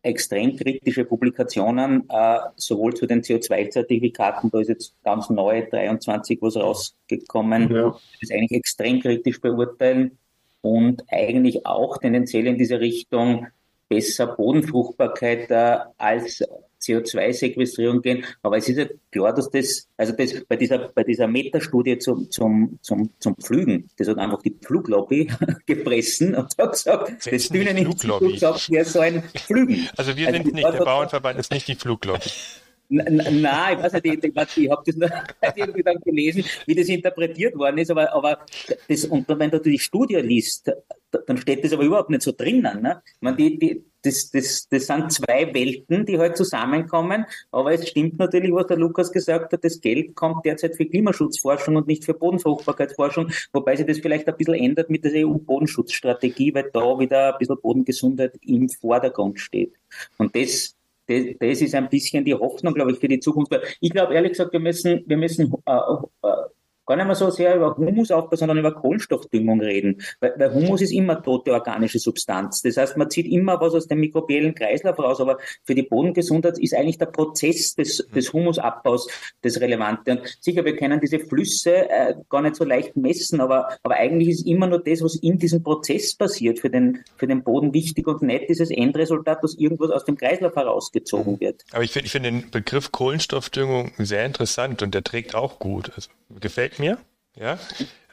extrem 0.02 0.56
kritische 0.56 1.04
Publikationen, 1.04 2.08
äh, 2.08 2.38
sowohl 2.56 2.94
zu 2.94 3.06
den 3.06 3.22
CO2-Zertifikaten, 3.22 4.50
da 4.50 4.60
ist 4.60 4.68
jetzt 4.68 4.94
ganz 5.04 5.30
neu 5.30 5.64
23 5.70 6.42
was 6.42 6.56
rausgekommen, 6.56 7.72
ja. 7.72 7.96
das 8.20 8.30
eigentlich 8.30 8.58
extrem 8.58 9.00
kritisch 9.00 9.40
beurteilen 9.40 10.18
und 10.60 11.04
eigentlich 11.08 11.66
auch 11.66 11.98
tendenziell 11.98 12.46
in 12.46 12.58
diese 12.58 12.80
Richtung 12.80 13.46
besser 13.88 14.26
Bodenfruchtbarkeit 14.26 15.50
äh, 15.50 15.78
als 15.98 16.42
CO2-Sequestrierung 16.82 18.02
gehen. 18.02 18.24
Aber 18.42 18.56
es 18.56 18.68
ist 18.68 18.76
ja 18.78 18.86
klar, 19.10 19.32
dass 19.34 19.50
das, 19.50 19.88
also 19.96 20.12
das 20.12 20.44
bei 20.48 20.56
dieser, 20.56 20.90
bei 20.94 21.04
dieser 21.04 21.26
Metastudie 21.26 21.98
zum, 21.98 22.30
zum, 22.30 22.78
zum, 22.82 23.10
zum 23.18 23.36
Pflügen, 23.36 23.88
das 23.96 24.08
hat 24.08 24.18
einfach 24.18 24.42
die 24.42 24.50
Pfluglobby 24.50 25.30
gepressen 25.66 26.34
und 26.34 26.56
hat 26.58 26.72
gesagt, 26.72 27.26
das 27.30 27.48
Düneninstitut 27.48 28.38
sagt, 28.38 28.70
wir 28.70 28.84
sollen 28.84 29.22
pflügen. 29.34 29.88
Also 29.96 30.16
wir 30.16 30.28
also 30.28 30.42
sind 30.42 30.54
nicht, 30.54 30.66
der 30.66 30.84
Bauernverband 30.84 31.38
ist 31.38 31.52
nicht 31.52 31.68
die 31.68 31.76
Pfluglobby. 31.76 32.30
Nein, 32.92 33.78
ich 33.78 33.82
weiß 33.84 33.92
nicht, 33.94 34.06
ich, 34.06 34.24
ich, 34.24 34.56
ich 34.56 34.70
habe 34.70 34.82
das 34.84 34.96
nur 34.96 35.10
irgendwie 35.56 35.82
dann 35.82 35.98
gelesen, 36.00 36.44
wie 36.66 36.74
das 36.74 36.88
interpretiert 36.88 37.56
worden 37.56 37.78
ist, 37.78 37.90
aber, 37.90 38.12
aber 38.12 38.44
das, 38.86 39.06
und 39.06 39.26
wenn 39.28 39.50
du 39.50 39.58
die 39.58 39.78
Studie 39.78 40.16
liest, 40.16 40.70
dann 41.26 41.38
steht 41.38 41.64
das 41.64 41.72
aber 41.72 41.84
überhaupt 41.84 42.10
nicht 42.10 42.22
so 42.22 42.32
drinnen. 42.32 42.82
Ne? 42.82 43.02
Ich 43.06 43.22
meine, 43.22 43.36
die, 43.36 43.58
die, 43.58 43.84
das, 44.02 44.30
das, 44.30 44.68
das 44.68 44.86
sind 44.86 45.12
zwei 45.12 45.54
Welten, 45.54 46.04
die 46.04 46.18
halt 46.18 46.36
zusammenkommen, 46.36 47.24
aber 47.50 47.72
es 47.72 47.88
stimmt 47.88 48.18
natürlich, 48.18 48.52
was 48.52 48.66
der 48.66 48.76
Lukas 48.76 49.10
gesagt 49.10 49.52
hat, 49.52 49.64
das 49.64 49.80
Geld 49.80 50.14
kommt 50.14 50.44
derzeit 50.44 50.76
für 50.76 50.86
Klimaschutzforschung 50.86 51.76
und 51.76 51.86
nicht 51.86 52.04
für 52.04 52.14
Bodenfruchtbarkeitsforschung, 52.14 53.30
wobei 53.52 53.76
sich 53.76 53.86
das 53.86 54.00
vielleicht 54.00 54.28
ein 54.28 54.36
bisschen 54.36 54.54
ändert 54.54 54.90
mit 54.90 55.04
der 55.04 55.26
EU-Bodenschutzstrategie, 55.26 56.54
weil 56.54 56.70
da 56.72 56.98
wieder 56.98 57.32
ein 57.32 57.38
bisschen 57.38 57.60
Bodengesundheit 57.60 58.38
im 58.42 58.68
Vordergrund 58.68 59.40
steht. 59.40 59.74
Und 60.18 60.34
das 60.34 60.74
das, 61.06 61.24
das 61.40 61.60
ist 61.60 61.74
ein 61.74 61.88
bisschen 61.88 62.24
die 62.24 62.34
Hoffnung, 62.34 62.74
glaube 62.74 62.92
ich, 62.92 62.98
für 62.98 63.08
die 63.08 63.20
Zukunft. 63.20 63.52
Ich 63.80 63.90
glaube 63.90 64.14
ehrlich 64.14 64.32
gesagt, 64.32 64.52
wir 64.52 64.60
müssen, 64.60 65.02
wir 65.06 65.16
müssen 65.16 65.52
äh, 65.66 65.72
äh, 66.22 66.28
gar 66.86 66.96
nicht 66.96 67.06
mehr 67.06 67.14
so 67.14 67.30
sehr 67.30 67.56
über 67.56 67.76
Humusaufbau, 67.76 68.36
sondern 68.36 68.58
über 68.58 68.72
Kohlenstoffdüngung 68.72 69.60
reden. 69.60 70.02
Weil, 70.20 70.34
weil 70.36 70.54
Humus 70.54 70.82
ist 70.82 70.92
immer 70.92 71.22
tote 71.22 71.52
organische 71.52 71.98
Substanz. 71.98 72.62
Das 72.62 72.76
heißt, 72.76 72.96
man 72.96 73.10
zieht 73.10 73.26
immer 73.26 73.60
was 73.60 73.74
aus 73.74 73.86
dem 73.86 74.00
mikrobiellen 74.00 74.54
Kreislauf 74.54 74.98
raus, 74.98 75.20
aber 75.20 75.38
für 75.64 75.74
die 75.74 75.82
Bodengesundheit 75.82 76.58
ist 76.58 76.74
eigentlich 76.74 76.98
der 76.98 77.06
Prozess 77.06 77.74
des, 77.74 78.06
des 78.14 78.32
Humusabbaus 78.32 79.08
das 79.42 79.60
Relevante. 79.60 80.12
Und 80.12 80.38
sicher, 80.40 80.64
wir 80.64 80.76
können 80.76 81.00
diese 81.00 81.18
Flüsse 81.20 81.88
äh, 81.88 82.14
gar 82.28 82.42
nicht 82.42 82.56
so 82.56 82.64
leicht 82.64 82.96
messen, 82.96 83.40
aber, 83.40 83.68
aber 83.82 83.94
eigentlich 83.96 84.28
ist 84.28 84.46
immer 84.46 84.66
nur 84.66 84.82
das, 84.82 85.02
was 85.02 85.16
in 85.16 85.38
diesem 85.38 85.62
Prozess 85.62 86.14
passiert, 86.14 86.58
für 86.58 86.70
den, 86.70 87.04
für 87.16 87.26
den 87.26 87.42
Boden 87.42 87.72
wichtig 87.74 88.06
und 88.06 88.22
nicht 88.22 88.48
dieses 88.48 88.70
Endresultat, 88.70 89.42
dass 89.42 89.54
irgendwas 89.54 89.90
aus 89.90 90.04
dem 90.04 90.16
Kreislauf 90.16 90.56
herausgezogen 90.56 91.40
wird. 91.40 91.62
Aber 91.72 91.84
ich 91.84 91.92
finde 91.92 92.06
ich 92.06 92.12
find 92.12 92.26
den 92.26 92.50
Begriff 92.50 92.92
Kohlenstoffdüngung 92.92 93.92
sehr 93.98 94.24
interessant 94.26 94.82
und 94.82 94.94
der 94.94 95.04
trägt 95.04 95.34
auch 95.34 95.58
gut. 95.58 95.92
Also 95.94 96.10
gefällt 96.40 96.71
mir. 96.78 96.98
Ja. 97.36 97.58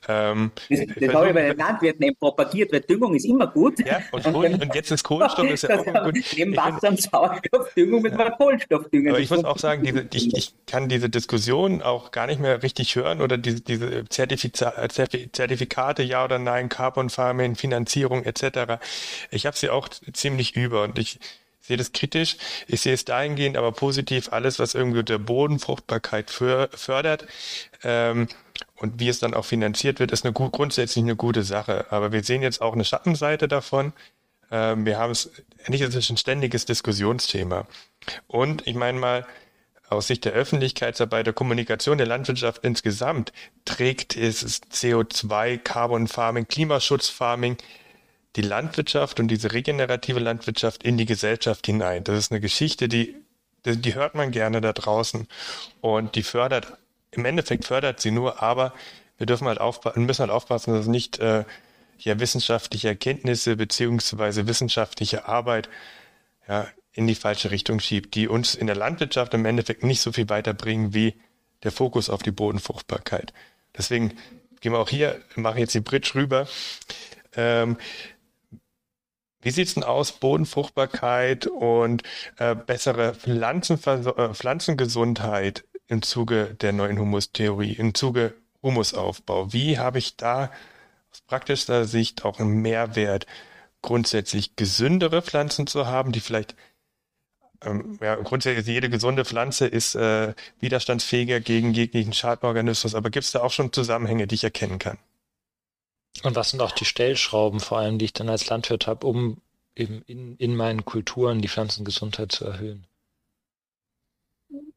Ähm, 0.08 0.52
das 0.70 0.80
das 0.80 1.14
habe 1.14 1.28
ich 1.28 1.34
bei 1.34 1.50
den 1.50 1.58
Landwirten 1.58 2.04
eben 2.04 2.16
propagiert, 2.16 2.72
weil 2.72 2.82
Düngung 2.82 3.14
ist 3.14 3.26
immer 3.26 3.46
gut. 3.48 3.86
Ja, 3.86 4.00
und, 4.12 4.24
Kohlen, 4.24 4.54
und 4.62 4.74
jetzt 4.74 4.92
ist 4.92 5.04
Kohlenstoff 5.04 5.50
ist 5.50 5.64
ja 5.64 5.78
auch 5.78 5.86
immer 5.86 6.06
gut. 6.06 6.16
Neben 6.36 6.56
Wasser 6.56 6.90
und 6.90 7.02
Sauerstoffdüngung 7.02 8.02
mit 8.02 8.18
ja. 8.18 8.30
Kohlenstoffdüngung. 8.32 9.12
Aber 9.12 9.20
ich 9.20 9.30
muss 9.30 9.44
auch 9.44 9.60
sagen, 9.60 9.84
diese, 9.84 10.08
ich, 10.14 10.36
ich 10.36 10.56
kann 10.66 10.90
diese 10.90 11.10
Diskussion 11.10 11.82
auch 11.84 12.12
gar 12.12 12.26
nicht 12.28 12.40
mehr 12.40 12.64
richtig 12.64 12.96
hören 12.96 13.22
oder 13.22 13.38
diese, 13.38 13.62
diese 13.62 14.06
Zertifikate, 14.10 16.02
ja 16.04 16.24
oder 16.26 16.40
nein, 16.40 16.70
Carbon 16.70 17.10
Farming, 17.10 17.56
Finanzierung 17.56 18.24
etc. 18.24 18.82
Ich 19.32 19.46
habe 19.46 19.58
sie 19.58 19.70
auch 19.70 19.90
ziemlich 19.90 20.56
über 20.56 20.84
und 20.84 20.98
ich 20.98 21.20
sehe 21.60 21.78
das 21.78 21.92
kritisch. 21.92 22.38
Ich 22.68 22.82
sehe 22.82 22.94
es 22.94 23.06
dahingehend 23.06 23.58
aber 23.58 23.74
positiv, 23.74 24.34
alles, 24.34 24.58
was 24.58 24.74
irgendwie 24.74 25.04
der 25.04 25.20
Bodenfruchtbarkeit 25.20 26.32
fördert 26.32 27.28
ähm, 27.84 28.28
und 28.80 29.00
wie 29.00 29.10
es 29.10 29.20
dann 29.20 29.34
auch 29.34 29.46
finanziert 29.46 30.00
wird, 30.00 30.12
ist 30.12 30.26
eine 30.26 30.34
gut, 30.34 30.52
grundsätzlich 30.52 31.04
eine 31.04 31.16
gute 31.16 31.44
Sache. 31.44 31.86
Aber 31.90 32.12
wir 32.12 32.24
sehen 32.24 32.42
jetzt 32.42 32.62
auch 32.62 32.74
eine 32.74 32.86
Schattenseite 32.86 33.48
davon. 33.48 33.94
Ähm, 34.52 34.86
wir 34.86 34.98
haben 34.98 35.12
es, 35.12 35.32
endlich 35.60 35.82
ist 35.82 35.96
es 35.96 36.10
ein 36.10 36.18
ständiges 36.18 36.66
Diskussionsthema. 36.66 37.68
Und 38.28 38.66
ich 38.68 38.76
meine 38.76 39.00
mal, 39.00 39.28
aus 39.90 40.08
Sicht 40.08 40.24
der 40.26 40.34
Öffentlichkeitsarbeit, 40.34 41.26
der 41.26 41.34
Kommunikation 41.34 41.98
der 41.98 42.06
Landwirtschaft 42.06 42.64
insgesamt 42.64 43.34
trägt 43.66 44.16
es 44.16 44.62
CO2, 44.62 45.58
Carbon 45.58 46.08
Farming, 46.08 46.48
Klimaschutz 46.48 47.10
Farming 47.10 47.58
die 48.36 48.42
Landwirtschaft 48.44 49.20
und 49.20 49.30
diese 49.30 49.52
regenerative 49.52 50.20
Landwirtschaft 50.20 50.84
in 50.84 50.98
die 50.98 51.08
Gesellschaft 51.08 51.66
hinein. 51.66 52.04
Das 52.04 52.18
ist 52.20 52.32
eine 52.32 52.40
Geschichte, 52.40 52.88
die 52.88 53.16
die 53.66 53.96
hört 53.96 54.16
man 54.16 54.32
gerne 54.32 54.62
da 54.62 54.74
draußen 54.74 55.28
und 55.82 56.16
die 56.16 56.24
fördert, 56.24 56.78
im 57.12 57.26
Endeffekt 57.26 57.66
fördert 57.66 58.00
sie 58.00 58.12
nur, 58.12 58.42
aber 58.42 58.74
wir 59.18 59.26
dürfen 59.26 59.48
halt 59.48 59.60
aufpassen, 59.60 60.06
müssen 60.06 60.22
halt 60.22 60.32
aufpassen, 60.32 60.74
dass 60.74 60.88
nicht 60.88 61.20
äh, 61.20 61.44
ja 61.98 62.20
wissenschaftliche 62.20 62.90
Erkenntnisse 62.90 63.56
beziehungsweise 63.56 64.48
wissenschaftliche 64.48 65.28
Arbeit 65.28 65.70
ja, 66.48 66.68
in 66.94 67.08
die 67.08 67.16
falsche 67.16 67.52
Richtung 67.52 67.80
schiebt, 67.80 68.16
die 68.16 68.28
uns 68.28 68.56
in 68.56 68.68
der 68.68 68.76
Landwirtschaft 68.76 69.34
im 69.34 69.46
Endeffekt 69.46 69.84
nicht 69.84 70.02
so 70.02 70.12
viel 70.12 70.30
weiterbringen 70.30 70.94
wie 70.94 71.20
der 71.64 71.72
Fokus 71.72 72.10
auf 72.10 72.24
die 72.24 72.32
Bodenfruchtbarkeit. 72.32 73.34
Deswegen 73.78 74.18
gehen 74.62 74.72
wir 74.72 74.80
auch 74.80 74.90
hier, 74.90 75.20
machen 75.36 75.60
jetzt 75.60 75.74
die 75.74 75.82
Bridge 75.82 76.12
rüber. 76.16 76.48
Ähm, 77.36 77.78
wie 79.42 79.52
sieht's 79.52 79.76
denn 79.76 79.84
aus, 79.84 80.12
Bodenfruchtbarkeit 80.12 81.48
und 81.48 82.04
äh, 82.38 82.56
bessere 82.56 83.16
äh, 83.26 84.34
Pflanzengesundheit 84.34 85.64
im 85.90 86.02
Zuge 86.02 86.56
der 86.62 86.72
neuen 86.72 86.98
Humustheorie, 86.98 87.74
im 87.74 87.94
Zuge 87.94 88.36
Humusaufbau? 88.64 89.52
Wie 89.52 89.78
habe 89.78 89.98
ich 89.98 90.16
da 90.16 90.52
aus 91.12 91.22
praktischer 91.22 91.86
Sicht 91.86 92.24
auch 92.24 92.40
einen 92.40 92.62
Mehrwert, 92.62 93.26
grundsätzlich 93.82 94.56
gesündere 94.56 95.22
Pflanzen 95.22 95.68
zu 95.68 95.88
haben, 95.88 96.12
die 96.12 96.20
vielleicht 96.20 96.56
ähm, 97.62 97.98
ja, 98.02 98.16
grundsätzlich 98.16 98.68
jede 98.68 98.90
gesunde 98.90 99.26
Pflanze 99.26 99.68
ist 99.68 99.96
äh, 99.96 100.34
widerstandsfähiger 100.60 101.40
gegen 101.40 101.74
jeglichen 101.74 102.14
Schadenorganismus, 102.14 102.96
aber 102.96 103.10
gibt 103.10 103.26
es 103.26 103.32
da 103.32 103.42
auch 103.42 103.52
schon 103.52 103.74
Zusammenhänge, 103.74 104.28
die 104.28 104.36
ich 104.36 104.44
erkennen 104.44 104.80
kann? 104.80 104.98
Und 106.24 106.36
was 106.36 106.52
sind 106.52 106.62
auch 106.62 106.72
die 106.72 106.86
Stellschrauben 106.86 107.60
vor 107.60 107.80
allem, 107.80 107.98
die 107.98 108.06
ich 108.06 108.14
dann 108.14 108.30
als 108.30 108.48
Landwirt 108.48 108.88
habe, 108.88 109.06
um 109.08 109.42
eben 109.76 110.02
in, 110.04 110.36
in 110.38 110.56
meinen 110.56 110.86
Kulturen 110.86 111.42
die 111.42 111.48
Pflanzengesundheit 111.48 112.32
zu 112.32 112.46
erhöhen? 112.46 112.86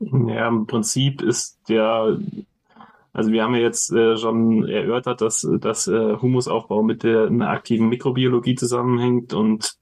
Ja, 0.01 0.49
im 0.49 0.67
Prinzip 0.67 1.23
ist 1.23 1.59
der, 1.69 2.19
also 3.13 3.33
wir 3.33 3.43
haben 3.43 3.55
ja 3.55 3.61
jetzt 3.61 3.93
äh, 3.93 4.17
schon 4.17 4.67
erörtert, 4.67 5.21
dass, 5.21 5.47
dass 5.61 5.87
äh, 5.87 6.17
Humusaufbau 6.21 6.83
mit 6.83 7.03
der 7.03 7.27
einer 7.27 7.51
aktiven 7.51 7.89
Mikrobiologie 7.89 8.55
zusammenhängt 8.55 9.33
und 9.33 9.79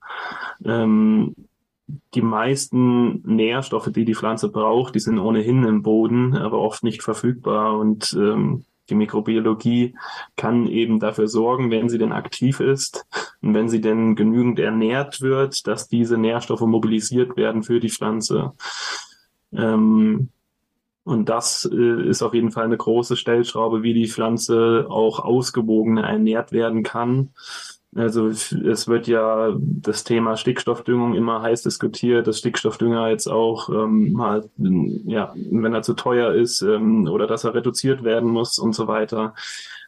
ähm, 0.64 1.34
die 2.14 2.22
meisten 2.22 3.22
Nährstoffe, 3.22 3.90
die 3.90 4.04
die 4.04 4.14
Pflanze 4.14 4.50
braucht, 4.50 4.94
die 4.94 5.00
sind 5.00 5.18
ohnehin 5.18 5.64
im 5.64 5.82
Boden, 5.82 6.36
aber 6.36 6.58
oft 6.58 6.84
nicht 6.84 7.02
verfügbar 7.02 7.78
und 7.78 8.16
ähm, 8.18 8.64
die 8.90 8.94
Mikrobiologie 8.96 9.94
kann 10.36 10.66
eben 10.66 10.98
dafür 10.98 11.28
sorgen, 11.28 11.70
wenn 11.70 11.88
sie 11.88 11.98
denn 11.98 12.12
aktiv 12.12 12.60
ist 12.60 13.06
und 13.40 13.54
wenn 13.54 13.68
sie 13.68 13.80
denn 13.80 14.16
genügend 14.16 14.58
ernährt 14.58 15.20
wird, 15.20 15.66
dass 15.66 15.88
diese 15.88 16.18
Nährstoffe 16.18 16.60
mobilisiert 16.62 17.36
werden 17.36 17.62
für 17.62 17.80
die 17.80 17.90
Pflanze. 17.90 18.52
Ähm, 19.52 20.28
und 21.04 21.28
das 21.28 21.68
äh, 21.72 22.08
ist 22.08 22.22
auf 22.22 22.34
jeden 22.34 22.52
Fall 22.52 22.64
eine 22.64 22.76
große 22.76 23.16
Stellschraube, 23.16 23.82
wie 23.82 23.94
die 23.94 24.08
Pflanze 24.08 24.86
auch 24.88 25.18
ausgewogener 25.18 26.04
ernährt 26.04 26.52
werden 26.52 26.82
kann. 26.82 27.30
Also 27.96 28.28
es 28.28 28.86
wird 28.86 29.08
ja 29.08 29.52
das 29.58 30.04
Thema 30.04 30.36
Stickstoffdüngung 30.36 31.14
immer 31.14 31.42
heiß 31.42 31.62
diskutiert, 31.62 32.28
dass 32.28 32.38
Stickstoffdünger 32.38 33.08
jetzt 33.08 33.26
auch 33.26 33.68
ähm, 33.68 34.12
mal, 34.12 34.48
ja, 34.56 35.34
wenn 35.34 35.74
er 35.74 35.82
zu 35.82 35.94
teuer 35.94 36.32
ist 36.32 36.62
ähm, 36.62 37.08
oder 37.08 37.26
dass 37.26 37.42
er 37.42 37.54
reduziert 37.54 38.04
werden 38.04 38.30
muss 38.30 38.60
und 38.60 38.76
so 38.76 38.86
weiter. 38.86 39.34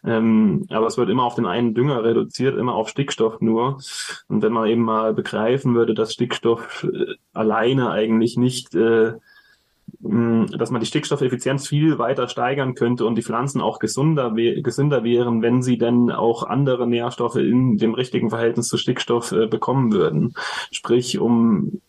Ähm, 0.05 0.67
aber 0.71 0.89
es 0.89 0.99
wird 0.99 1.11
immer 1.11 1.23
auf 1.23 1.37
den 1.37 1.47
einen 1.47 1.75
Dünger 1.75 2.03
reduziert, 2.03 2.59
immer 2.59 2.75
auf 2.75 2.89
Stickstoff 2.89 3.41
nur. 3.41 3.79
Und 4.27 4.43
wenn 4.43 4.53
man 4.53 4.67
eben 4.67 4.83
mal 4.83 5.15
begreifen 5.15 5.77
würde, 5.77 5.95
dass 5.95 6.13
Stickstoff 6.13 6.83
äh, 6.93 7.15
alleine 7.33 7.91
eigentlich 7.93 8.37
nicht 8.37 8.75
äh, 8.75 9.13
dass 10.01 10.71
man 10.71 10.81
die 10.81 10.87
Stickstoffeffizienz 10.87 11.69
viel 11.69 11.99
weiter 11.99 12.29
steigern 12.29 12.75
könnte 12.75 13.07
und 13.07 13.17
die 13.17 13.23
Pflanzen 13.23 13.61
auch 13.61 13.79
gesunder, 13.79 14.33
gesünder 14.33 15.05
wären, 15.05 15.43
wenn 15.43 15.63
sie 15.63 15.79
denn 15.79 16.11
auch 16.11 16.45
andere 16.45 16.87
Nährstoffe 16.87 17.37
in 17.37 17.79
dem 17.79 17.95
richtigen 17.95 18.31
Verhältnis 18.31 18.69
zu 18.69 18.77
Stickstoff 18.77 19.33
äh, 19.33 19.47
bekommen 19.47 19.93
würden. 19.93 20.35
Sprich, 20.71 21.19
um 21.19 21.81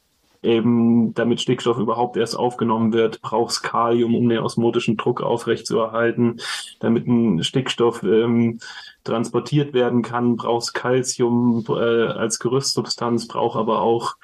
eben 0.44 1.14
damit 1.14 1.42
Stickstoff 1.42 1.78
überhaupt 1.78 2.18
erst 2.18 2.38
aufgenommen 2.38 2.94
wird, 2.94 3.22
braucht 3.22 3.52
es 3.52 3.62
Kalium, 3.62 4.16
um 4.16 4.30
den 4.30 4.40
osmotischen 4.40 4.98
Druck 4.98 5.22
aufrechtzuerhalten. 5.22 6.40
Damit 6.80 7.08
ein 7.08 7.44
Stickstoff 7.44 8.04
ähm, 8.04 8.60
transportiert 9.04 9.74
werden 9.74 10.02
kann, 10.02 10.36
braucht 10.36 10.74
Calcium 10.74 11.66
äh, 11.68 11.72
als 12.08 12.40
Gerüstsubstanz, 12.40 13.28
braucht 13.28 13.58
aber 13.58 13.82
auch 13.82 14.16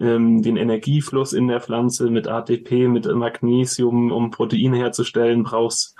ähm, 0.00 0.42
den 0.42 0.56
Energiefluss 0.56 1.32
in 1.32 1.48
der 1.48 1.60
Pflanze 1.60 2.10
mit 2.10 2.28
ATP, 2.28 2.88
mit 2.88 3.06
Magnesium, 3.06 4.10
um 4.10 4.30
Protein 4.30 4.72
herzustellen, 4.72 5.42
brauchst 5.42 5.96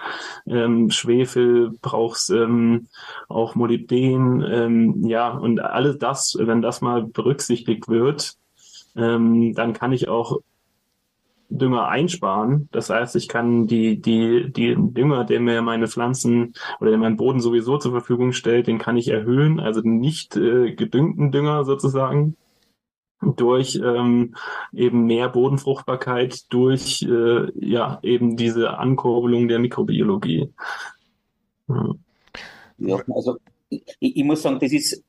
ähm, 0.47 0.91
Schwefel, 0.91 1.73
brauchst 1.83 2.31
ähm, 2.31 2.89
auch 3.29 3.55
Molybden, 3.55 4.43
ähm, 4.43 5.05
ja, 5.05 5.31
und 5.31 5.61
alles 5.61 5.99
das, 5.99 6.37
wenn 6.39 6.63
das 6.63 6.81
mal 6.81 7.03
berücksichtigt 7.03 7.89
wird, 7.89 8.37
ähm, 8.97 9.55
dann 9.55 9.73
kann 9.73 9.93
ich 9.93 10.09
auch 10.09 10.41
Dünger 11.49 11.89
einsparen. 11.89 12.69
Das 12.73 12.91
heißt, 12.91 13.17
ich 13.17 13.29
kann 13.29 13.67
die, 13.67 14.01
die, 14.01 14.51
die 14.53 14.75
Dünger, 14.77 15.25
der 15.25 15.41
mir 15.41 15.63
meine 15.63 15.87
Pflanzen 15.87 16.55
oder 16.81 16.91
der 16.91 16.99
mein 16.99 17.17
Boden 17.17 17.41
sowieso 17.41 17.79
zur 17.79 17.93
Verfügung 17.93 18.33
stellt, 18.33 18.67
den 18.67 18.79
kann 18.79 18.97
ich 18.97 19.09
erhöhen. 19.09 19.61
Also 19.61 19.81
nicht 19.83 20.37
äh, 20.37 20.75
gedüngten 20.75 21.31
Dünger 21.31 21.65
sozusagen 21.65 22.37
durch 23.21 23.77
ähm, 23.77 24.35
eben 24.73 25.07
mehr 25.07 25.29
Bodenfruchtbarkeit, 25.29 26.53
durch 26.53 27.03
äh, 27.03 27.47
ja 27.55 28.01
eben 28.03 28.37
diese 28.37 28.79
Ankurbelung 28.79 29.47
der 29.47 29.59
Mikrobiologie. 29.59 30.51
Ja, 31.69 31.95
ja 32.79 32.97
also 33.15 33.37
ich, 33.69 33.85
ich 34.01 34.25
muss 34.25 34.43
sagen, 34.43 34.59
das 34.59 34.73
ist 34.73 35.05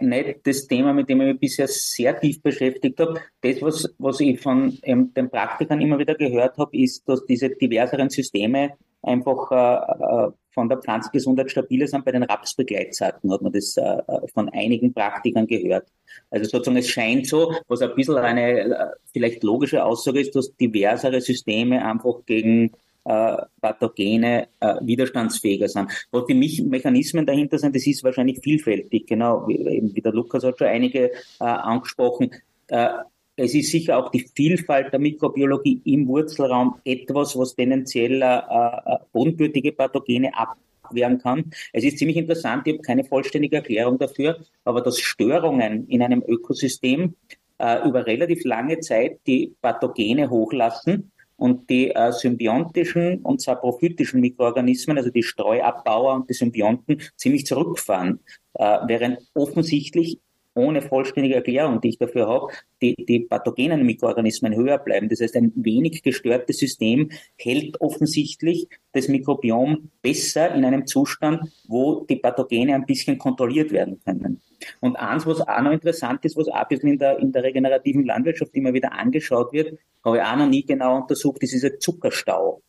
nicht 0.00 0.46
das 0.46 0.66
Thema, 0.66 0.92
mit 0.92 1.08
dem 1.08 1.20
ich 1.20 1.26
mich 1.28 1.40
bisher 1.40 1.68
sehr 1.68 2.18
tief 2.18 2.40
beschäftigt 2.42 2.98
habe. 3.00 3.20
Das, 3.40 3.60
was, 3.60 3.94
was 3.98 4.20
ich 4.20 4.40
von 4.40 4.78
ähm, 4.82 5.12
den 5.14 5.30
Praktikern 5.30 5.80
immer 5.80 5.98
wieder 5.98 6.14
gehört 6.14 6.56
habe, 6.58 6.76
ist, 6.76 7.08
dass 7.08 7.24
diese 7.26 7.50
diverseren 7.50 8.10
Systeme 8.10 8.74
einfach 9.02 9.50
äh, 9.50 10.26
äh, 10.26 10.30
von 10.50 10.68
der 10.68 10.78
Pflanzengesundheit 10.78 11.50
stabiler 11.50 11.86
sind. 11.86 12.04
Bei 12.04 12.12
den 12.12 12.22
Rapsbegleitsorten 12.22 13.30
hat 13.32 13.42
man 13.42 13.52
das 13.52 13.76
äh, 13.76 13.82
äh, 13.82 14.28
von 14.32 14.48
einigen 14.50 14.94
Praktikern 14.94 15.46
gehört. 15.46 15.88
Also 16.30 16.48
sozusagen 16.48 16.76
es 16.78 16.88
scheint 16.88 17.26
so, 17.26 17.54
was 17.68 17.82
ein 17.82 17.94
bisschen 17.94 18.16
eine 18.16 18.60
äh, 18.60 18.86
vielleicht 19.12 19.42
logische 19.42 19.84
Aussage 19.84 20.20
ist, 20.20 20.34
dass 20.34 20.54
diversere 20.56 21.20
Systeme 21.20 21.84
einfach 21.84 22.24
gegen 22.26 22.72
äh, 23.04 23.36
Pathogene 23.60 24.48
äh, 24.60 24.74
widerstandsfähiger 24.80 25.68
sind. 25.68 25.90
Was 26.10 26.26
die 26.26 26.34
Mechanismen 26.34 27.26
dahinter 27.26 27.58
sind, 27.58 27.74
das 27.74 27.86
ist 27.86 28.02
wahrscheinlich 28.04 28.40
vielfältig. 28.40 29.06
Genau, 29.06 29.46
wie, 29.46 29.90
wie 29.94 30.00
der 30.00 30.12
Lukas 30.12 30.44
hat 30.44 30.58
schon 30.58 30.68
einige 30.68 31.12
äh, 31.12 31.44
angesprochen. 31.44 32.30
Äh, 32.68 32.88
es 33.36 33.54
ist 33.54 33.70
sicher 33.70 33.98
auch 33.98 34.10
die 34.10 34.28
Vielfalt 34.34 34.92
der 34.92 35.00
Mikrobiologie 35.00 35.80
im 35.84 36.06
Wurzelraum 36.06 36.76
etwas, 36.84 37.36
was 37.36 37.54
tendenziell 37.54 38.22
äh, 38.22 38.36
äh, 38.38 38.98
bodenbürtige 39.12 39.72
Pathogene 39.72 40.30
abwehren 40.34 41.18
kann. 41.18 41.50
Es 41.72 41.82
ist 41.82 41.98
ziemlich 41.98 42.16
interessant, 42.16 42.66
ich 42.66 42.74
habe 42.74 42.82
keine 42.82 43.04
vollständige 43.04 43.56
Erklärung 43.56 43.98
dafür, 43.98 44.38
aber 44.64 44.82
dass 44.82 45.00
Störungen 45.00 45.88
in 45.88 46.02
einem 46.02 46.22
Ökosystem 46.26 47.16
äh, 47.58 47.86
über 47.88 48.06
relativ 48.06 48.44
lange 48.44 48.78
Zeit 48.80 49.18
die 49.26 49.54
Pathogene 49.60 50.30
hochlassen 50.30 51.10
und 51.36 51.68
die 51.70 51.90
äh, 51.90 52.12
symbiontischen 52.12 53.22
und 53.22 53.40
saprophytischen 53.40 54.20
Mikroorganismen, 54.20 54.98
also 54.98 55.10
die 55.10 55.22
Streuabbauer 55.22 56.14
und 56.14 56.30
die 56.30 56.34
Symbionten, 56.34 57.02
ziemlich 57.16 57.46
zurückfahren, 57.46 58.20
äh, 58.54 58.78
während 58.86 59.18
offensichtlich 59.34 60.20
ohne 60.54 60.82
vollständige 60.82 61.34
Erklärung, 61.34 61.80
die 61.80 61.90
ich 61.90 61.98
dafür 61.98 62.28
habe, 62.28 62.52
die, 62.80 62.94
die 62.94 63.20
pathogenen 63.20 63.84
Mikroorganismen 63.84 64.54
höher 64.54 64.78
bleiben. 64.78 65.08
Das 65.08 65.20
heißt, 65.20 65.36
ein 65.36 65.52
wenig 65.56 66.02
gestörtes 66.02 66.58
System 66.58 67.10
hält 67.36 67.80
offensichtlich 67.80 68.68
das 68.92 69.08
Mikrobiom 69.08 69.90
besser 70.02 70.54
in 70.54 70.64
einem 70.64 70.86
Zustand, 70.86 71.52
wo 71.66 72.04
die 72.04 72.16
Pathogene 72.16 72.74
ein 72.74 72.86
bisschen 72.86 73.18
kontrolliert 73.18 73.72
werden 73.72 74.00
können. 74.04 74.40
Und 74.80 74.96
eins, 74.96 75.26
was 75.26 75.40
auch 75.40 75.60
noch 75.60 75.72
interessant 75.72 76.24
ist, 76.24 76.36
was 76.36 76.48
auch 76.48 76.54
ein 76.54 76.68
bisschen 76.68 76.90
in 76.90 76.98
der, 76.98 77.18
in 77.18 77.32
der 77.32 77.42
regenerativen 77.42 78.04
Landwirtschaft 78.04 78.54
immer 78.54 78.72
wieder 78.72 78.92
angeschaut 78.92 79.52
wird, 79.52 79.78
habe 80.04 80.18
ich 80.18 80.22
auch 80.22 80.36
noch 80.36 80.48
nie 80.48 80.64
genau 80.64 80.96
untersucht, 80.96 81.42
ist 81.42 81.52
dieser 81.52 81.78
Zuckerstau. 81.78 82.62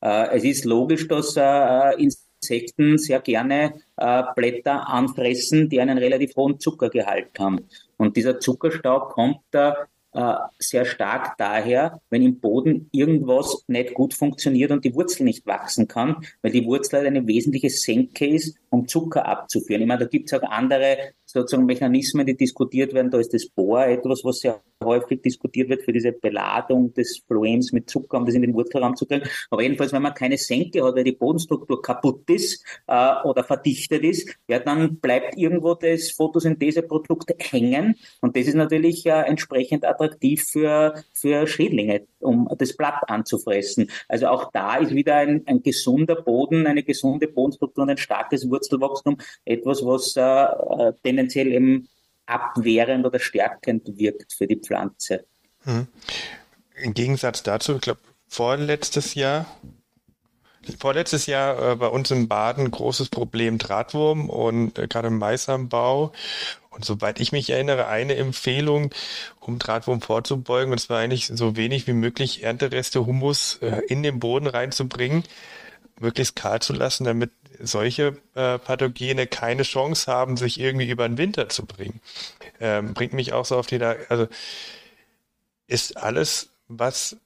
Äh, 0.00 0.36
es 0.36 0.44
ist 0.44 0.64
logisch, 0.64 1.06
dass 1.08 1.36
äh, 1.36 2.02
Insekten 2.46 2.98
sehr 2.98 3.20
gerne 3.20 3.74
äh, 3.96 4.22
Blätter 4.34 4.88
anfressen, 4.88 5.68
die 5.68 5.80
einen 5.80 5.98
relativ 5.98 6.36
hohen 6.36 6.58
Zuckergehalt 6.60 7.38
haben. 7.38 7.66
Und 7.96 8.16
dieser 8.16 8.40
Zuckerstau 8.40 9.00
kommt 9.00 9.38
da 9.50 9.76
äh, 10.12 10.34
sehr 10.58 10.84
stark 10.84 11.36
daher, 11.36 12.00
wenn 12.10 12.22
im 12.22 12.40
Boden 12.40 12.88
irgendwas 12.92 13.64
nicht 13.66 13.94
gut 13.94 14.14
funktioniert 14.14 14.70
und 14.70 14.84
die 14.84 14.94
Wurzel 14.94 15.24
nicht 15.24 15.46
wachsen 15.46 15.88
kann, 15.88 16.24
weil 16.42 16.52
die 16.52 16.64
Wurzel 16.64 16.98
halt 16.98 17.06
eine 17.06 17.26
wesentliche 17.26 17.70
Senke 17.70 18.26
ist, 18.26 18.56
um 18.70 18.88
Zucker 18.88 19.26
abzuführen. 19.26 19.82
Ich 19.82 19.88
meine, 19.88 20.04
da 20.04 20.06
gibt 20.06 20.32
es 20.32 20.38
auch 20.38 20.48
andere 20.48 20.98
sozusagen 21.36 21.66
Mechanismen, 21.66 22.26
die 22.26 22.36
diskutiert 22.36 22.94
werden. 22.94 23.10
Da 23.10 23.18
ist 23.18 23.32
das 23.34 23.46
Bohr 23.46 23.86
etwas, 23.86 24.24
was 24.24 24.40
sehr 24.40 24.60
häufig 24.82 25.22
diskutiert 25.22 25.68
wird 25.68 25.82
für 25.82 25.92
diese 25.92 26.12
Beladung 26.12 26.92
des 26.94 27.22
Phloems 27.26 27.72
mit 27.72 27.88
Zucker, 27.88 28.18
um 28.18 28.26
das 28.26 28.34
in 28.34 28.42
den 28.42 28.54
Wurzelraum 28.54 28.96
zu 28.96 29.06
kriegen. 29.06 29.26
Aber 29.50 29.62
jedenfalls, 29.62 29.92
wenn 29.92 30.02
man 30.02 30.14
keine 30.14 30.36
Senke 30.38 30.84
hat, 30.84 30.94
weil 30.94 31.04
die 31.04 31.12
Bodenstruktur 31.12 31.80
kaputt 31.80 32.28
ist 32.28 32.64
äh, 32.86 33.14
oder 33.24 33.44
verdichtet 33.44 34.04
ist, 34.04 34.28
ja, 34.48 34.58
dann 34.58 34.96
bleibt 34.96 35.36
irgendwo 35.36 35.74
das 35.74 36.10
Photosyntheseprodukt 36.10 37.32
hängen. 37.38 37.96
Und 38.20 38.36
das 38.36 38.46
ist 38.46 38.54
natürlich 38.54 39.06
äh, 39.06 39.22
entsprechend 39.22 39.84
attraktiv 39.84 40.44
für, 40.44 41.02
für 41.12 41.46
Schädlinge, 41.46 42.06
um 42.20 42.48
das 42.58 42.76
Blatt 42.76 43.08
anzufressen. 43.08 43.90
Also 44.08 44.28
auch 44.28 44.50
da 44.52 44.76
ist 44.76 44.94
wieder 44.94 45.16
ein, 45.16 45.42
ein 45.46 45.62
gesunder 45.62 46.16
Boden, 46.16 46.66
eine 46.66 46.82
gesunde 46.82 47.28
Bodenstruktur 47.28 47.82
und 47.82 47.90
ein 47.90 47.98
starkes 47.98 48.48
Wurzelwachstum 48.48 49.18
etwas, 49.44 49.84
was 49.84 50.16
äh, 50.16 50.22
äh 50.22 50.92
tendenziell 51.26 51.52
eben 51.52 51.88
abwehrend 52.26 53.06
oder 53.06 53.18
stärkend 53.18 53.98
wirkt 53.98 54.32
für 54.32 54.46
die 54.46 54.56
Pflanze. 54.56 55.24
Hm. 55.64 55.86
Im 56.76 56.94
Gegensatz 56.94 57.42
dazu, 57.42 57.76
ich 57.76 57.80
glaube, 57.80 58.00
vorletztes 58.28 59.14
Jahr, 59.14 59.46
vorletztes 60.78 61.26
Jahr 61.26 61.72
äh, 61.72 61.76
bei 61.76 61.86
uns 61.86 62.10
im 62.10 62.28
Baden 62.28 62.70
großes 62.70 63.08
Problem 63.08 63.58
Drahtwurm 63.58 64.28
und 64.28 64.78
äh, 64.78 64.88
gerade 64.88 65.08
im 65.08 65.18
Maisanbau. 65.18 66.12
Und 66.70 66.84
soweit 66.84 67.20
ich 67.20 67.32
mich 67.32 67.48
erinnere, 67.48 67.86
eine 67.86 68.16
Empfehlung, 68.16 68.92
um 69.40 69.58
Drahtwurm 69.58 70.02
vorzubeugen, 70.02 70.72
und 70.72 70.78
zwar 70.78 70.98
eigentlich 70.98 71.28
so 71.28 71.56
wenig 71.56 71.86
wie 71.86 71.94
möglich 71.94 72.42
Erntereste 72.42 73.06
Humus 73.06 73.58
äh, 73.62 73.80
in 73.88 74.02
den 74.02 74.18
Boden 74.18 74.46
reinzubringen, 74.46 75.22
möglichst 75.98 76.36
kahl 76.36 76.60
zu 76.60 76.74
lassen, 76.74 77.04
damit 77.04 77.30
solche 77.60 78.16
äh, 78.34 78.58
Pathogene 78.58 79.26
keine 79.26 79.62
Chance 79.62 80.10
haben, 80.10 80.36
sich 80.36 80.60
irgendwie 80.60 80.90
über 80.90 81.08
den 81.08 81.18
Winter 81.18 81.48
zu 81.48 81.66
bringen. 81.66 82.00
Ähm, 82.60 82.94
bringt 82.94 83.12
mich 83.12 83.32
auch 83.32 83.44
so 83.44 83.56
auf 83.56 83.66
die, 83.66 83.82
also 83.82 84.28
ist 85.66 85.96
alles, 85.96 86.50
was 86.68 87.16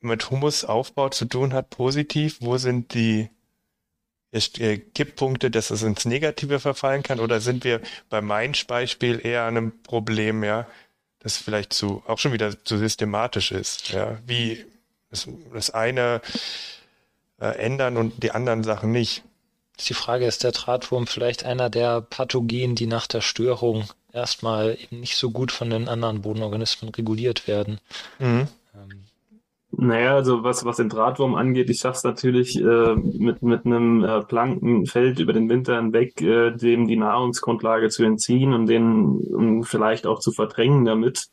mit 0.00 0.30
Humusaufbau 0.30 1.08
zu 1.08 1.26
tun 1.26 1.52
hat, 1.52 1.70
positiv? 1.70 2.38
Wo 2.40 2.58
sind 2.58 2.94
die 2.94 3.30
äh, 4.32 4.78
Kipppunkte, 4.78 5.50
dass 5.50 5.70
es 5.70 5.82
ins 5.82 6.04
Negative 6.04 6.60
verfallen 6.60 7.02
kann? 7.02 7.20
Oder 7.20 7.40
sind 7.40 7.64
wir 7.64 7.80
bei 8.08 8.20
meinem 8.20 8.54
Beispiel 8.66 9.20
eher 9.24 9.42
an 9.42 9.56
einem 9.56 9.82
Problem, 9.82 10.42
ja, 10.44 10.66
das 11.20 11.36
vielleicht 11.36 11.72
zu, 11.72 12.02
auch 12.06 12.18
schon 12.18 12.32
wieder 12.32 12.64
zu 12.64 12.78
systematisch 12.78 13.52
ist, 13.52 13.90
ja, 13.90 14.18
wie 14.26 14.64
das, 15.10 15.28
das 15.52 15.70
eine 15.70 16.20
äh, 17.40 17.56
ändern 17.58 17.96
und 17.96 18.22
die 18.22 18.32
anderen 18.32 18.64
Sachen 18.64 18.90
nicht? 18.90 19.22
Ist 19.78 19.88
die 19.88 19.94
Frage, 19.94 20.26
ist 20.26 20.44
der 20.44 20.52
Drahtwurm 20.52 21.06
vielleicht 21.06 21.44
einer 21.44 21.70
der 21.70 22.00
Pathogenen, 22.00 22.74
die 22.74 22.86
nach 22.86 23.06
der 23.06 23.20
Störung 23.20 23.88
erstmal 24.12 24.78
eben 24.80 25.00
nicht 25.00 25.16
so 25.16 25.30
gut 25.30 25.50
von 25.50 25.70
den 25.70 25.88
anderen 25.88 26.22
Bodenorganismen 26.22 26.90
reguliert 26.94 27.48
werden? 27.48 27.80
Mhm. 28.18 28.48
Ähm, 28.74 29.01
naja, 29.74 30.14
also 30.14 30.44
was, 30.44 30.64
was 30.66 30.76
den 30.76 30.90
Drahtwurm 30.90 31.34
angeht, 31.34 31.70
ich 31.70 31.78
schaffe 31.78 31.96
es 31.96 32.04
natürlich 32.04 32.60
äh, 32.60 32.94
mit, 32.94 33.42
mit 33.42 33.64
einem 33.64 34.04
äh, 34.04 34.20
Plankenfeld 34.22 35.18
über 35.18 35.32
den 35.32 35.48
Winter 35.48 35.76
hinweg, 35.76 36.20
äh, 36.20 36.50
dem 36.50 36.86
die 36.86 36.96
Nahrungsgrundlage 36.96 37.88
zu 37.88 38.04
entziehen 38.04 38.52
und 38.52 38.66
den 38.66 39.22
um, 39.32 39.62
vielleicht 39.62 40.06
auch 40.06 40.20
zu 40.20 40.30
verdrängen 40.30 40.84
damit. 40.84 41.28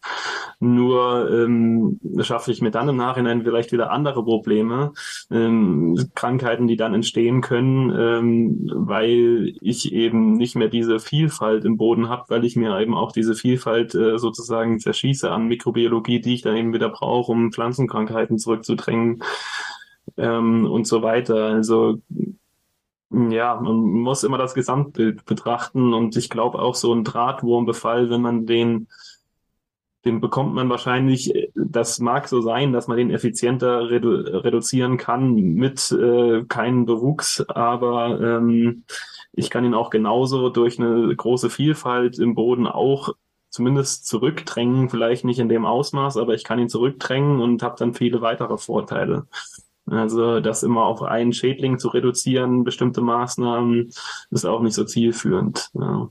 Nur 0.61 1.29
ähm, 1.31 1.99
schaffe 2.21 2.51
ich 2.51 2.61
mir 2.61 2.71
dann 2.71 2.89
im 2.89 2.95
Nachhinein 2.95 3.43
vielleicht 3.43 3.71
wieder 3.71 3.91
andere 3.91 4.23
Probleme, 4.23 4.93
ähm, 5.31 5.97
Krankheiten, 6.15 6.67
die 6.67 6.77
dann 6.77 6.93
entstehen 6.93 7.41
können, 7.41 7.93
ähm, 7.97 8.71
weil 8.73 9.53
ich 9.61 9.93
eben 9.93 10.33
nicht 10.33 10.55
mehr 10.55 10.69
diese 10.69 10.99
Vielfalt 10.99 11.65
im 11.65 11.77
Boden 11.77 12.09
habe, 12.09 12.23
weil 12.29 12.45
ich 12.45 12.55
mir 12.55 12.79
eben 12.79 12.93
auch 12.93 13.11
diese 13.11 13.35
Vielfalt 13.35 13.95
äh, 13.95 14.17
sozusagen 14.17 14.79
zerschieße 14.79 15.29
an 15.29 15.47
Mikrobiologie, 15.47 16.21
die 16.21 16.35
ich 16.35 16.41
dann 16.41 16.55
eben 16.55 16.73
wieder 16.73 16.89
brauche, 16.89 17.31
um 17.31 17.51
Pflanzenkrankheiten 17.51 18.28
Möglichkeiten 18.29 18.37
zurückzudrängen 18.37 19.23
ähm, 20.17 20.65
und 20.65 20.87
so 20.87 21.01
weiter. 21.01 21.45
Also 21.45 21.99
ja, 23.11 23.59
man 23.59 23.75
muss 23.75 24.23
immer 24.23 24.37
das 24.37 24.53
Gesamtbild 24.53 25.25
betrachten 25.25 25.93
und 25.93 26.15
ich 26.15 26.29
glaube 26.29 26.59
auch 26.59 26.75
so 26.75 26.93
ein 26.93 27.03
Drahtwurmbefall, 27.03 28.09
wenn 28.09 28.21
man 28.21 28.45
den 28.45 28.87
den 30.05 30.21
bekommt 30.21 30.53
man 30.53 30.69
wahrscheinlich, 30.69 31.33
das 31.55 31.99
mag 31.99 32.29
so 32.29 32.39
sein, 32.39 32.71
dass 32.71 32.87
man 32.87 32.95
den 32.95 33.11
effizienter 33.11 33.89
redu 33.89 34.09
reduzieren 34.09 34.95
kann 34.95 35.33
mit 35.33 35.91
äh, 35.91 36.45
keinem 36.45 36.85
Bewuchs, 36.85 37.41
aber 37.49 38.17
ähm, 38.21 38.85
ich 39.33 39.49
kann 39.49 39.65
ihn 39.65 39.73
auch 39.73 39.89
genauso 39.89 40.49
durch 40.49 40.79
eine 40.79 41.13
große 41.13 41.49
Vielfalt 41.49 42.17
im 42.17 42.33
Boden 42.33 42.65
auch 42.65 43.13
zumindest 43.49 44.05
zurückdrängen, 44.07 44.89
vielleicht 44.89 45.25
nicht 45.25 45.39
in 45.39 45.49
dem 45.49 45.65
Ausmaß, 45.65 46.17
aber 46.17 46.33
ich 46.33 46.43
kann 46.43 46.59
ihn 46.59 46.69
zurückdrängen 46.69 47.41
und 47.41 47.63
habe 47.63 47.75
dann 47.77 47.93
viele 47.93 48.21
weitere 48.21 48.57
Vorteile. 48.57 49.27
Also 49.85 50.39
das 50.39 50.63
immer 50.63 50.85
auf 50.85 51.01
einen 51.01 51.33
Schädling 51.33 51.79
zu 51.79 51.87
reduzieren, 51.89 52.63
bestimmte 52.63 53.01
Maßnahmen, 53.01 53.91
ist 54.29 54.45
auch 54.45 54.61
nicht 54.61 54.75
so 54.75 54.83
zielführend. 54.85 55.69
Ja, 55.73 56.09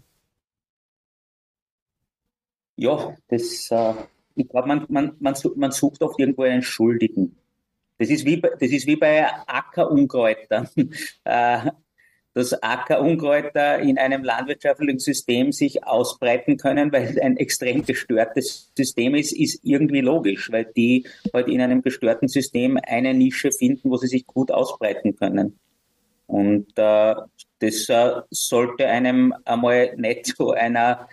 ja 2.77 3.15
das, 3.29 3.71
äh, 3.71 3.95
ich 4.35 4.49
glaube, 4.49 4.69
man, 4.69 4.87
man, 4.89 5.17
man, 5.21 5.35
man 5.57 5.71
sucht 5.71 6.03
oft 6.03 6.19
irgendwo 6.19 6.43
einen 6.43 6.63
Schuldigen. 6.63 7.37
Das 7.99 8.11
ist 8.11 8.25
wie, 8.25 8.41
das 8.41 8.71
ist 8.71 8.87
wie 8.87 8.97
bei 8.97 9.27
Ackerunkräutern. 9.47 10.69
Äh, 11.25 11.71
dass 12.39 12.63
Ackerunkräuter 12.63 13.81
in 13.81 13.99
einem 13.99 14.23
landwirtschaftlichen 14.23 15.01
System 15.01 15.51
sich 15.51 15.85
ausbreiten 15.85 16.57
können, 16.57 16.93
weil 16.93 17.03
es 17.03 17.19
ein 17.19 17.37
extrem 17.37 17.85
gestörtes 17.85 18.71
System 18.77 19.17
ist, 19.17 19.33
ist 19.33 19.59
irgendwie 19.65 20.03
logisch, 20.03 20.49
weil 20.53 20.65
die 20.65 21.05
halt 21.35 21.49
in 21.49 21.61
einem 21.61 21.83
gestörten 21.83 22.29
System 22.29 22.79
eine 22.87 23.13
Nische 23.13 23.51
finden, 23.51 23.91
wo 23.91 23.97
sie 23.97 24.07
sich 24.07 24.25
gut 24.25 24.53
ausbreiten 24.53 25.17
können. 25.17 25.59
Und 26.29 26.69
äh, 26.77 27.17
das 27.59 27.89
äh, 27.89 28.21
sollte 28.31 28.87
einem 28.87 29.35
einmal 29.45 29.97
nicht 29.97 30.27
zu 30.27 30.53
einer 30.53 31.09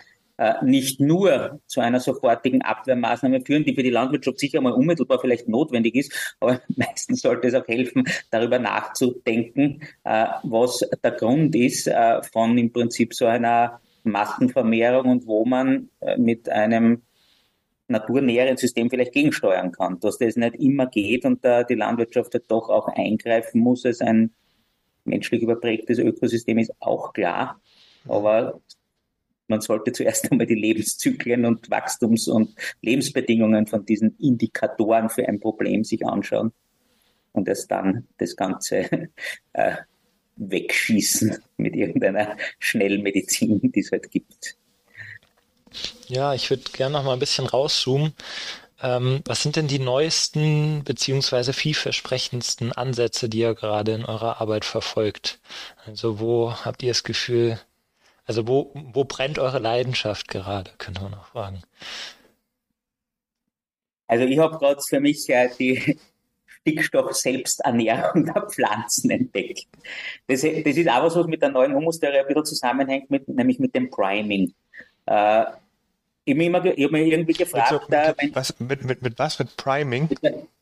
nicht 0.62 1.00
nur 1.00 1.60
zu 1.66 1.80
einer 1.80 2.00
sofortigen 2.00 2.62
Abwehrmaßnahme 2.62 3.40
führen, 3.40 3.64
die 3.64 3.74
für 3.74 3.82
die 3.82 3.90
Landwirtschaft 3.90 4.38
sicher 4.38 4.60
mal 4.60 4.72
unmittelbar 4.72 5.18
vielleicht 5.18 5.48
notwendig 5.48 5.94
ist, 5.94 6.36
aber 6.40 6.60
meistens 6.76 7.22
sollte 7.22 7.48
es 7.48 7.54
auch 7.54 7.66
helfen, 7.66 8.04
darüber 8.30 8.58
nachzudenken, 8.58 9.80
äh, 10.04 10.26
was 10.42 10.80
der 11.02 11.12
Grund 11.12 11.54
ist 11.56 11.86
äh, 11.86 12.22
von 12.22 12.58
im 12.58 12.72
Prinzip 12.72 13.14
so 13.14 13.26
einer 13.26 13.80
Massenvermehrung 14.04 15.10
und 15.10 15.26
wo 15.26 15.44
man 15.44 15.88
mit 16.16 16.48
einem 16.48 17.02
naturnäheren 17.88 18.56
System 18.56 18.90
vielleicht 18.90 19.12
gegensteuern 19.12 19.72
kann, 19.72 20.00
dass 20.00 20.18
das 20.18 20.36
nicht 20.36 20.56
immer 20.56 20.86
geht 20.86 21.24
und 21.24 21.44
da 21.44 21.62
die 21.62 21.74
Landwirtschaft 21.74 22.34
halt 22.34 22.50
doch 22.50 22.68
auch 22.68 22.88
eingreifen 22.88 23.60
muss 23.60 23.84
als 23.84 24.00
ein 24.00 24.32
menschlich 25.04 25.42
überprägtes 25.42 25.98
Ökosystem 25.98 26.58
ist 26.58 26.72
auch 26.80 27.12
klar. 27.12 27.60
Aber 28.08 28.60
man 29.48 29.60
sollte 29.60 29.92
zuerst 29.92 30.30
einmal 30.30 30.46
die 30.46 30.54
Lebenszyklen 30.54 31.44
und 31.44 31.70
Wachstums- 31.70 32.28
und 32.28 32.54
Lebensbedingungen 32.82 33.66
von 33.66 33.84
diesen 33.84 34.16
Indikatoren 34.18 35.08
für 35.08 35.28
ein 35.28 35.40
Problem 35.40 35.84
sich 35.84 36.04
anschauen 36.06 36.52
und 37.32 37.48
erst 37.48 37.70
dann 37.70 38.06
das 38.18 38.36
Ganze 38.36 39.08
äh, 39.52 39.76
wegschießen 40.36 41.38
mit 41.56 41.74
irgendeiner 41.74 42.36
Schnellmedizin, 42.58 43.72
die 43.72 43.80
es 43.80 43.90
halt 43.90 44.10
gibt. 44.10 44.56
Ja, 46.08 46.34
ich 46.34 46.50
würde 46.50 46.62
gerne 46.72 46.92
noch 46.94 47.04
mal 47.04 47.14
ein 47.14 47.18
bisschen 47.18 47.46
rauszoomen. 47.46 48.12
Ähm, 48.82 49.22
was 49.24 49.42
sind 49.42 49.56
denn 49.56 49.68
die 49.68 49.78
neuesten 49.78 50.84
beziehungsweise 50.84 51.52
vielversprechendsten 51.52 52.72
Ansätze, 52.72 53.28
die 53.28 53.38
ihr 53.38 53.54
gerade 53.54 53.92
in 53.92 54.04
eurer 54.04 54.40
Arbeit 54.40 54.64
verfolgt? 54.64 55.40
Also 55.86 56.20
wo 56.20 56.52
habt 56.52 56.82
ihr 56.82 56.90
das 56.90 57.02
Gefühl, 57.02 57.58
also 58.26 58.46
wo, 58.48 58.72
wo 58.74 59.04
brennt 59.04 59.38
eure 59.38 59.60
Leidenschaft 59.60 60.28
gerade, 60.28 60.70
könnte 60.78 61.02
man 61.02 61.12
noch 61.12 61.28
fragen. 61.28 61.62
Also 64.08 64.24
ich 64.24 64.38
habe 64.38 64.58
gerade 64.58 64.80
für 64.86 65.00
mich 65.00 65.26
ja 65.26 65.46
die 65.48 65.98
Stickstoff-Selbsternährung 66.60 68.26
der 68.26 68.46
Pflanzen 68.48 69.10
entdeckt. 69.10 69.66
Das, 70.26 70.42
das 70.42 70.76
ist 70.76 70.88
auch 70.88 71.04
was, 71.04 71.16
was 71.16 71.26
mit 71.26 71.42
der 71.42 71.50
neuen 71.50 71.74
Humustheorie 71.74 72.18
ein 72.18 72.26
bisschen 72.26 72.44
zusammenhängt, 72.44 73.10
mit, 73.10 73.28
nämlich 73.28 73.58
mit 73.58 73.74
dem 73.74 73.90
Priming. 73.90 74.52
Äh, 75.06 75.44
ich 76.28 76.34
habe 76.34 76.50
mir, 76.50 76.84
hab 76.84 76.90
mir 76.90 77.04
irgendwie 77.04 77.34
gefragt, 77.34 77.70
mit, 77.70 77.80
so, 77.80 77.86
mit, 77.88 77.98
äh, 77.98 78.14
wenn, 78.18 78.34
was, 78.34 78.58
mit, 78.58 78.84
mit, 78.84 79.02
mit, 79.02 79.18
was? 79.18 79.38
Mit 79.38 79.56
Priming? 79.56 80.08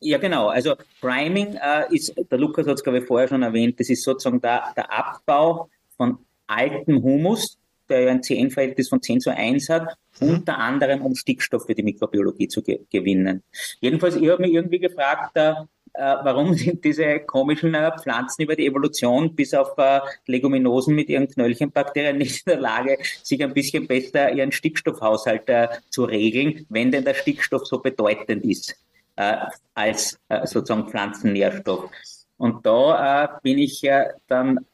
Ja, 0.00 0.18
genau. 0.18 0.48
Also 0.48 0.74
Priming 1.00 1.54
äh, 1.54 1.94
ist, 1.94 2.14
der 2.30 2.38
Lukas 2.38 2.66
hat 2.66 2.74
es, 2.74 2.82
glaube 2.82 2.98
ich, 2.98 3.06
vorher 3.06 3.28
schon 3.28 3.42
erwähnt, 3.42 3.80
das 3.80 3.88
ist 3.88 4.02
sozusagen 4.02 4.42
der, 4.42 4.74
der 4.76 4.92
Abbau 4.92 5.70
von 5.96 6.18
alten 6.46 7.02
Humus, 7.02 7.58
der 7.88 8.00
ja 8.00 8.10
ein 8.10 8.22
CN-Verhältnis 8.22 8.88
von 8.88 9.02
10 9.02 9.20
zu 9.20 9.30
1 9.30 9.68
hat, 9.68 9.96
mhm. 10.20 10.30
unter 10.30 10.58
anderem 10.58 11.02
um 11.02 11.14
Stickstoff 11.14 11.66
für 11.66 11.74
die 11.74 11.82
Mikrobiologie 11.82 12.48
zu 12.48 12.62
ge 12.62 12.80
gewinnen. 12.90 13.42
Jedenfalls, 13.80 14.16
ich 14.16 14.28
habe 14.28 14.42
mich 14.42 14.52
irgendwie 14.52 14.78
gefragt, 14.78 15.36
äh, 15.36 15.54
äh, 15.94 16.16
warum 16.24 16.54
sind 16.54 16.84
diese 16.84 17.20
komischen 17.20 17.74
äh, 17.74 17.92
Pflanzen 17.96 18.42
über 18.42 18.56
die 18.56 18.66
Evolution 18.66 19.34
bis 19.34 19.54
auf 19.54 19.78
äh, 19.78 20.00
Leguminosen 20.26 20.94
mit 20.94 21.08
ihren 21.08 21.28
Knöllchenbakterien 21.28 22.18
nicht 22.18 22.46
in 22.46 22.52
der 22.52 22.60
Lage, 22.60 22.98
sich 23.22 23.42
ein 23.42 23.54
bisschen 23.54 23.86
besser 23.86 24.32
ihren 24.32 24.52
Stickstoffhaushalt 24.52 25.48
äh, 25.48 25.68
zu 25.90 26.04
regeln, 26.04 26.66
wenn 26.68 26.90
denn 26.90 27.04
der 27.04 27.14
Stickstoff 27.14 27.66
so 27.66 27.78
bedeutend 27.78 28.44
ist 28.44 28.76
äh, 29.16 29.36
als 29.74 30.18
sozusagen 30.44 30.88
Pflanzennährstoff. 30.88 31.90
Und 32.36 32.66
da 32.66 33.38
bin 33.42 33.58
ich 33.58 33.80
ja 33.82 34.06
dann 34.26 34.66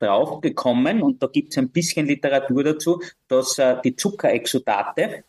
äh, 0.00 0.06
drauf 0.06 0.40
gekommen, 0.40 1.02
und 1.02 1.22
da 1.22 1.26
gibt 1.26 1.52
es 1.52 1.58
ein 1.58 1.70
bisschen 1.70 2.06
Literatur 2.06 2.64
dazu, 2.64 3.02
dass 3.28 3.58
äh, 3.58 3.76
die 3.84 3.96
Zuckerexudate, 3.96 5.24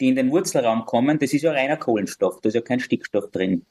die 0.00 0.08
in 0.08 0.16
den 0.16 0.30
Wurzelraum 0.30 0.84
kommen, 0.84 1.18
das 1.18 1.32
ist 1.32 1.42
ja 1.42 1.52
reiner 1.52 1.76
Kohlenstoff, 1.76 2.40
da 2.40 2.48
ist 2.48 2.54
ja 2.54 2.60
kein 2.60 2.80
Stickstoff 2.80 3.30
drin. 3.30 3.64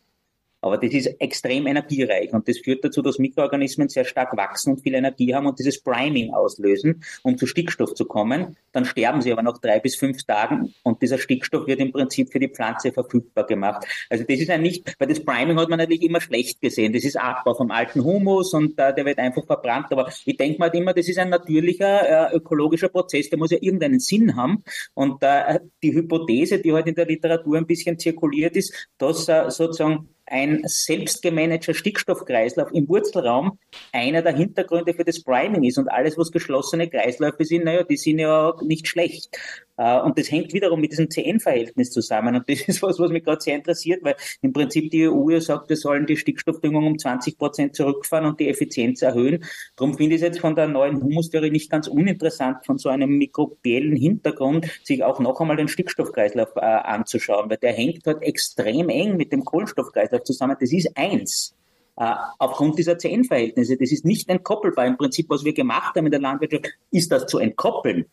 Aber 0.68 0.78
das 0.78 0.94
ist 0.94 1.08
extrem 1.20 1.68
energiereich 1.68 2.34
und 2.34 2.48
das 2.48 2.60
führt 2.60 2.84
dazu, 2.84 3.02
dass 3.02 3.20
Mikroorganismen 3.20 3.90
sehr 3.90 4.06
stark 4.06 4.36
wachsen 4.38 4.74
und 4.74 4.82
viel 4.82 4.94
Energie 4.94 5.34
haben 5.34 5.48
und 5.48 5.58
dieses 5.60 5.82
Priming 5.82 6.34
auslösen, 6.34 7.04
um 7.24 7.38
zu 7.38 7.48
Stickstoff 7.48 7.94
zu 7.94 8.06
kommen. 8.06 8.56
Dann 8.72 8.86
sterben 8.86 9.22
sie 9.22 9.32
aber 9.32 9.42
nach 9.42 9.58
drei 9.58 9.80
bis 9.80 9.96
fünf 9.96 10.24
Tagen 10.24 10.74
und 10.84 11.02
dieser 11.02 11.18
Stickstoff 11.18 11.68
wird 11.68 11.80
im 11.80 11.92
Prinzip 11.92 12.32
für 12.32 12.40
die 12.40 12.50
Pflanze 12.50 12.92
verfügbar 12.92 13.46
gemacht. 13.46 13.86
Also 14.10 14.24
das 14.28 14.40
ist 14.40 14.50
ein 14.50 14.62
nicht, 14.62 14.96
weil 15.00 15.08
das 15.08 15.24
Priming 15.24 15.60
hat 15.60 15.70
man 15.70 15.80
natürlich 15.80 16.04
immer 16.04 16.22
schlecht 16.22 16.62
gesehen. 16.62 16.94
Das 16.94 17.04
ist 17.04 17.18
Abbau 17.18 17.54
vom 17.54 17.72
alten 17.72 18.04
Humus 18.04 18.54
und 18.54 18.78
äh, 18.80 18.94
der 18.94 19.06
wird 19.06 19.20
einfach 19.20 19.46
verbrannt. 19.46 19.88
Aber 19.92 20.12
ich 20.26 20.38
denke 20.38 20.60
mal 20.60 20.68
immer, 20.76 20.94
das 20.94 21.08
ist 21.08 21.18
ein 21.18 21.30
natürlicher 21.30 22.32
äh, 22.32 22.36
ökologischer 22.36 22.90
Prozess, 22.90 23.30
der 23.30 23.40
muss 23.40 23.52
ja 23.52 23.58
irgendeinen 23.62 24.00
Sinn 24.00 24.36
haben. 24.36 24.64
Und 24.94 25.24
äh, 25.24 25.60
die 25.82 25.94
Hypothese, 25.94 26.60
die 26.60 26.74
heute 26.74 26.90
in 26.90 26.96
der 26.96 27.06
Literatur 27.06 27.58
ein 27.58 27.68
bisschen 27.68 27.98
zirkuliert 27.98 28.56
ist, 28.56 28.90
dass 28.98 29.28
äh, 29.28 29.50
sozusagen 29.50 30.10
ein 30.28 30.62
selbstgemanagter 30.66 31.74
Stickstoffkreislauf 31.74 32.72
im 32.74 32.88
Wurzelraum 32.88 33.60
einer 33.92 34.22
der 34.22 34.36
Hintergründe 34.36 34.94
für 34.94 35.06
das 35.06 35.24
Priming 35.24 35.64
ist. 35.64 35.78
Und 35.78 35.88
alles, 35.90 36.18
was 36.18 36.32
geschlossene 36.32 36.90
Kreisläufe 36.90 37.46
sind, 37.46 37.66
naja, 37.66 37.84
die 37.84 37.98
sind 37.98 38.20
ja 38.20 38.54
nicht 38.62 38.88
schlecht. 38.88 39.38
Äh, 39.78 40.02
und 40.02 40.18
das 40.18 40.32
hängt 40.32 40.54
wiederum 40.54 40.82
mit 40.82 40.92
diesem 40.92 41.10
CN-Verhältnis 41.10 41.92
zusammen. 41.92 42.36
Und 42.36 42.50
das 42.50 42.62
ist 42.68 42.82
was, 42.82 43.00
was 43.00 43.12
mich 43.12 43.24
gerade 43.24 43.42
sehr 43.42 43.56
interessiert, 43.56 44.04
weil 44.04 44.16
im 44.42 44.52
Prinzip 44.52 44.92
die 44.92 45.08
EU 45.08 45.30
ja 45.30 45.40
sagt, 45.40 45.70
wir 45.70 45.78
sollen 45.78 46.06
die 46.06 46.18
Stickstoffdüngung 46.18 46.86
um 46.86 46.98
20 46.98 47.38
Prozent 47.38 47.76
zurückfahren 47.76 48.26
und 48.26 48.40
die 48.40 48.50
Effizienz 48.50 49.02
erhöhen. 49.02 49.46
Darum 49.76 49.96
finde 49.96 50.16
ich 50.16 50.22
es 50.22 50.28
jetzt 50.28 50.40
von 50.40 50.56
der 50.56 50.68
neuen 50.68 51.02
Humustheorie 51.02 51.52
nicht 51.52 51.70
ganz 51.70 51.88
uninteressant, 51.88 52.66
von 52.66 52.78
so 52.78 52.90
einem 52.90 53.18
mikrobiellen 53.18 53.96
Hintergrund 53.96 54.68
sich 54.84 55.04
auch 55.04 55.20
noch 55.20 55.40
einmal 55.40 55.58
den 55.58 55.68
Stickstoffkreislauf 55.68 56.56
äh, 56.56 56.60
anzuschauen, 56.62 57.50
weil 57.50 57.58
der 57.58 57.74
hängt 57.74 58.06
halt 58.06 58.22
extrem 58.24 58.90
eng 58.90 59.18
mit 59.18 59.32
dem 59.32 59.46
Kohlenstoffkreislauf 59.46 60.24
zusammen. 60.24 60.58
Das 60.60 60.72
ist 60.72 60.90
eins 60.96 61.56
äh, 61.98 62.14
aufgrund 62.40 62.80
dieser 62.80 62.98
CN-Verhältnisse. 62.98 63.78
Das 63.78 63.92
ist 63.92 64.06
nicht 64.06 64.30
entkoppelbar. 64.30 64.86
Im 64.86 64.98
Prinzip, 64.98 65.30
was 65.30 65.44
wir 65.44 65.54
gemacht 65.54 65.96
haben 65.96 66.06
in 66.06 66.12
der 66.12 66.22
Landwirtschaft, 66.22 66.68
ist 66.92 67.12
das 67.12 67.26
zu 67.26 67.40
entkoppeln. 67.40 68.06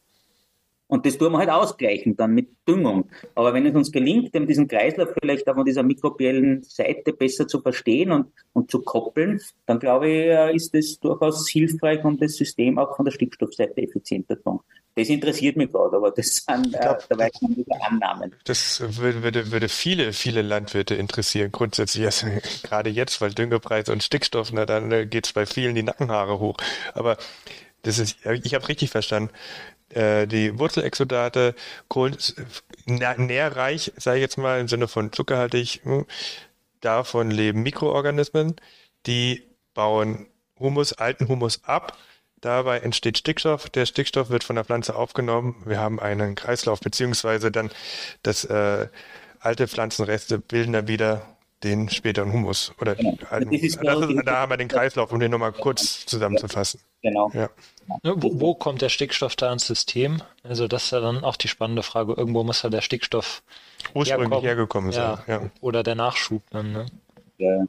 Und 0.87 1.07
das 1.07 1.17
tun 1.17 1.33
wir 1.33 1.39
halt 1.39 1.51
ausgleichen 1.51 2.17
dann 2.17 2.33
mit 2.33 2.51
Düngung. 2.69 3.09
Aber 3.35 3.55
wenn 3.55 3.67
es 3.67 3.75
uns 3.75 3.91
gelingt, 3.91 4.35
diesen 4.35 4.69
Kreislauf 4.69 5.09
vielleicht 5.21 5.49
auch 5.49 5.55
von 5.55 5.65
dieser 5.65 5.83
mikrobiellen 5.83 6.63
Seite 6.63 7.13
besser 7.13 7.49
zu 7.49 7.61
verstehen 7.63 8.13
und, 8.13 8.27
und 8.53 8.71
zu 8.71 8.83
koppeln, 8.83 9.41
dann 9.67 9.79
glaube 9.79 10.09
ich, 10.09 10.27
äh, 10.27 10.55
ist 10.55 10.75
das 10.75 10.99
durchaus 11.01 11.49
hilfreich, 11.49 12.05
um 12.05 12.19
das 12.19 12.37
System 12.37 12.79
auch 12.79 12.97
von 12.97 13.07
der 13.07 13.13
Stickstoffseite 13.13 13.83
effizienter 13.83 14.37
zu 14.37 14.43
machen. 14.45 14.61
Das 14.97 15.09
interessiert 15.09 15.57
mich 15.57 15.73
gerade, 15.73 15.97
aber 15.97 16.13
das 16.13 16.37
sind 16.37 16.75
äh, 16.75 16.79
glaub, 16.79 17.09
dabei 17.09 17.29
schon 17.37 17.57
wieder 17.57 17.77
Annahmen. 17.89 18.35
Das 18.45 18.81
würde, 19.01 19.51
würde 19.51 19.69
viele, 19.69 20.13
viele 20.13 20.43
Landwirte 20.43 20.95
interessieren, 20.95 21.51
grundsätzlich. 21.51 22.05
Also, 22.05 22.27
gerade 22.63 22.91
jetzt, 22.91 23.21
weil 23.21 23.33
Düngepreis 23.33 23.89
und 23.89 24.05
Stickstoff, 24.05 24.53
na, 24.53 24.67
dann 24.67 24.93
äh, 24.93 25.07
geht 25.07 25.27
es 25.27 25.33
bei 25.33 25.47
vielen 25.47 25.75
die 25.75 25.83
Nackenhaare 25.83 26.39
hoch. 26.39 26.57
Aber 26.93 27.17
das 27.85 27.99
ist, 27.99 28.19
ich 28.43 28.55
habe 28.55 28.69
richtig 28.69 28.91
verstanden. 28.91 29.31
Äh, 29.91 30.27
die 30.27 30.59
Wurzelexodate, 30.59 31.55
Kohlen, 31.89 32.17
nährreich, 32.87 33.93
sage 33.97 34.19
ich 34.19 34.23
jetzt 34.23 34.39
mal, 34.39 34.61
im 34.61 34.69
Sinne 34.69 34.89
von 34.89 35.13
zuckerhaltig, 35.13 35.81
hm, 35.85 36.07
davon 36.81 37.31
leben 37.31 37.63
Mikroorganismen, 37.63 38.57
die 39.07 39.45
bauen 39.75 40.27
Humus, 40.59 40.93
alten 40.93 41.29
Humus 41.29 41.65
ab. 41.65 41.97
Dabei 42.41 42.81
entsteht 42.81 43.19
Stickstoff. 43.19 43.71
Der 43.71 43.87
Stickstoff 43.87 44.29
wird 44.29 44.45
von 44.45 44.57
der 44.57 44.65
Pflanze 44.65 44.95
aufgenommen. 44.95 45.63
Wir 45.65 45.79
haben 45.79 45.99
einen 45.99 46.35
Kreislauf, 46.35 46.81
beziehungsweise 46.81 47.51
dann 47.51 47.71
das 48.23 48.45
äh, 48.45 48.89
alte 49.41 49.67
Pflanzenreste 49.67 50.39
bilden 50.39 50.73
dann 50.73 50.89
wieder 50.89 51.37
den 51.63 51.89
späteren 51.89 52.33
Humus. 52.33 52.73
Oder 52.81 52.97
genau. 52.97 53.17
alten 53.31 53.49
Humus. 53.49 53.63
Ist, 53.63 53.81
da 53.83 54.37
haben 54.37 54.51
wir 54.51 54.57
den 54.59 54.69
Kreislauf, 54.69 55.11
um 55.13 55.21
den 55.21 55.31
nochmal 55.31 55.53
kurz 55.53 56.05
zusammenzufassen. 56.05 56.81
Genau. 57.05 57.31
Ja. 57.35 57.51
Ne, 58.03 58.15
wo, 58.17 58.41
wo, 58.41 58.55
kommt 58.55 58.81
der 58.81 58.89
Stickstoff 58.89 59.37
da 59.37 59.53
ins 59.53 59.67
System? 59.67 60.23
Also 60.43 60.67
das 60.69 60.85
ist 60.85 60.91
ja 60.93 61.01
dann 61.01 61.23
auch 61.23 61.37
die 61.37 61.49
spannende 61.49 61.83
Frage. 61.83 62.15
Irgendwo 62.15 62.43
muss 62.45 62.63
ja 62.63 62.71
der 62.71 62.81
Stickstoff 62.81 63.43
ursprünglich 63.93 64.43
hergekommen 64.43 64.91
sein. 64.91 65.19
Ja. 65.27 65.41
ja. 65.43 65.51
Oder 65.61 65.83
der 65.83 65.97
Nachschub 65.97 66.43
dann. 66.51 66.73
Ne? 66.73 66.87
Ja. 67.37 67.67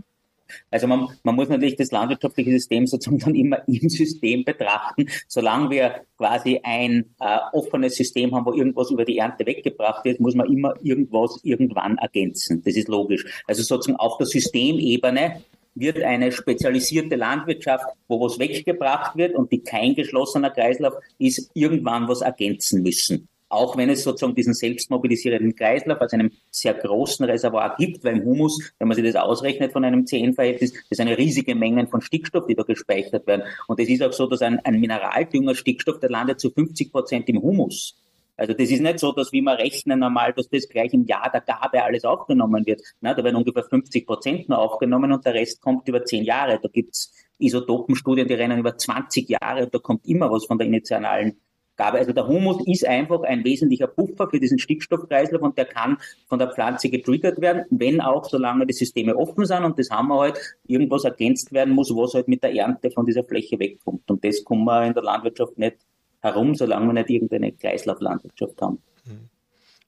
Also 0.71 0.87
man, 0.87 1.09
man 1.23 1.35
muss 1.35 1.49
natürlich 1.49 1.75
das 1.75 1.91
landwirtschaftliche 1.91 2.51
System 2.51 2.87
sozusagen 2.87 3.19
dann 3.19 3.35
immer 3.35 3.61
im 3.67 3.89
System 3.89 4.45
betrachten. 4.45 5.09
Solange 5.27 5.69
wir 5.69 6.05
quasi 6.17 6.61
ein 6.63 7.13
äh, 7.19 7.37
offenes 7.51 7.97
System 7.97 8.33
haben, 8.33 8.45
wo 8.45 8.53
irgendwas 8.53 8.89
über 8.91 9.03
die 9.03 9.17
Ernte 9.17 9.45
weggebracht 9.45 10.05
wird, 10.05 10.21
muss 10.21 10.35
man 10.35 10.49
immer 10.49 10.75
irgendwas 10.81 11.41
irgendwann 11.43 11.97
ergänzen. 11.97 12.61
Das 12.63 12.77
ist 12.77 12.87
logisch. 12.87 13.25
Also 13.47 13.63
sozusagen 13.63 13.99
auf 13.99 14.17
der 14.17 14.27
Systemebene 14.27 15.41
wird 15.75 16.01
eine 16.01 16.31
spezialisierte 16.31 17.15
Landwirtschaft, 17.15 17.85
wo 18.07 18.19
was 18.21 18.39
weggebracht 18.39 19.15
wird 19.15 19.35
und 19.35 19.51
die 19.51 19.61
kein 19.61 19.93
geschlossener 19.93 20.49
Kreislauf 20.49 20.95
ist, 21.19 21.51
irgendwann 21.53 22.07
was 22.07 22.21
ergänzen 22.21 22.81
müssen. 22.81 23.27
Auch 23.47 23.77
wenn 23.77 23.89
es 23.89 24.03
sozusagen 24.03 24.35
diesen 24.35 24.53
selbstmobilisierenden 24.53 25.55
Kreislauf 25.55 26.01
aus 26.01 26.13
einem 26.13 26.31
sehr 26.49 26.73
großen 26.73 27.25
Reservoir 27.25 27.75
gibt, 27.77 28.03
weil 28.03 28.17
im 28.17 28.25
Humus, 28.25 28.73
wenn 28.79 28.87
man 28.87 28.95
sich 28.95 29.05
das 29.05 29.15
ausrechnet 29.15 29.71
von 29.71 29.85
einem 29.85 30.07
CN-Verhältnis, 30.07 30.73
das 30.89 30.97
sind 30.97 31.07
riesige 31.09 31.53
Mengen 31.53 31.87
von 31.87 32.01
Stickstoff, 32.01 32.47
die 32.47 32.55
da 32.55 32.63
gespeichert 32.63 33.27
werden. 33.27 33.43
Und 33.67 33.79
es 33.79 33.87
ist 33.87 34.01
auch 34.01 34.13
so, 34.13 34.25
dass 34.27 34.41
ein, 34.41 34.59
ein 34.59 34.79
Mineraldünger 34.79 35.53
Stickstoff, 35.53 35.99
der 35.99 36.09
landet 36.09 36.39
zu 36.39 36.49
50 36.49 36.91
Prozent 36.91 37.29
im 37.29 37.41
Humus. 37.41 37.95
Also 38.37 38.53
das 38.53 38.69
ist 38.69 38.81
nicht 38.81 38.99
so, 38.99 39.11
dass 39.13 39.31
wie 39.31 39.41
wir 39.41 39.57
rechnen 39.57 39.99
normal, 39.99 40.33
dass 40.33 40.49
das 40.49 40.67
gleich 40.67 40.93
im 40.93 41.05
Jahr 41.05 41.31
der 41.31 41.41
Gabe 41.41 41.83
alles 41.83 42.03
aufgenommen 42.03 42.65
wird. 42.65 42.81
Na, 43.01 43.13
da 43.13 43.23
werden 43.23 43.37
ungefähr 43.37 43.63
50 43.63 44.05
Prozent 44.05 44.49
nur 44.49 44.59
aufgenommen 44.59 45.11
und 45.11 45.25
der 45.25 45.33
Rest 45.33 45.61
kommt 45.61 45.87
über 45.87 46.03
zehn 46.03 46.23
Jahre. 46.23 46.59
Da 46.61 46.67
gibt's 46.67 47.13
Isotopenstudien, 47.39 48.27
die 48.27 48.33
rennen 48.33 48.59
über 48.59 48.77
20 48.77 49.29
Jahre 49.29 49.63
und 49.63 49.73
da 49.73 49.79
kommt 49.79 50.05
immer 50.05 50.31
was 50.31 50.45
von 50.45 50.57
der 50.57 50.67
initialen 50.67 51.37
Gabe. 51.77 51.97
Also 51.97 52.13
der 52.13 52.27
Humus 52.27 52.65
ist 52.67 52.85
einfach 52.85 53.21
ein 53.23 53.43
wesentlicher 53.43 53.87
Puffer 53.87 54.29
für 54.29 54.39
diesen 54.39 54.59
Stickstoffkreislauf 54.59 55.41
und 55.41 55.57
der 55.57 55.65
kann 55.65 55.97
von 56.27 56.39
der 56.39 56.51
Pflanze 56.51 56.89
getriggert 56.89 57.41
werden, 57.41 57.65
wenn 57.69 58.01
auch 58.01 58.25
solange 58.25 58.65
die 58.65 58.73
Systeme 58.73 59.15
offen 59.15 59.45
sind 59.45 59.63
und 59.63 59.77
das 59.79 59.89
haben 59.89 60.07
wir 60.09 60.19
halt, 60.19 60.39
irgendwas 60.67 61.03
ergänzt 61.03 61.51
werden 61.53 61.73
muss, 61.73 61.91
was 61.91 62.13
halt 62.13 62.27
mit 62.27 62.43
der 62.43 62.53
Ernte 62.53 62.91
von 62.91 63.05
dieser 63.05 63.23
Fläche 63.23 63.59
wegkommt. 63.59 64.09
Und 64.09 64.23
das 64.23 64.43
kommen 64.43 64.65
wir 64.65 64.85
in 64.85 64.93
der 64.93 65.03
Landwirtschaft 65.03 65.57
nicht 65.57 65.77
herum, 66.25 66.55
solange 66.55 66.87
wir 66.87 66.93
nicht 66.93 67.09
irgendeine 67.09 67.51
Kreislauflandwirtschaft 67.51 68.61
haben. 68.61 68.79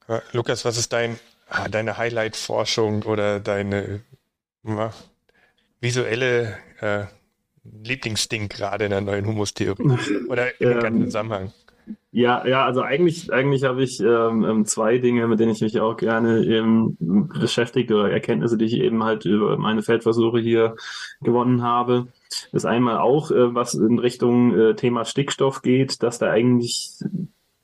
Ja, 0.08 0.22
Lukas, 0.32 0.64
was 0.64 0.78
ist 0.78 0.94
dein, 0.94 1.18
ah, 1.50 1.68
deine 1.68 1.98
Highlight-Forschung 1.98 3.04
oder 3.04 3.40
deine 3.40 4.02
visuelle 5.82 6.58
äh, 6.80 7.06
Lieblingsding 7.84 8.48
gerade 8.48 8.86
in 8.86 8.92
der 8.92 9.02
neuen 9.02 9.26
Humustheorie 9.26 9.98
oder 10.30 10.60
im 10.62 10.72
ähm, 10.72 10.80
ganzen 10.80 11.06
Zusammenhang? 11.06 11.52
Ja, 12.12 12.46
ja, 12.48 12.66
also 12.66 12.82
eigentlich, 12.82 13.32
eigentlich 13.32 13.64
habe 13.64 13.84
ich 13.84 14.00
ähm, 14.00 14.44
ähm, 14.44 14.66
zwei 14.66 14.98
Dinge, 14.98 15.28
mit 15.28 15.40
denen 15.40 15.52
ich 15.52 15.62
mich 15.62 15.80
auch 15.80 15.96
gerne 15.96 16.44
ähm, 16.44 16.98
beschäftige 17.00 17.96
oder 17.96 18.12
Erkenntnisse, 18.12 18.58
die 18.58 18.66
ich 18.66 18.74
eben 18.74 19.04
halt 19.04 19.26
über 19.26 19.58
meine 19.58 19.84
Feldversuche 19.84 20.40
hier 20.40 20.76
gewonnen 21.22 21.62
habe. 21.62 22.08
Das 22.52 22.66
einmal 22.66 22.98
auch, 22.98 23.32
äh, 23.32 23.54
was 23.54 23.74
in 23.74 24.00
Richtung 24.00 24.58
äh, 24.58 24.76
Thema 24.76 25.06
Stickstoff 25.06 25.62
geht, 25.62 26.04
dass 26.04 26.20
da 26.20 26.30
eigentlich, 26.30 26.92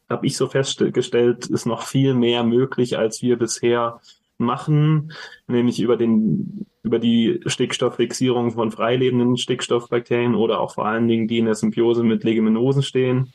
habe 0.10 0.26
ich 0.26 0.38
so 0.38 0.48
festgestellt, 0.48 1.48
ist 1.48 1.66
noch 1.66 1.84
viel 1.84 2.14
mehr 2.14 2.44
möglich, 2.44 2.98
als 2.98 3.22
wir 3.22 3.38
bisher 3.38 4.00
machen, 4.38 5.14
nämlich 5.48 5.80
über 5.80 5.98
den 5.98 6.66
über 6.84 7.00
die 7.00 7.40
Stickstofffixierung 7.46 8.52
von 8.52 8.70
freilebenden 8.72 9.38
Stickstoffbakterien 9.38 10.36
oder 10.36 10.60
auch 10.60 10.74
vor 10.74 10.86
allen 10.86 11.08
Dingen 11.08 11.30
die 11.30 11.40
in 11.40 11.46
der 11.46 11.56
Symbiose 11.56 12.04
mit 12.04 12.26
Leguminosen 12.26 12.84
stehen. 12.84 13.34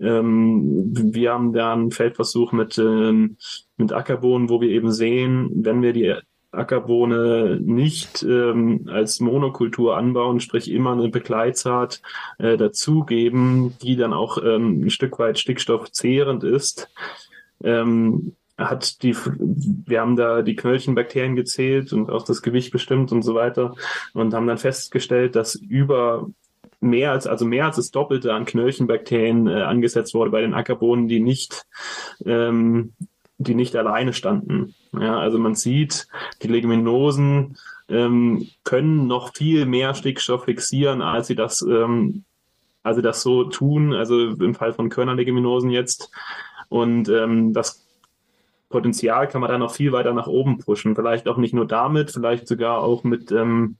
Ähm, 0.00 0.90
wir 0.92 1.32
haben 1.32 1.52
da 1.52 1.72
einen 1.72 1.92
Feldversuch 1.92 2.52
mit, 2.52 2.76
ähm, 2.76 3.36
mit 3.76 3.92
Ackerbohnen, 3.92 4.50
wo 4.50 4.60
wir 4.60 4.68
eben 4.68 4.90
sehen, 4.90 5.48
wenn 5.54 5.80
wir 5.80 5.92
die 5.92 6.14
Ackerbohne 6.56 7.58
nicht 7.60 8.22
ähm, 8.22 8.88
als 8.90 9.20
Monokultur 9.20 9.96
anbauen, 9.96 10.40
sprich 10.40 10.70
immer 10.70 10.92
eine 10.92 11.08
Begleitsaat 11.08 12.02
äh, 12.38 12.56
dazugeben, 12.56 13.74
die 13.82 13.96
dann 13.96 14.12
auch 14.12 14.38
ähm, 14.38 14.82
ein 14.82 14.90
Stück 14.90 15.18
weit 15.18 15.38
stickstoffzehrend 15.38 16.44
ist, 16.44 16.88
ähm, 17.62 18.36
hat 18.58 19.02
die, 19.02 19.14
wir 19.14 20.00
haben 20.00 20.16
da 20.16 20.42
die 20.42 20.56
Knöllchenbakterien 20.56 21.36
gezählt 21.36 21.92
und 21.92 22.10
auch 22.10 22.24
das 22.24 22.42
Gewicht 22.42 22.72
bestimmt 22.72 23.12
und 23.12 23.22
so 23.22 23.34
weiter 23.34 23.74
und 24.14 24.32
haben 24.32 24.46
dann 24.46 24.58
festgestellt, 24.58 25.36
dass 25.36 25.54
über 25.54 26.26
mehr 26.80 27.12
als, 27.12 27.26
also 27.26 27.44
mehr 27.44 27.66
als 27.66 27.76
das 27.76 27.90
Doppelte 27.90 28.32
an 28.32 28.44
Knöllchenbakterien 28.44 29.46
äh, 29.46 29.62
angesetzt 29.62 30.14
wurde 30.14 30.30
bei 30.30 30.40
den 30.40 30.54
Ackerbohnen, 30.54 31.08
die 31.08 31.20
nicht, 31.20 31.66
ähm, 32.24 32.92
die 33.38 33.54
nicht 33.54 33.76
alleine 33.76 34.12
standen. 34.12 34.74
Ja, 34.92 35.18
also 35.18 35.38
man 35.38 35.54
sieht, 35.54 36.08
die 36.42 36.48
Leguminosen 36.48 37.56
ähm, 37.88 38.48
können 38.64 39.06
noch 39.06 39.34
viel 39.34 39.66
mehr 39.66 39.94
Stickstoff 39.94 40.44
fixieren, 40.44 41.02
als 41.02 41.26
sie 41.26 41.34
das, 41.34 41.62
ähm, 41.62 42.24
als 42.82 42.96
sie 42.96 43.02
das 43.02 43.22
so 43.22 43.44
tun. 43.44 43.92
Also 43.92 44.30
im 44.30 44.54
Fall 44.54 44.72
von 44.72 44.88
Körnerleguminosen 44.88 45.70
jetzt. 45.70 46.10
Und 46.68 47.08
ähm, 47.08 47.52
das 47.52 47.86
Potenzial 48.68 49.28
kann 49.28 49.40
man 49.40 49.50
dann 49.50 49.60
noch 49.60 49.74
viel 49.74 49.92
weiter 49.92 50.12
nach 50.12 50.26
oben 50.26 50.58
pushen. 50.58 50.96
Vielleicht 50.96 51.28
auch 51.28 51.36
nicht 51.36 51.54
nur 51.54 51.66
damit, 51.66 52.10
vielleicht 52.10 52.48
sogar 52.48 52.78
auch 52.78 53.04
mit, 53.04 53.30
ähm, 53.30 53.76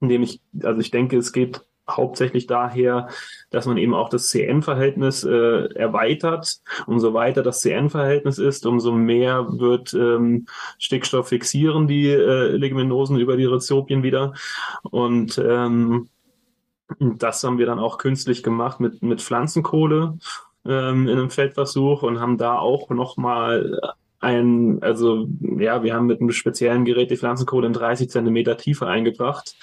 indem 0.00 0.22
ich, 0.22 0.40
also 0.62 0.80
ich 0.80 0.90
denke, 0.90 1.16
es 1.16 1.32
geht 1.32 1.60
hauptsächlich 1.88 2.46
daher, 2.46 3.08
dass 3.50 3.66
man 3.66 3.76
eben 3.76 3.94
auch 3.94 4.08
das 4.08 4.28
CN-Verhältnis 4.28 5.24
äh, 5.24 5.72
erweitert. 5.74 6.60
Umso 6.86 7.14
weiter 7.14 7.42
das 7.42 7.60
CN-Verhältnis 7.60 8.38
ist, 8.38 8.66
umso 8.66 8.92
mehr 8.92 9.46
wird 9.58 9.94
ähm, 9.94 10.46
Stickstoff 10.78 11.28
fixieren 11.28 11.86
die 11.86 12.08
äh, 12.08 12.56
Leguminosen 12.56 13.18
über 13.18 13.36
die 13.36 13.44
Rhizopien 13.44 14.02
wieder. 14.02 14.32
Und 14.82 15.38
ähm, 15.38 16.08
das 16.98 17.42
haben 17.42 17.58
wir 17.58 17.66
dann 17.66 17.78
auch 17.78 17.98
künstlich 17.98 18.42
gemacht 18.42 18.80
mit, 18.80 19.02
mit 19.02 19.20
Pflanzenkohle 19.20 20.18
ähm, 20.64 21.08
in 21.08 21.18
einem 21.18 21.30
Feldversuch 21.30 22.02
und 22.02 22.20
haben 22.20 22.38
da 22.38 22.58
auch 22.58 22.90
nochmal 22.90 23.80
ein, 24.20 24.82
also 24.82 25.28
ja, 25.58 25.82
wir 25.82 25.94
haben 25.94 26.06
mit 26.06 26.20
einem 26.20 26.32
speziellen 26.32 26.84
Gerät 26.84 27.10
die 27.10 27.16
Pflanzenkohle 27.16 27.66
in 27.66 27.72
30 27.72 28.10
Zentimeter 28.10 28.56
Tiefe 28.56 28.86
eingebracht. 28.86 29.56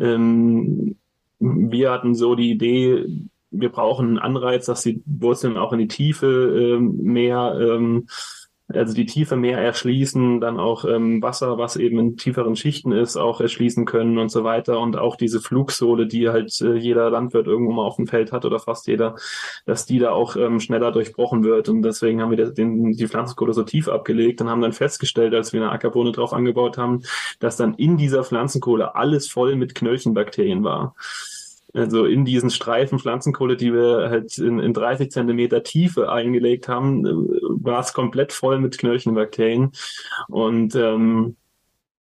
Ähm, 0.00 0.96
wir 1.42 1.90
hatten 1.90 2.14
so 2.14 2.34
die 2.34 2.50
Idee, 2.50 3.04
wir 3.50 3.68
brauchen 3.70 4.06
einen 4.06 4.18
Anreiz, 4.18 4.66
dass 4.66 4.82
die 4.82 5.02
Wurzeln 5.04 5.56
auch 5.56 5.72
in 5.72 5.80
die 5.80 5.88
Tiefe 5.88 6.26
ähm, 6.26 6.96
mehr 7.02 7.58
ähm, 7.60 8.06
also 8.76 8.94
die 8.94 9.06
Tiefe 9.06 9.36
mehr 9.36 9.58
erschließen, 9.58 10.40
dann 10.40 10.58
auch 10.58 10.84
ähm, 10.84 11.22
Wasser, 11.22 11.58
was 11.58 11.76
eben 11.76 11.98
in 11.98 12.16
tieferen 12.16 12.56
Schichten 12.56 12.92
ist, 12.92 13.16
auch 13.16 13.40
erschließen 13.40 13.84
können 13.84 14.18
und 14.18 14.30
so 14.30 14.44
weiter. 14.44 14.80
Und 14.80 14.96
auch 14.96 15.16
diese 15.16 15.40
Flugsohle, 15.40 16.06
die 16.06 16.28
halt 16.28 16.60
äh, 16.60 16.74
jeder 16.74 17.10
Landwirt 17.10 17.46
irgendwo 17.46 17.72
mal 17.72 17.84
auf 17.84 17.96
dem 17.96 18.06
Feld 18.06 18.32
hat 18.32 18.44
oder 18.44 18.58
fast 18.58 18.86
jeder, 18.86 19.16
dass 19.66 19.86
die 19.86 19.98
da 19.98 20.12
auch 20.12 20.36
ähm, 20.36 20.60
schneller 20.60 20.92
durchbrochen 20.92 21.44
wird. 21.44 21.68
Und 21.68 21.82
deswegen 21.82 22.22
haben 22.22 22.30
wir 22.30 22.50
den, 22.50 22.92
die 22.92 23.08
Pflanzenkohle 23.08 23.52
so 23.52 23.62
tief 23.62 23.88
abgelegt 23.88 24.40
und 24.40 24.48
haben 24.48 24.62
dann 24.62 24.72
festgestellt, 24.72 25.34
als 25.34 25.52
wir 25.52 25.62
eine 25.62 25.72
Ackerbohne 25.72 26.12
drauf 26.12 26.32
angebaut 26.32 26.78
haben, 26.78 27.02
dass 27.38 27.56
dann 27.56 27.74
in 27.74 27.96
dieser 27.96 28.24
Pflanzenkohle 28.24 28.94
alles 28.94 29.28
voll 29.28 29.56
mit 29.56 29.74
Knöllchenbakterien 29.74 30.64
war. 30.64 30.94
Also 31.74 32.04
in 32.04 32.24
diesen 32.24 32.50
Streifen 32.50 32.98
Pflanzenkohle, 32.98 33.56
die 33.56 33.72
wir 33.72 34.10
halt 34.10 34.36
in, 34.38 34.58
in 34.58 34.74
30 34.74 35.10
Zentimeter 35.10 35.62
Tiefe 35.62 36.12
eingelegt 36.12 36.68
haben, 36.68 37.06
äh, 37.06 37.10
war 37.10 37.80
es 37.80 37.92
komplett 37.92 38.32
voll 38.32 38.60
mit 38.60 38.78
Knöllchenbakterien. 38.78 39.72
Und 40.28 40.74
ähm, 40.74 41.36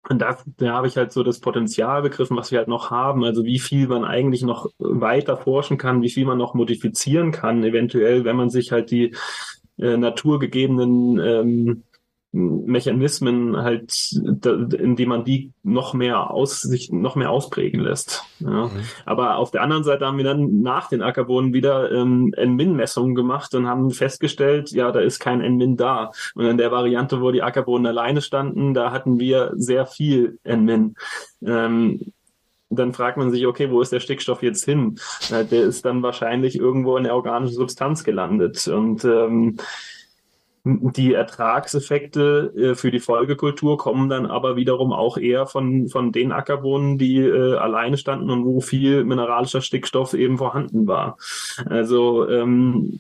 und 0.09 0.19
da, 0.19 0.38
da 0.57 0.74
habe 0.74 0.88
ich 0.88 0.97
halt 0.97 1.11
so 1.11 1.22
das 1.22 1.39
Potenzial 1.39 2.01
begriffen, 2.01 2.36
was 2.36 2.51
wir 2.51 2.57
halt 2.57 2.67
noch 2.67 2.89
haben, 2.89 3.24
also 3.24 3.45
wie 3.45 3.59
viel 3.59 3.88
man 3.88 4.03
eigentlich 4.03 4.41
noch 4.41 4.67
weiter 4.80 5.38
forschen 5.38 5.78
kann, 5.78 6.01
wie 6.01 6.09
viel 6.09 6.26
man 6.26 6.39
noch 6.39 6.55
modifizieren 6.55 7.32
kann, 7.32 7.63
eventuell, 7.63 8.26
wenn 8.26 8.36
man 8.36 8.49
sich 8.49 8.72
halt 8.72 8.89
die 8.89 9.15
äh, 9.78 9.97
naturgegebenen 9.97 11.19
ähm, 11.19 11.84
Mechanismen 12.34 13.58
halt, 13.58 13.94
in 14.14 14.96
die 14.96 15.06
man 15.06 15.26
die 15.26 15.52
noch 15.64 15.94
mehr 15.94 16.32
aus, 16.32 16.62
sich 16.62 16.90
noch 16.92 17.16
mehr 17.16 17.30
ausprägen 17.30 17.82
lässt. 17.82 18.24
Ja. 18.40 18.68
Mhm. 18.68 18.72
Aber 19.06 19.36
auf 19.36 19.52
der 19.52 19.62
anderen 19.62 19.84
Seite 19.84 20.06
haben 20.06 20.18
wir 20.18 20.24
dann 20.24 20.62
nach 20.62 20.88
den 20.88 21.02
Ackerbohnen 21.02 21.54
wieder 21.54 21.92
ähm, 21.92 22.34
N-Min-Messungen 22.36 23.16
gemacht 23.16 23.54
und 23.54 23.68
haben 23.68 23.92
festgestellt, 23.92 24.72
ja, 24.72 24.92
da 24.94 25.02
ist 25.02 25.20
kein 25.20 25.42
N-Min 25.42 25.76
da. 25.76 26.12
Und 26.34 26.46
in 26.46 26.58
der 26.58 26.72
Variante, 26.72 27.22
wo 27.22 27.32
die 27.32 27.44
Ackerbohnen 27.44 27.86
alleine 27.86 28.22
standen, 28.22 28.74
da 28.74 28.92
hatten 28.92 29.20
wir 29.20 29.52
sehr 29.56 29.86
viel 29.86 30.40
N-Min. 30.44 30.96
Ähm, 31.46 32.14
dann 32.70 32.94
fragt 32.94 33.18
man 33.18 33.32
sich, 33.32 33.46
okay, 33.46 33.70
wo 33.70 33.82
ist 33.82 33.92
der 33.92 34.00
Stickstoff 34.00 34.42
jetzt 34.42 34.64
hin? 34.64 34.98
der 35.30 35.52
ist 35.52 35.84
dann 35.84 36.02
wahrscheinlich 36.02 36.58
irgendwo 36.58 36.96
in 36.96 37.04
der 37.04 37.16
organischen 37.16 37.56
Substanz 37.56 38.06
gelandet. 38.06 38.66
Und 38.70 39.04
ähm, 39.04 39.58
die 40.64 41.14
Ertragseffekte 41.14 42.53
äh, 42.55 42.76
für 42.76 42.91
die 42.91 42.99
Folgekultur 42.99 43.78
kommen 43.78 44.09
dann 44.09 44.28
aber 44.28 44.55
wiederum 44.55 44.93
auch 44.93 45.18
eher 45.18 45.47
von, 45.47 45.88
von 45.88 46.12
den 46.12 46.32
Ackerbohnen, 46.32 46.97
die 46.97 47.18
äh, 47.18 47.55
alleine 47.55 47.97
standen 47.97 48.30
und 48.30 48.45
wo 48.45 48.62
viel 48.62 49.03
mineralischer 49.03 49.62
Stickstoff 49.62 50.14
eben 50.14 50.38
vorhanden 50.38 50.86
war. 50.86 51.18
Also 51.66 52.30
ähm, 52.30 52.99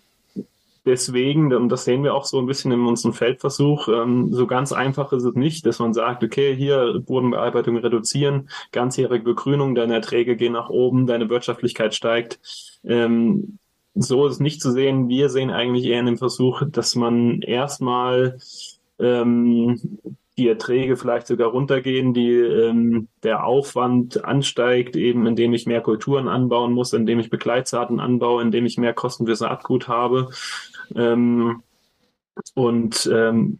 deswegen, 0.85 1.53
und 1.53 1.69
das 1.69 1.85
sehen 1.85 2.03
wir 2.03 2.15
auch 2.15 2.25
so 2.25 2.39
ein 2.39 2.47
bisschen 2.47 2.71
in 2.71 2.85
unserem 2.85 3.13
Feldversuch, 3.13 3.87
ähm, 3.89 4.33
so 4.33 4.47
ganz 4.47 4.71
einfach 4.71 5.13
ist 5.13 5.23
es 5.23 5.35
nicht, 5.35 5.65
dass 5.67 5.77
man 5.77 5.93
sagt, 5.93 6.23
okay, 6.23 6.55
hier 6.55 6.99
Bodenbearbeitung 7.05 7.77
reduzieren, 7.77 8.49
ganzjährige 8.71 9.23
Begrünung, 9.23 9.75
deine 9.75 9.93
Erträge 9.93 10.35
gehen 10.35 10.53
nach 10.53 10.69
oben, 10.69 11.05
deine 11.05 11.29
Wirtschaftlichkeit 11.29 11.93
steigt. 11.93 12.39
Ähm, 12.83 13.59
so 13.93 14.27
ist 14.27 14.39
nicht 14.39 14.61
zu 14.61 14.71
sehen. 14.71 15.09
Wir 15.09 15.29
sehen 15.29 15.49
eigentlich 15.49 15.85
eher 15.85 15.99
in 15.99 16.05
dem 16.05 16.17
Versuch, 16.17 16.63
dass 16.67 16.95
man 16.95 17.41
erstmal 17.41 18.39
ähm, 18.99 19.99
die 20.37 20.47
Erträge 20.47 20.95
vielleicht 20.95 21.27
sogar 21.27 21.49
runtergehen, 21.49 22.13
die 22.13 22.31
ähm, 22.31 23.09
der 23.23 23.45
Aufwand 23.45 24.23
ansteigt, 24.23 24.95
eben 24.95 25.27
indem 25.27 25.53
ich 25.53 25.65
mehr 25.65 25.81
Kulturen 25.81 26.27
anbauen 26.27 26.71
muss, 26.71 26.93
indem 26.93 27.19
ich 27.19 27.29
Begleitsaaten 27.29 27.99
anbaue, 27.99 28.41
indem 28.41 28.65
ich 28.65 28.77
mehr 28.77 28.93
Kosten 28.93 29.25
für 29.25 29.35
Saatgut 29.35 29.87
habe. 29.87 30.29
Ähm, 30.95 31.61
und 32.55 33.09
ähm, 33.13 33.59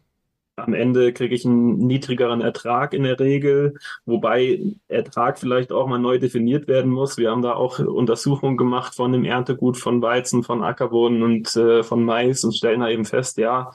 am 0.66 0.74
Ende 0.74 1.14
kriege 1.14 1.36
ich 1.36 1.46
einen 1.46 1.78
niedrigeren 1.78 2.42
Ertrag 2.42 2.94
in 2.94 3.04
der 3.04 3.20
Regel, 3.20 3.76
wobei 4.06 4.62
Ertrag 4.88 5.40
vielleicht 5.40 5.72
auch 5.72 5.88
mal 5.88 6.00
neu 6.00 6.20
definiert 6.20 6.68
werden 6.68 6.92
muss. 6.92 7.18
Wir 7.18 7.32
haben 7.32 7.42
da 7.42 7.54
auch 7.54 7.80
Untersuchungen 7.80 8.58
gemacht 8.58 8.96
von 8.96 9.12
dem 9.12 9.26
Erntegut 9.26 9.78
von 9.78 10.02
Weizen, 10.02 10.44
von 10.44 10.64
Ackerboden 10.64 11.24
und 11.24 11.56
äh, 11.56 11.84
von 11.84 12.04
Mais 12.04 12.44
und 12.44 12.56
stellen 12.56 12.82
da 12.82 12.90
eben 12.90 13.06
fest, 13.06 13.38
ja, 13.38 13.72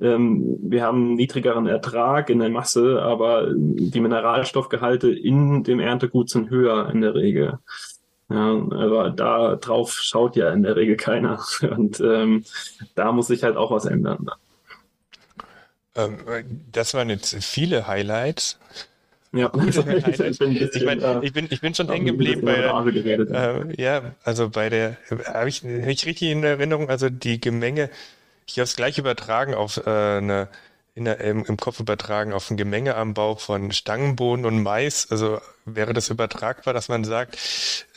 ähm, 0.00 0.58
wir 0.60 0.82
haben 0.82 1.06
einen 1.06 1.14
niedrigeren 1.14 1.66
Ertrag 1.66 2.28
in 2.30 2.38
der 2.40 2.50
Masse, 2.50 3.02
aber 3.02 3.48
die 3.56 4.00
Mineralstoffgehalte 4.00 5.10
in 5.10 5.64
dem 5.64 5.80
Erntegut 5.80 6.28
sind 6.28 6.50
höher 6.50 6.90
in 6.90 7.00
der 7.00 7.14
Regel. 7.14 7.58
Ja, 8.28 8.50
aber 8.54 9.10
da 9.10 9.54
drauf 9.56 9.92
schaut 9.92 10.34
ja 10.36 10.50
in 10.50 10.62
der 10.62 10.76
Regel 10.76 10.96
keiner. 10.96 11.40
Und 11.76 12.00
ähm, 12.00 12.44
da 12.94 13.12
muss 13.12 13.28
sich 13.28 13.44
halt 13.44 13.56
auch 13.56 13.70
was 13.70 13.86
ändern. 13.86 14.28
Ähm, 15.96 16.18
das 16.70 16.94
waren 16.94 17.10
jetzt 17.10 17.34
viele 17.44 17.86
Highlights. 17.86 18.58
Ja, 19.32 19.52
ich 19.66 19.84
bin, 20.38 21.22
ich, 21.22 21.32
bin, 21.32 21.48
ich 21.50 21.60
bin 21.60 21.74
schon 21.74 21.90
hängen 21.90 22.06
geblieben 22.06 22.42
bei 22.42 22.56
der, 22.56 23.66
äh, 23.66 23.82
ja, 23.82 24.14
also 24.24 24.48
bei 24.48 24.68
der, 24.68 24.96
habe 25.26 25.48
ich 25.48 25.62
nicht 25.62 26.06
richtig 26.06 26.30
in 26.30 26.44
Erinnerung, 26.44 26.88
also 26.88 27.08
die 27.10 27.40
Gemenge, 27.40 27.90
ich 28.46 28.54
habe 28.54 28.64
es 28.64 28.76
gleich 28.76 28.98
übertragen 28.98 29.54
auf 29.54 29.78
äh, 29.78 29.90
eine, 29.90 30.48
in 30.94 31.04
der, 31.04 31.20
im, 31.20 31.44
im 31.44 31.56
Kopf 31.58 31.78
übertragen 31.78 32.32
auf 32.32 32.50
ein 32.50 32.56
Gemengeanbau 32.56 33.34
von 33.34 33.70
Stangenbohnen 33.70 34.46
und 34.46 34.62
Mais. 34.62 35.08
Also 35.10 35.40
wäre 35.66 35.92
das 35.92 36.08
übertragbar, 36.08 36.72
dass 36.72 36.88
man 36.88 37.04
sagt, 37.04 37.36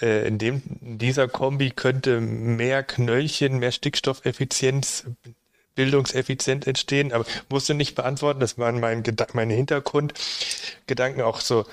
äh, 0.01 0.27
in 0.27 0.37
dem 0.37 0.61
in 0.81 0.97
dieser 0.97 1.29
Kombi 1.29 1.71
könnte 1.71 2.19
mehr 2.19 2.83
Knöllchen, 2.83 3.59
mehr 3.59 3.71
Stickstoffeffizienz 3.71 5.05
bildungseffizient 5.79 6.67
entstehen, 6.67 7.13
aber 7.13 7.25
musste 7.47 7.73
nicht 7.73 7.95
beantworten. 7.95 8.41
Das 8.41 8.57
waren 8.57 8.81
mein 8.81 9.01
meine 9.31 9.53
Hintergrundgedanken 9.53 11.21
auch 11.21 11.39
so 11.39 11.65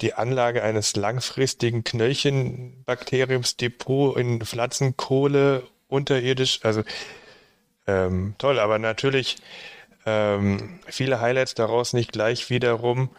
die 0.00 0.14
Anlage 0.14 0.62
eines 0.62 0.94
langfristigen 0.94 1.82
Knöllchenbakteriumsdepot 1.82 4.16
in 4.16 4.40
Pflanzenkohle 4.42 5.64
unterirdisch. 5.88 6.60
Also 6.62 6.84
ähm, 7.88 8.36
toll, 8.38 8.60
aber 8.60 8.78
natürlich 8.78 9.38
ähm, 10.06 10.78
viele 10.86 11.20
Highlights 11.20 11.54
daraus 11.54 11.94
nicht 11.94 12.12
gleich 12.12 12.50
wiederum. 12.50 13.10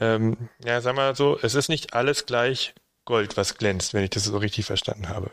Ähm, 0.00 0.48
ja, 0.64 0.80
sag 0.80 0.96
mal 0.96 1.14
so, 1.14 1.38
es 1.42 1.54
ist 1.54 1.68
nicht 1.68 1.92
alles 1.92 2.24
gleich 2.24 2.74
Gold, 3.04 3.36
was 3.36 3.58
glänzt, 3.58 3.92
wenn 3.92 4.04
ich 4.04 4.10
das 4.10 4.24
so 4.24 4.38
richtig 4.38 4.64
verstanden 4.64 5.10
habe 5.10 5.30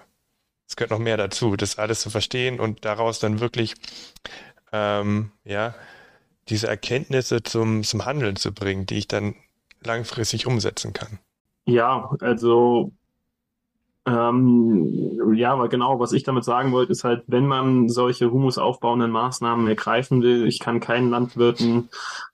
es 0.68 0.76
gehört 0.76 0.92
noch 0.92 1.00
mehr 1.00 1.18
dazu, 1.18 1.56
das 1.56 1.78
alles 1.78 2.02
zu 2.02 2.10
verstehen 2.10 2.60
und 2.60 2.86
daraus 2.86 3.20
dann 3.20 3.40
wirklich, 3.40 3.76
ähm, 4.72 5.32
ja, 5.44 5.76
diese 6.50 6.68
Erkenntnisse 6.68 7.44
zum, 7.44 7.84
zum 7.84 8.06
Handeln 8.06 8.36
zu 8.36 8.54
bringen, 8.54 8.86
die 8.86 8.98
ich 8.98 9.08
dann 9.08 9.36
langfristig 9.84 10.48
umsetzen 10.48 10.94
kann. 10.94 11.20
Ja, 11.66 12.10
also 12.20 12.92
ähm, 14.06 15.34
ja, 15.34 15.54
aber 15.54 15.70
genau, 15.70 16.00
was 16.00 16.12
ich 16.12 16.24
damit 16.24 16.44
sagen 16.44 16.74
wollte, 16.74 16.92
ist 16.92 17.06
halt, 17.06 17.24
wenn 17.28 17.46
man 17.46 17.88
solche 17.88 18.32
humusaufbauenden 18.32 19.12
Maßnahmen 19.12 19.68
ergreifen 19.68 20.22
will, 20.22 20.46
ich 20.46 20.60
kann 20.60 20.82
keinen 20.82 21.10
Landwirten 21.10 21.90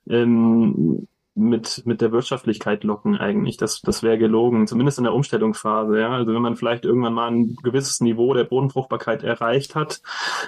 ähm, 0.07 1.07
mit, 1.35 1.83
mit 1.85 2.01
der 2.01 2.11
Wirtschaftlichkeit 2.11 2.83
locken 2.83 3.15
eigentlich. 3.15 3.57
Das, 3.57 3.81
das 3.81 4.03
wäre 4.03 4.17
gelogen, 4.17 4.67
zumindest 4.67 4.97
in 4.97 5.05
der 5.05 5.13
Umstellungsphase. 5.13 5.99
Ja? 5.99 6.09
Also 6.11 6.33
wenn 6.33 6.41
man 6.41 6.55
vielleicht 6.55 6.85
irgendwann 6.85 7.13
mal 7.13 7.31
ein 7.31 7.55
gewisses 7.63 8.01
Niveau 8.01 8.33
der 8.33 8.43
Bodenfruchtbarkeit 8.43 9.23
erreicht 9.23 9.75
hat, 9.75 10.01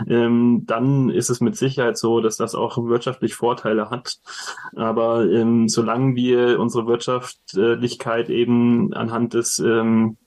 ähm, 0.07 0.63
dann 0.65 1.09
ist 1.09 1.29
es 1.29 1.39
mit 1.39 1.55
Sicherheit 1.55 1.97
so, 1.97 2.19
dass 2.21 2.37
das 2.37 2.55
auch 2.55 2.77
wirtschaftlich 2.77 3.35
Vorteile 3.35 3.89
hat. 3.89 4.19
Aber 4.75 5.25
ähm, 5.29 5.69
solange 5.69 6.15
wir 6.15 6.59
unsere 6.59 6.87
Wirtschaftlichkeit 6.87 8.29
eben 8.29 8.93
anhand 8.93 9.33
des 9.33 9.59
ähm, 9.59 10.17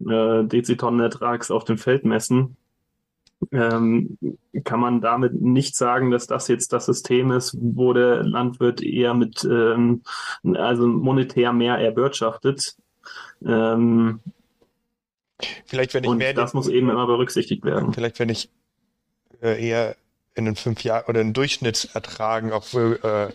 äh, 0.00 0.44
Dezitonenertrags 0.44 1.50
auf 1.50 1.64
dem 1.64 1.78
Feld 1.78 2.04
messen, 2.04 2.56
ähm, 3.52 4.18
kann 4.64 4.80
man 4.80 5.00
damit 5.00 5.40
nicht 5.40 5.76
sagen, 5.76 6.10
dass 6.10 6.26
das 6.26 6.48
jetzt 6.48 6.72
das 6.72 6.86
System 6.86 7.30
ist, 7.30 7.56
wo 7.60 7.92
der 7.92 8.22
Landwirt 8.22 8.82
eher 8.82 9.14
mit, 9.14 9.44
ähm, 9.44 10.02
also 10.54 10.86
monetär 10.86 11.52
mehr 11.52 11.76
erwirtschaftet. 11.76 12.76
Ähm, 13.44 14.20
vielleicht, 15.66 15.94
wenn 15.94 16.04
ich 16.04 16.10
und 16.10 16.18
mehr. 16.18 16.34
Das 16.34 16.54
muss 16.54 16.68
eben 16.68 16.88
immer 16.88 17.06
berücksichtigt 17.06 17.64
werden. 17.64 17.92
Vielleicht, 17.92 18.18
wenn 18.18 18.30
ich 18.30 18.50
äh, 19.42 19.62
eher 19.64 19.96
in 20.34 20.44
den 20.44 20.56
fünf 20.56 20.82
Jahren 20.84 21.04
oder 21.08 21.20
in 21.20 21.32
Durchschnittsertragen 21.32 22.52
auch 22.52 22.72
äh, 22.74 23.28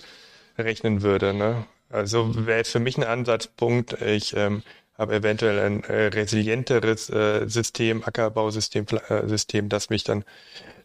rechnen 0.58 1.02
würde. 1.02 1.34
Ne? 1.34 1.66
Also 1.89 2.45
wäre 2.45 2.60
jetzt 2.60 2.72
für 2.72 2.80
mich 2.80 2.97
ein 2.97 3.04
Ansatzpunkt, 3.04 4.02
ich 4.02 4.36
ähm, 4.36 4.64
habe 5.02 5.16
eventuell 5.16 5.60
ein 5.60 5.84
äh, 5.86 6.06
resilienteres 6.08 7.10
äh, 7.10 7.47
System, 7.47 8.04
Ackerbausystem, 8.04 8.86
äh, 9.10 9.28
System, 9.28 9.68
das 9.68 9.89
mich 9.89 10.04
dann 10.04 10.24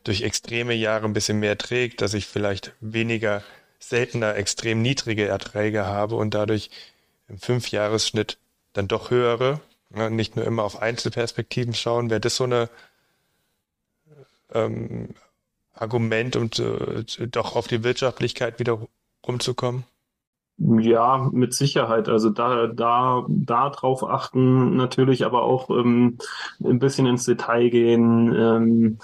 durch 0.05 0.23
extreme 0.23 0.73
Jahre 0.73 1.05
ein 1.05 1.13
bisschen 1.13 1.39
mehr 1.39 1.59
trägt, 1.59 2.01
dass 2.01 2.15
ich 2.15 2.27
vielleicht 2.27 2.73
weniger 2.81 3.43
seltener 3.79 4.35
extrem 4.37 4.81
niedrige 4.81 5.29
Erträge 5.29 5.85
habe 5.85 6.15
und 6.15 6.33
dadurch 6.33 6.71
im 7.29 7.39
Fünfjahresschnitt 7.39 8.39
dann 8.73 8.89
doch 8.89 9.11
höhere. 9.11 9.61
Ja, 9.95 10.09
nicht 10.09 10.35
nur 10.35 10.47
immer 10.47 10.65
auf 10.65 10.81
Einzelperspektiven 10.81 11.75
schauen. 11.75 12.09
Wäre 12.09 12.21
das 12.21 12.37
so 12.37 12.45
eine 12.45 12.71
ähm, 14.55 15.11
Argument, 15.75 16.37
um 16.37 16.51
zu, 16.51 17.05
doch 17.27 17.55
auf 17.55 17.69
die 17.69 17.85
Wirtschaftlichkeit 17.85 18.59
wieder 18.61 18.81
rumzukommen? 19.27 19.85
Ja, 20.59 21.29
mit 21.33 21.53
Sicherheit. 21.53 22.09
Also 22.09 22.31
da, 22.31 22.67
da, 22.69 23.27
da 23.29 23.71
drauf 23.71 24.03
achten 24.05 24.77
natürlich, 24.77 25.27
aber 25.27 25.43
auch 25.43 25.69
ähm, 25.71 26.19
ein 26.65 26.79
bisschen 26.79 27.07
ins 27.07 27.25
Detail 27.25 27.69
gehen. 27.69 28.35
Ähm, 28.35 28.99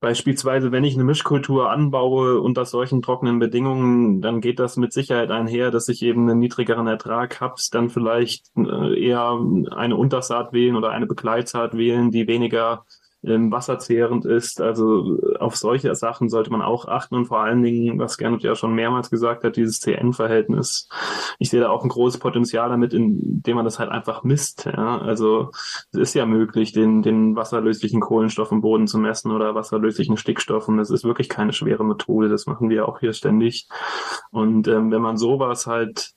Beispielsweise, 0.00 0.72
wenn 0.72 0.84
ich 0.84 0.94
eine 0.94 1.04
Mischkultur 1.04 1.70
anbaue 1.70 2.40
unter 2.40 2.64
solchen 2.64 3.02
trockenen 3.02 3.38
Bedingungen, 3.38 4.22
dann 4.22 4.40
geht 4.40 4.58
das 4.58 4.78
mit 4.78 4.94
Sicherheit 4.94 5.30
einher, 5.30 5.70
dass 5.70 5.88
ich 5.90 6.00
eben 6.00 6.22
einen 6.22 6.38
niedrigeren 6.38 6.86
Ertrag 6.86 7.42
habe, 7.42 7.56
dann 7.70 7.90
vielleicht 7.90 8.46
äh, 8.56 8.98
eher 8.98 9.38
eine 9.72 9.96
Untersaat 9.96 10.54
wählen 10.54 10.74
oder 10.74 10.88
eine 10.88 11.04
Begleitsaat 11.06 11.76
wählen, 11.76 12.10
die 12.10 12.26
weniger 12.26 12.86
ähm, 13.24 13.52
wasserzehrend 13.52 14.24
ist. 14.24 14.60
Also 14.60 15.18
auf 15.38 15.56
solche 15.56 15.94
Sachen 15.94 16.28
sollte 16.28 16.50
man 16.50 16.62
auch 16.62 16.86
achten 16.86 17.14
und 17.14 17.26
vor 17.26 17.40
allen 17.40 17.62
Dingen, 17.62 17.98
was 17.98 18.16
Gernot 18.16 18.42
ja 18.42 18.54
schon 18.54 18.74
mehrmals 18.74 19.10
gesagt 19.10 19.44
hat, 19.44 19.56
dieses 19.56 19.80
CN-Verhältnis. 19.80 20.88
Ich 21.38 21.50
sehe 21.50 21.60
da 21.60 21.70
auch 21.70 21.82
ein 21.82 21.88
großes 21.88 22.20
Potenzial 22.20 22.68
damit, 22.70 22.94
indem 22.94 23.56
man 23.56 23.64
das 23.64 23.78
halt 23.78 23.90
einfach 23.90 24.24
misst. 24.24 24.66
Ja? 24.66 24.98
Also 24.98 25.50
es 25.92 25.98
ist 25.98 26.14
ja 26.14 26.26
möglich, 26.26 26.72
den, 26.72 27.02
den 27.02 27.36
wasserlöslichen 27.36 28.00
Kohlenstoff 28.00 28.52
im 28.52 28.60
Boden 28.60 28.86
zu 28.86 28.98
messen 28.98 29.32
oder 29.32 29.54
wasserlöslichen 29.54 30.16
Stickstoff 30.16 30.68
und 30.68 30.78
das 30.78 30.90
ist 30.90 31.04
wirklich 31.04 31.28
keine 31.28 31.52
schwere 31.52 31.84
Methode. 31.84 32.28
Das 32.28 32.46
machen 32.46 32.70
wir 32.70 32.88
auch 32.88 33.00
hier 33.00 33.12
ständig. 33.12 33.68
Und 34.30 34.68
ähm, 34.68 34.90
wenn 34.90 35.02
man 35.02 35.16
sowas 35.16 35.66
halt 35.66 36.14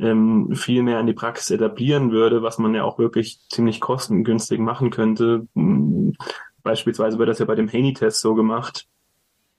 ähm, 0.00 0.54
viel 0.54 0.82
mehr 0.82 1.00
in 1.00 1.06
die 1.06 1.12
Praxis 1.12 1.50
etablieren 1.50 2.10
würde, 2.10 2.42
was 2.42 2.58
man 2.58 2.74
ja 2.74 2.84
auch 2.84 2.98
wirklich 2.98 3.40
ziemlich 3.48 3.80
kostengünstig 3.80 4.58
machen 4.58 4.90
könnte. 4.90 5.46
Hm, 5.54 6.14
beispielsweise 6.62 7.18
wird 7.18 7.28
das 7.28 7.38
ja 7.38 7.44
bei 7.44 7.54
dem 7.54 7.68
Haney-Test 7.68 8.20
so 8.20 8.34
gemacht, 8.34 8.86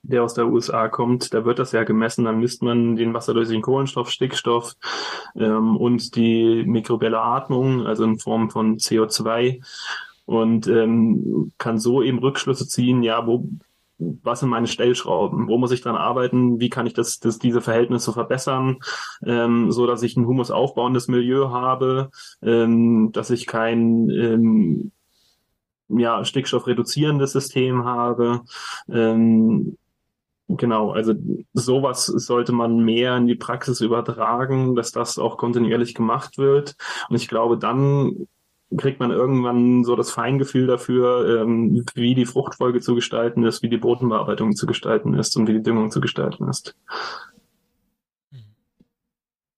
der 0.03 0.23
aus 0.23 0.33
der 0.33 0.47
USA 0.47 0.87
kommt. 0.87 1.33
Da 1.33 1.45
wird 1.45 1.59
das 1.59 1.71
ja 1.71 1.83
gemessen, 1.83 2.25
dann 2.25 2.39
misst 2.39 2.63
man 2.63 2.95
den 2.95 3.13
wasserlöslichen 3.13 3.61
Kohlenstoff, 3.61 4.09
Stickstoff 4.09 4.75
ähm, 5.35 5.77
und 5.77 6.15
die 6.15 6.63
mikrobielle 6.65 7.21
Atmung, 7.21 7.85
also 7.85 8.03
in 8.03 8.19
Form 8.19 8.49
von 8.49 8.77
CO2 8.77 9.61
und 10.25 10.67
ähm, 10.67 11.51
kann 11.57 11.77
so 11.77 12.01
eben 12.01 12.19
Rückschlüsse 12.19 12.67
ziehen, 12.67 13.03
ja, 13.03 13.25
wo 13.27 13.47
was 14.23 14.39
sind 14.39 14.49
meine 14.49 14.67
Stellschrauben, 14.67 15.47
wo 15.47 15.57
muss 15.57 15.71
ich 15.71 15.81
dran 15.81 15.95
arbeiten, 15.95 16.59
wie 16.59 16.69
kann 16.69 16.87
ich 16.87 16.93
das, 16.93 17.19
das 17.19 17.39
diese 17.39 17.61
Verhältnisse 17.61 18.11
verbessern, 18.13 18.77
ähm, 19.25 19.71
so 19.71 19.85
dass 19.85 20.03
ich 20.03 20.17
ein 20.17 20.25
humusaufbauendes 20.25 21.07
Milieu 21.07 21.49
habe, 21.49 22.09
ähm, 22.41 23.11
dass 23.11 23.29
ich 23.29 23.45
kein 23.45 24.09
ähm, 24.09 24.91
ja, 25.89 26.23
stickstoffreduzierendes 26.23 27.31
System 27.31 27.85
habe. 27.85 28.41
Ähm, 28.89 29.77
Genau, 30.57 30.91
also 30.91 31.13
sowas 31.53 32.05
sollte 32.05 32.51
man 32.51 32.83
mehr 32.83 33.15
in 33.15 33.25
die 33.25 33.35
Praxis 33.35 33.79
übertragen, 33.79 34.75
dass 34.75 34.91
das 34.91 35.17
auch 35.17 35.37
kontinuierlich 35.37 35.93
gemacht 35.93 36.37
wird. 36.37 36.75
Und 37.09 37.15
ich 37.15 37.29
glaube, 37.29 37.57
dann 37.57 38.27
kriegt 38.77 38.99
man 38.99 39.11
irgendwann 39.11 39.83
so 39.83 39.95
das 39.95 40.11
Feingefühl 40.11 40.67
dafür, 40.67 41.41
ähm, 41.41 41.85
wie 41.95 42.15
die 42.15 42.25
Fruchtfolge 42.25 42.79
zu 42.79 42.95
gestalten 42.95 43.43
ist, 43.43 43.61
wie 43.63 43.69
die 43.69 43.77
Bodenbearbeitung 43.77 44.55
zu 44.55 44.65
gestalten 44.65 45.13
ist 45.13 45.35
und 45.35 45.47
wie 45.47 45.53
die 45.53 45.63
Düngung 45.63 45.91
zu 45.91 45.99
gestalten 45.99 46.47
ist. 46.47 46.75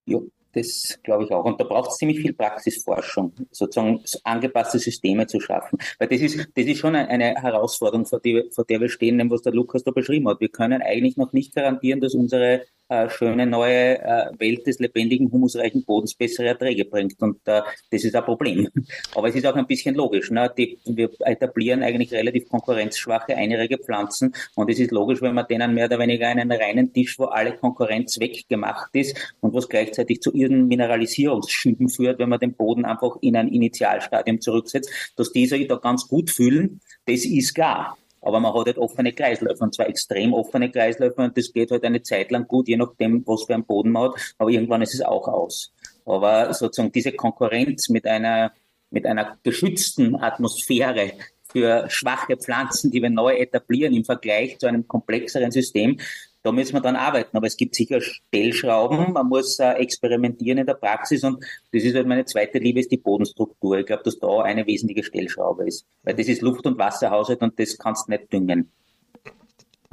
Jo, 0.06 0.28
das 0.52 0.98
glaube 1.02 1.24
ich 1.24 1.32
auch. 1.32 1.44
Und 1.44 1.60
da 1.60 1.64
braucht 1.64 1.90
es 1.90 1.96
ziemlich 1.96 2.20
viel 2.20 2.32
Praxisforschung, 2.32 3.32
sozusagen 3.50 4.02
angepasste 4.24 4.78
Systeme 4.78 5.26
zu 5.26 5.40
schaffen. 5.40 5.78
Weil 5.98 6.08
das 6.08 6.20
ist, 6.20 6.48
das 6.54 6.66
ist 6.66 6.78
schon 6.78 6.94
eine 6.94 7.34
Herausforderung, 7.34 8.06
vor, 8.06 8.20
die, 8.20 8.50
vor 8.52 8.64
der 8.64 8.80
wir 8.80 8.88
stehen, 8.88 9.30
was 9.30 9.42
der 9.42 9.52
Lukas 9.52 9.84
da 9.84 9.90
beschrieben 9.90 10.28
hat. 10.28 10.40
Wir 10.40 10.48
können 10.48 10.82
eigentlich 10.82 11.16
noch 11.16 11.32
nicht 11.32 11.54
garantieren, 11.54 12.00
dass 12.00 12.14
unsere 12.14 12.64
äh, 12.88 13.08
schöne 13.08 13.46
neue 13.46 13.98
äh, 13.98 14.30
Welt 14.38 14.66
des 14.66 14.78
lebendigen, 14.78 15.30
humusreichen 15.30 15.84
Bodens 15.84 16.14
bessere 16.14 16.48
Erträge 16.48 16.84
bringt. 16.84 17.20
Und 17.22 17.38
äh, 17.46 17.62
das 17.90 18.04
ist 18.04 18.14
ein 18.14 18.24
Problem. 18.24 18.68
Aber 19.14 19.28
es 19.28 19.34
ist 19.34 19.46
auch 19.46 19.56
ein 19.56 19.66
bisschen 19.66 19.94
logisch. 19.94 20.30
Ne? 20.30 20.52
Die, 20.56 20.78
wir 20.84 21.10
etablieren 21.20 21.82
eigentlich 21.82 22.12
relativ 22.12 22.48
konkurrenzschwache 22.48 23.36
einjährige 23.36 23.78
Pflanzen 23.78 24.34
und 24.54 24.70
es 24.70 24.78
ist 24.78 24.90
logisch, 24.90 25.22
wenn 25.22 25.34
man 25.34 25.46
denen 25.46 25.74
mehr 25.74 25.86
oder 25.86 25.98
weniger 25.98 26.28
einen 26.28 26.50
reinen 26.50 26.92
Tisch, 26.92 27.18
wo 27.18 27.24
alle 27.24 27.56
Konkurrenz 27.56 28.20
weggemacht 28.20 28.94
ist 28.94 29.34
und 29.40 29.54
was 29.54 29.68
gleichzeitig 29.68 30.20
zu 30.20 30.32
ihren 30.32 30.68
Mineralisierungsschüben 30.68 31.88
führt, 31.88 32.18
wenn 32.18 32.28
man 32.28 32.40
den 32.40 32.54
Boden 32.54 32.84
einfach 32.84 33.16
in 33.20 33.36
ein 33.36 33.48
Initialstadium 33.48 34.40
zurücksetzt, 34.40 34.90
dass 35.16 35.32
diese 35.32 35.64
da 35.66 35.76
ganz 35.76 36.08
gut 36.08 36.30
fühlen, 36.30 36.80
das 37.06 37.24
ist 37.24 37.54
klar. 37.54 37.96
Aber 38.24 38.40
man 38.40 38.54
hat 38.54 38.66
halt 38.66 38.78
offene 38.78 39.12
Kreisläufe 39.12 39.62
und 39.62 39.74
zwar 39.74 39.86
extrem 39.86 40.32
offene 40.32 40.70
Kreisläufe 40.70 41.20
und 41.20 41.36
das 41.36 41.52
geht 41.52 41.70
halt 41.70 41.84
eine 41.84 42.02
Zeit 42.02 42.30
lang 42.30 42.48
gut, 42.48 42.68
je 42.68 42.78
nachdem, 42.78 43.22
was 43.26 43.44
für 43.44 43.52
einen 43.54 43.66
Boden 43.66 43.92
man 43.92 44.12
hat. 44.12 44.34
Aber 44.38 44.48
irgendwann 44.50 44.80
ist 44.80 44.94
es 44.94 45.02
auch 45.02 45.28
aus. 45.28 45.72
Aber 46.06 46.52
sozusagen 46.54 46.90
diese 46.90 47.12
Konkurrenz 47.12 47.90
mit 47.90 48.06
einer, 48.06 48.52
mit 48.90 49.04
einer 49.04 49.36
geschützten 49.42 50.16
Atmosphäre 50.16 51.12
für 51.42 51.84
schwache 51.90 52.38
Pflanzen, 52.38 52.90
die 52.90 53.02
wir 53.02 53.10
neu 53.10 53.34
etablieren 53.36 53.94
im 53.94 54.04
Vergleich 54.06 54.58
zu 54.58 54.66
einem 54.66 54.88
komplexeren 54.88 55.50
System, 55.50 55.98
da 56.44 56.52
müssen 56.52 56.74
wir 56.74 56.80
dann 56.80 56.94
arbeiten. 56.94 57.36
Aber 57.36 57.46
es 57.46 57.56
gibt 57.56 57.74
sicher 57.74 58.00
Stellschrauben. 58.00 59.14
Man 59.14 59.28
muss 59.28 59.58
äh, 59.58 59.72
experimentieren 59.72 60.58
in 60.58 60.66
der 60.66 60.74
Praxis. 60.74 61.24
Und 61.24 61.42
das 61.72 61.82
ist 61.82 61.94
halt 61.94 62.06
meine 62.06 62.26
zweite 62.26 62.58
Liebe, 62.58 62.80
ist 62.80 62.92
die 62.92 62.98
Bodenstruktur. 62.98 63.78
Ich 63.78 63.86
glaube, 63.86 64.02
dass 64.04 64.18
da 64.18 64.42
eine 64.42 64.66
wesentliche 64.66 65.02
Stellschraube 65.02 65.66
ist. 65.66 65.86
Weil 66.02 66.14
das 66.14 66.28
ist 66.28 66.42
Luft- 66.42 66.66
und 66.66 66.78
Wasserhaushalt 66.78 67.40
und 67.40 67.58
das 67.58 67.78
kannst 67.78 68.08
du 68.08 68.12
nicht 68.12 68.30
düngen. 68.30 68.70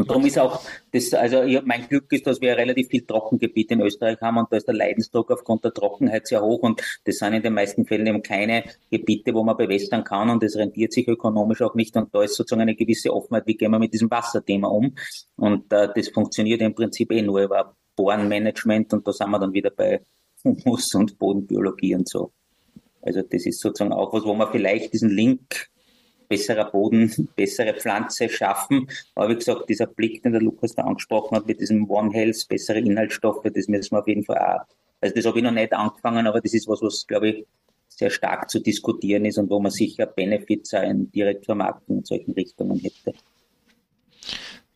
Und 0.01 0.09
darum 0.09 0.25
ist 0.25 0.39
auch 0.39 0.63
das, 0.91 1.13
also 1.13 1.43
ich, 1.43 1.61
mein 1.63 1.87
Glück 1.87 2.11
ist, 2.11 2.25
dass 2.25 2.41
wir 2.41 2.57
relativ 2.57 2.87
viel 2.87 3.05
Trockengebiete 3.05 3.75
in 3.75 3.81
Österreich 3.81 4.19
haben 4.19 4.37
und 4.37 4.51
da 4.51 4.57
ist 4.57 4.67
der 4.67 4.73
Leidensdruck 4.73 5.29
aufgrund 5.29 5.63
der 5.63 5.73
Trockenheit 5.73 6.25
sehr 6.25 6.41
hoch 6.41 6.63
und 6.63 6.81
das 7.03 7.17
sind 7.17 7.33
in 7.33 7.43
den 7.43 7.53
meisten 7.53 7.85
Fällen 7.85 8.07
eben 8.07 8.23
keine 8.23 8.63
Gebiete, 8.89 9.35
wo 9.35 9.43
man 9.43 9.57
bewässern 9.57 10.03
kann 10.03 10.31
und 10.31 10.41
das 10.41 10.55
rentiert 10.55 10.91
sich 10.91 11.07
ökonomisch 11.07 11.61
auch 11.61 11.75
nicht 11.75 11.95
und 11.95 12.13
da 12.15 12.23
ist 12.23 12.35
sozusagen 12.35 12.63
eine 12.63 12.75
gewisse 12.75 13.13
Offenheit, 13.13 13.45
wie 13.45 13.55
gehen 13.55 13.69
wir 13.69 13.77
mit 13.77 13.93
diesem 13.93 14.09
Wasserthema 14.09 14.69
um 14.69 14.95
und 15.35 15.71
äh, 15.71 15.89
das 15.93 16.09
funktioniert 16.09 16.61
im 16.61 16.73
Prinzip 16.73 17.11
eh 17.11 17.21
nur 17.21 17.43
über 17.43 17.75
Bohrenmanagement 17.95 18.91
und 18.93 19.07
da 19.07 19.13
sind 19.13 19.29
wir 19.29 19.37
dann 19.37 19.53
wieder 19.53 19.69
bei 19.69 20.01
Humus 20.43 20.95
und 20.95 21.19
Bodenbiologie 21.19 21.93
und 21.93 22.09
so. 22.09 22.31
Also 23.03 23.21
das 23.21 23.45
ist 23.45 23.59
sozusagen 23.59 23.93
auch 23.93 24.13
was, 24.13 24.23
wo 24.23 24.33
man 24.33 24.51
vielleicht 24.51 24.93
diesen 24.93 25.09
Link 25.09 25.69
besserer 26.31 26.71
Boden, 26.71 27.29
bessere 27.35 27.73
Pflanze 27.73 28.29
schaffen. 28.29 28.89
Aber 29.15 29.29
wie 29.29 29.35
gesagt, 29.35 29.69
dieser 29.69 29.85
Blick, 29.85 30.23
den 30.23 30.31
der 30.31 30.41
Lukas 30.41 30.73
da 30.73 30.83
angesprochen 30.83 31.35
hat, 31.35 31.45
mit 31.45 31.59
diesem 31.59 31.89
One 31.89 32.11
Health, 32.13 32.47
bessere 32.47 32.79
Inhaltsstoffe, 32.79 33.43
das 33.43 33.67
müssen 33.67 33.91
wir 33.91 33.99
auf 33.99 34.07
jeden 34.07 34.23
Fall 34.23 34.37
auch. 34.37 34.65
Also 35.01 35.15
das 35.15 35.25
habe 35.25 35.39
ich 35.39 35.43
noch 35.43 35.51
nicht 35.51 35.73
angefangen, 35.73 36.25
aber 36.25 36.39
das 36.39 36.53
ist 36.53 36.67
was, 36.67 36.81
was, 36.81 37.05
glaube 37.05 37.29
ich, 37.29 37.45
sehr 37.89 38.09
stark 38.09 38.49
zu 38.49 38.59
diskutieren 38.59 39.25
ist 39.25 39.37
und 39.37 39.49
wo 39.49 39.59
man 39.59 39.71
sicher 39.71 40.05
Benefits 40.05 40.73
ein 40.73 41.11
Direktvermarktung 41.11 41.97
in 41.97 42.05
solchen 42.05 42.31
Richtungen 42.31 42.79
hätte. 42.79 43.13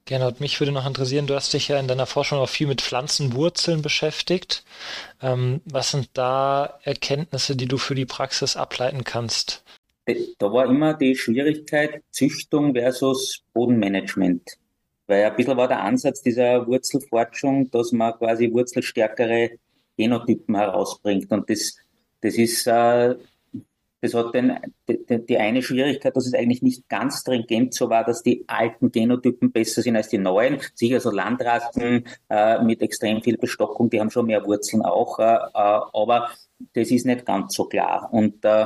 Gernot, 0.03 0.39
mich 0.39 0.60
würde 0.60 0.72
noch 0.72 0.86
interessieren, 0.86 1.26
du 1.26 1.34
hast 1.34 1.53
dich 1.53 1.70
ja 1.70 1.80
in 1.80 1.88
deiner 1.88 2.06
Forschung 2.06 2.38
auch 2.38 2.49
viel 2.49 2.68
mit 2.68 2.82
Pflanzenwurzeln 2.82 3.82
beschäftigt. 3.82 4.64
Ähm, 5.22 5.62
was 5.66 5.91
sind 5.91 6.10
da 6.14 6.80
Erkenntnisse, 6.84 7.56
die 7.56 7.68
du 7.68 7.78
für 7.78 7.95
die 7.95 8.06
Praxis 8.06 8.56
ableiten 8.56 9.03
kannst? 9.03 9.64
Da 10.06 10.51
war 10.51 10.66
immer 10.68 10.93
die 10.93 11.16
Schwierigkeit 11.16 12.03
Züchtung 12.12 12.74
versus 12.74 13.43
Bodenmanagement. 13.53 14.58
Weil 15.08 15.26
ein 15.26 15.36
bisschen 15.36 15.58
war 15.58 15.68
der 15.68 15.82
Ansatz 15.82 16.22
dieser 16.22 16.66
Wurzelforschung, 16.68 17.70
dass 17.72 17.91
man 17.91 18.14
quasi 18.14 18.51
wurzelstärkere 18.51 19.51
Genotypen 19.97 20.56
herausbringt. 20.56 21.32
Und 21.32 21.49
das, 21.49 21.78
das 22.22 22.36
ist 22.38 22.68
äh, 22.68 23.16
das 24.06 24.14
hat 24.14 24.36
den, 24.36 24.56
die, 24.88 25.26
die 25.26 25.38
eine 25.38 25.64
Schwierigkeit, 25.64 26.16
dass 26.16 26.28
es 26.28 26.34
eigentlich 26.36 26.62
nicht 26.62 26.88
ganz 26.89 27.22
stringent 27.22 27.74
so 27.74 27.89
war, 27.89 28.03
dass 28.03 28.22
die 28.22 28.43
alten 28.47 28.91
Genotypen 28.91 29.51
besser 29.51 29.82
sind 29.82 29.95
als 29.95 30.10
die 30.10 30.20
neuen. 30.20 30.60
Sicher 30.76 30.99
so 30.99 31.10
Landrassen 31.10 32.06
äh, 32.30 32.64
mit 32.64 32.82
extrem 32.82 33.24
viel 33.24 33.38
Bestockung, 33.38 33.89
die 33.89 33.99
haben 33.99 34.12
schon 34.12 34.28
mehr 34.28 34.45
Wurzeln 34.45 34.84
auch, 34.84 35.18
äh, 35.18 35.24
äh 35.24 35.49
aber 35.53 36.30
das 36.74 36.91
ist 36.91 37.06
nicht 37.06 37.26
ganz 37.26 37.56
so 37.56 37.66
klar. 37.66 38.10
Und 38.12 38.45
äh, 38.45 38.66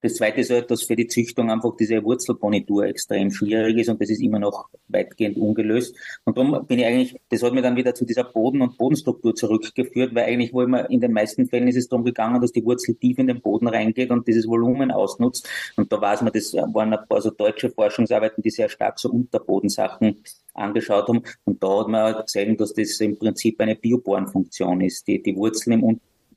das 0.00 0.14
zweite 0.14 0.40
ist 0.40 0.50
halt, 0.50 0.70
dass 0.70 0.84
für 0.84 0.94
die 0.94 1.08
Züchtung 1.08 1.50
einfach 1.50 1.76
diese 1.76 2.02
Wurzelbonitur 2.04 2.84
extrem 2.84 3.30
schwierig 3.30 3.78
ist 3.78 3.88
und 3.88 4.00
das 4.00 4.10
ist 4.10 4.20
immer 4.20 4.38
noch 4.38 4.68
weitgehend 4.86 5.36
ungelöst. 5.36 5.96
Und 6.24 6.38
darum 6.38 6.66
bin 6.66 6.78
ich 6.78 6.86
eigentlich, 6.86 7.20
das 7.30 7.42
hat 7.42 7.52
mir 7.52 7.62
dann 7.62 7.76
wieder 7.76 7.94
zu 7.94 8.04
dieser 8.04 8.24
Boden- 8.24 8.62
und 8.62 8.78
Bodenstruktur 8.78 9.34
zurückgeführt, 9.34 10.14
weil 10.14 10.24
eigentlich 10.26 10.52
wo 10.52 10.62
immer 10.62 10.88
in 10.88 11.00
den 11.00 11.12
meisten 11.12 11.46
Fällen 11.48 11.68
ist 11.68 11.76
es 11.76 11.88
darum 11.88 12.04
gegangen, 12.04 12.40
dass 12.40 12.52
die 12.52 12.64
Wurzel 12.64 12.94
tief 12.94 13.18
in 13.18 13.26
den 13.26 13.40
Boden 13.40 13.66
reingeht 13.66 14.10
und 14.10 14.26
dieses 14.28 14.46
Volumen 14.46 14.90
ausnutzt. 14.90 15.48
Und 15.76 15.92
da 15.92 16.00
weiß 16.00 16.22
man, 16.22 16.32
das 16.32 16.54
waren 16.54 16.92
ein 16.92 17.08
paar 17.08 17.20
so 17.20 17.30
deutsche 17.30 17.70
Forschungsarbeiten, 17.70 18.42
die 18.42 18.50
sehr 18.50 18.68
stark 18.68 18.98
so 18.98 19.10
Unterbodensachen 19.10 20.22
angeschaut 20.54 21.08
haben. 21.08 21.22
Und 21.44 21.62
da 21.62 21.80
hat 21.80 21.88
man 21.88 22.22
gesehen, 22.22 22.56
dass 22.56 22.72
das 22.72 23.00
im 23.00 23.18
Prinzip 23.18 23.60
eine 23.60 23.74
Bioborenfunktion 23.74 24.80
ist. 24.80 25.06
Die, 25.08 25.22
die 25.22 25.34
Wurzeln 25.36 25.80
im 25.80 25.84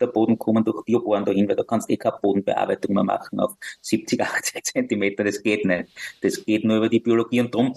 der 0.02 0.08
Boden 0.08 0.38
kommen 0.38 0.64
durch 0.64 0.84
Biobohren 0.84 1.26
dahin, 1.26 1.47
weil 1.47 1.56
da 1.56 1.64
kannst 1.64 1.89
du 1.89 1.93
eh 1.93 1.97
keine 1.97 2.18
Bodenbearbeitung 2.22 2.95
mehr 2.95 3.04
machen 3.04 3.39
auf 3.39 3.54
70, 3.82 4.22
80 4.22 4.64
Zentimeter. 4.64 5.24
Das 5.24 5.41
geht 5.41 5.66
nicht. 5.66 5.89
Das 6.22 6.43
geht 6.45 6.66
nur 6.66 6.78
über 6.78 6.89
die 6.89 6.99
Biologie 6.99 7.41
und 7.41 7.54
darum 7.54 7.74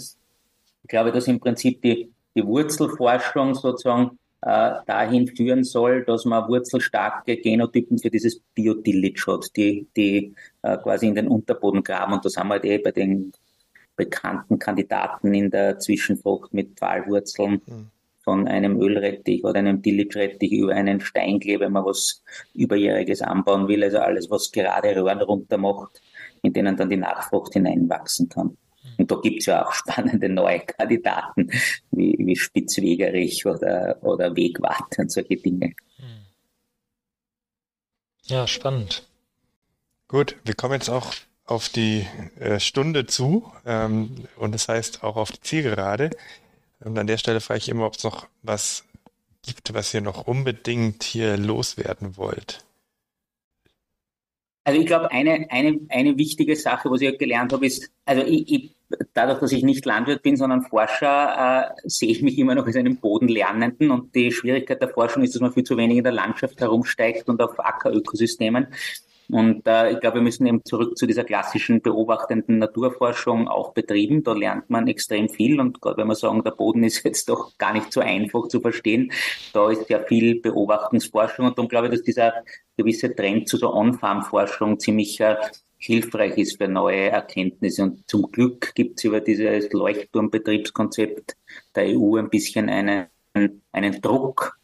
glaube 0.88 1.10
ich, 1.10 1.14
dass 1.14 1.28
im 1.28 1.40
Prinzip 1.40 1.82
die, 1.82 2.12
die 2.34 2.46
Wurzelforschung 2.46 3.54
sozusagen 3.54 4.18
äh, 4.42 4.74
dahin 4.86 5.26
führen 5.28 5.64
soll, 5.64 6.04
dass 6.04 6.24
man 6.24 6.48
wurzelstarke 6.48 7.36
Genotypen 7.38 7.98
für 7.98 8.10
dieses 8.10 8.40
Biotillage 8.54 9.24
hat, 9.26 9.56
die, 9.56 9.86
die 9.96 10.34
äh, 10.62 10.76
quasi 10.78 11.06
in 11.06 11.14
den 11.14 11.28
Unterboden 11.28 11.82
graben. 11.82 12.14
Und 12.14 12.24
das 12.24 12.36
haben 12.36 12.48
wir 12.48 12.54
halt 12.54 12.64
eh 12.64 12.78
bei 12.78 12.92
den 12.92 13.32
bekannten 13.96 14.58
Kandidaten 14.58 15.32
in 15.32 15.50
der 15.50 15.78
Zwischenfrucht 15.78 16.52
mit 16.52 16.76
Pfahlwurzeln. 16.76 17.62
Mhm 17.64 17.93
von 18.24 18.48
einem 18.48 18.80
Ölrettich 18.80 19.44
oder 19.44 19.58
einem 19.58 19.82
Tillage-Rettich 19.82 20.50
über 20.50 20.74
einen 20.74 21.00
Steingleb, 21.00 21.60
wenn 21.60 21.72
man 21.72 21.84
was 21.84 22.22
Überjähriges 22.54 23.22
anbauen 23.22 23.68
will, 23.68 23.84
also 23.84 23.98
alles, 23.98 24.30
was 24.30 24.50
gerade 24.50 24.96
Röhren 24.96 25.20
runter 25.20 25.58
macht, 25.58 26.00
in 26.42 26.52
denen 26.52 26.76
dann 26.76 26.90
die 26.90 26.96
Nachfrucht 26.96 27.52
hineinwachsen 27.52 28.28
kann. 28.28 28.56
Und 28.98 29.10
da 29.10 29.16
gibt's 29.16 29.46
ja 29.46 29.64
auch 29.64 29.72
spannende 29.72 30.28
neue 30.28 30.60
Kandidaten, 30.60 31.50
wie, 31.90 32.16
wie 32.18 32.36
Spitzwegerich 32.36 33.46
oder, 33.46 33.98
oder 34.02 34.34
Wegwarte 34.34 35.02
und 35.02 35.12
solche 35.12 35.36
Dinge. 35.36 35.74
Ja, 38.26 38.46
spannend. 38.46 39.06
Gut, 40.08 40.36
wir 40.44 40.54
kommen 40.54 40.74
jetzt 40.74 40.88
auch 40.88 41.12
auf 41.44 41.68
die 41.68 42.06
äh, 42.38 42.58
Stunde 42.58 43.04
zu 43.06 43.52
ähm, 43.66 44.26
und 44.36 44.52
das 44.52 44.68
heißt 44.68 45.04
auch 45.04 45.16
auf 45.16 45.30
die 45.30 45.40
Zielgerade. 45.42 46.10
Und 46.84 46.98
an 46.98 47.06
der 47.06 47.18
Stelle 47.18 47.40
frage 47.40 47.58
ich 47.58 47.68
immer, 47.68 47.86
ob 47.86 47.94
es 47.94 48.04
noch 48.04 48.28
was 48.42 48.84
gibt, 49.42 49.74
was 49.74 49.92
ihr 49.94 50.00
noch 50.00 50.26
unbedingt 50.26 51.02
hier 51.02 51.36
loswerden 51.36 52.16
wollt. 52.16 52.64
Also 54.66 54.80
ich 54.80 54.86
glaube, 54.86 55.10
eine, 55.10 55.46
eine, 55.50 55.80
eine 55.90 56.16
wichtige 56.16 56.56
Sache, 56.56 56.90
was 56.90 57.02
ich 57.02 57.18
gelernt 57.18 57.52
habe, 57.52 57.66
ist, 57.66 57.90
also 58.06 58.22
ich, 58.22 58.50
ich, 58.50 58.76
dadurch, 59.12 59.40
dass 59.40 59.52
ich 59.52 59.62
nicht 59.62 59.84
Landwirt 59.84 60.22
bin, 60.22 60.36
sondern 60.36 60.62
Forscher, 60.62 61.74
äh, 61.76 61.80
sehe 61.84 62.08
ich 62.08 62.22
mich 62.22 62.38
immer 62.38 62.54
noch 62.54 62.66
als 62.66 62.76
einen 62.76 62.96
Bodenlernenden 62.96 63.90
und 63.90 64.14
die 64.14 64.32
Schwierigkeit 64.32 64.80
der 64.80 64.88
Forschung 64.88 65.22
ist, 65.22 65.34
dass 65.34 65.42
man 65.42 65.52
viel 65.52 65.64
zu 65.64 65.76
wenig 65.76 65.98
in 65.98 66.04
der 66.04 66.14
Landschaft 66.14 66.60
herumsteigt 66.60 67.28
und 67.28 67.42
auf 67.42 67.58
Ackerökosystemen. 67.58 68.68
Und 69.28 69.66
äh, 69.66 69.92
ich 69.92 70.00
glaube, 70.00 70.16
wir 70.16 70.22
müssen 70.22 70.46
eben 70.46 70.64
zurück 70.64 70.98
zu 70.98 71.06
dieser 71.06 71.24
klassischen 71.24 71.80
beobachtenden 71.80 72.58
Naturforschung 72.58 73.48
auch 73.48 73.72
betreiben. 73.72 74.22
Da 74.22 74.32
lernt 74.32 74.68
man 74.68 74.86
extrem 74.86 75.28
viel. 75.28 75.60
Und 75.60 75.80
gerade 75.80 75.98
wenn 75.98 76.08
wir 76.08 76.14
sagen, 76.14 76.42
der 76.44 76.50
Boden 76.50 76.84
ist 76.84 77.02
jetzt 77.04 77.28
doch 77.28 77.56
gar 77.56 77.72
nicht 77.72 77.92
so 77.92 78.00
einfach 78.00 78.48
zu 78.48 78.60
verstehen, 78.60 79.12
da 79.52 79.70
ist 79.70 79.88
ja 79.88 80.00
viel 80.00 80.40
Beobachtungsforschung. 80.40 81.46
Und 81.46 81.58
darum 81.58 81.68
glaube 81.68 81.86
ich, 81.86 81.92
dass 81.94 82.02
dieser 82.02 82.34
gewisse 82.76 83.14
Trend 83.14 83.48
zu 83.48 83.58
der 83.58 83.72
On-Farm-Forschung 83.72 84.78
ziemlich 84.78 85.20
äh, 85.20 85.36
hilfreich 85.78 86.36
ist 86.38 86.58
für 86.58 86.68
neue 86.68 87.10
Erkenntnisse. 87.10 87.82
Und 87.82 88.08
zum 88.08 88.30
Glück 88.30 88.74
gibt 88.74 88.98
es 88.98 89.04
über 89.04 89.20
dieses 89.20 89.72
Leuchtturmbetriebskonzept 89.72 91.36
der 91.74 91.84
EU 91.88 92.16
ein 92.16 92.30
bisschen 92.30 92.68
einen, 92.68 93.06
einen 93.72 94.00
Druck, 94.00 94.58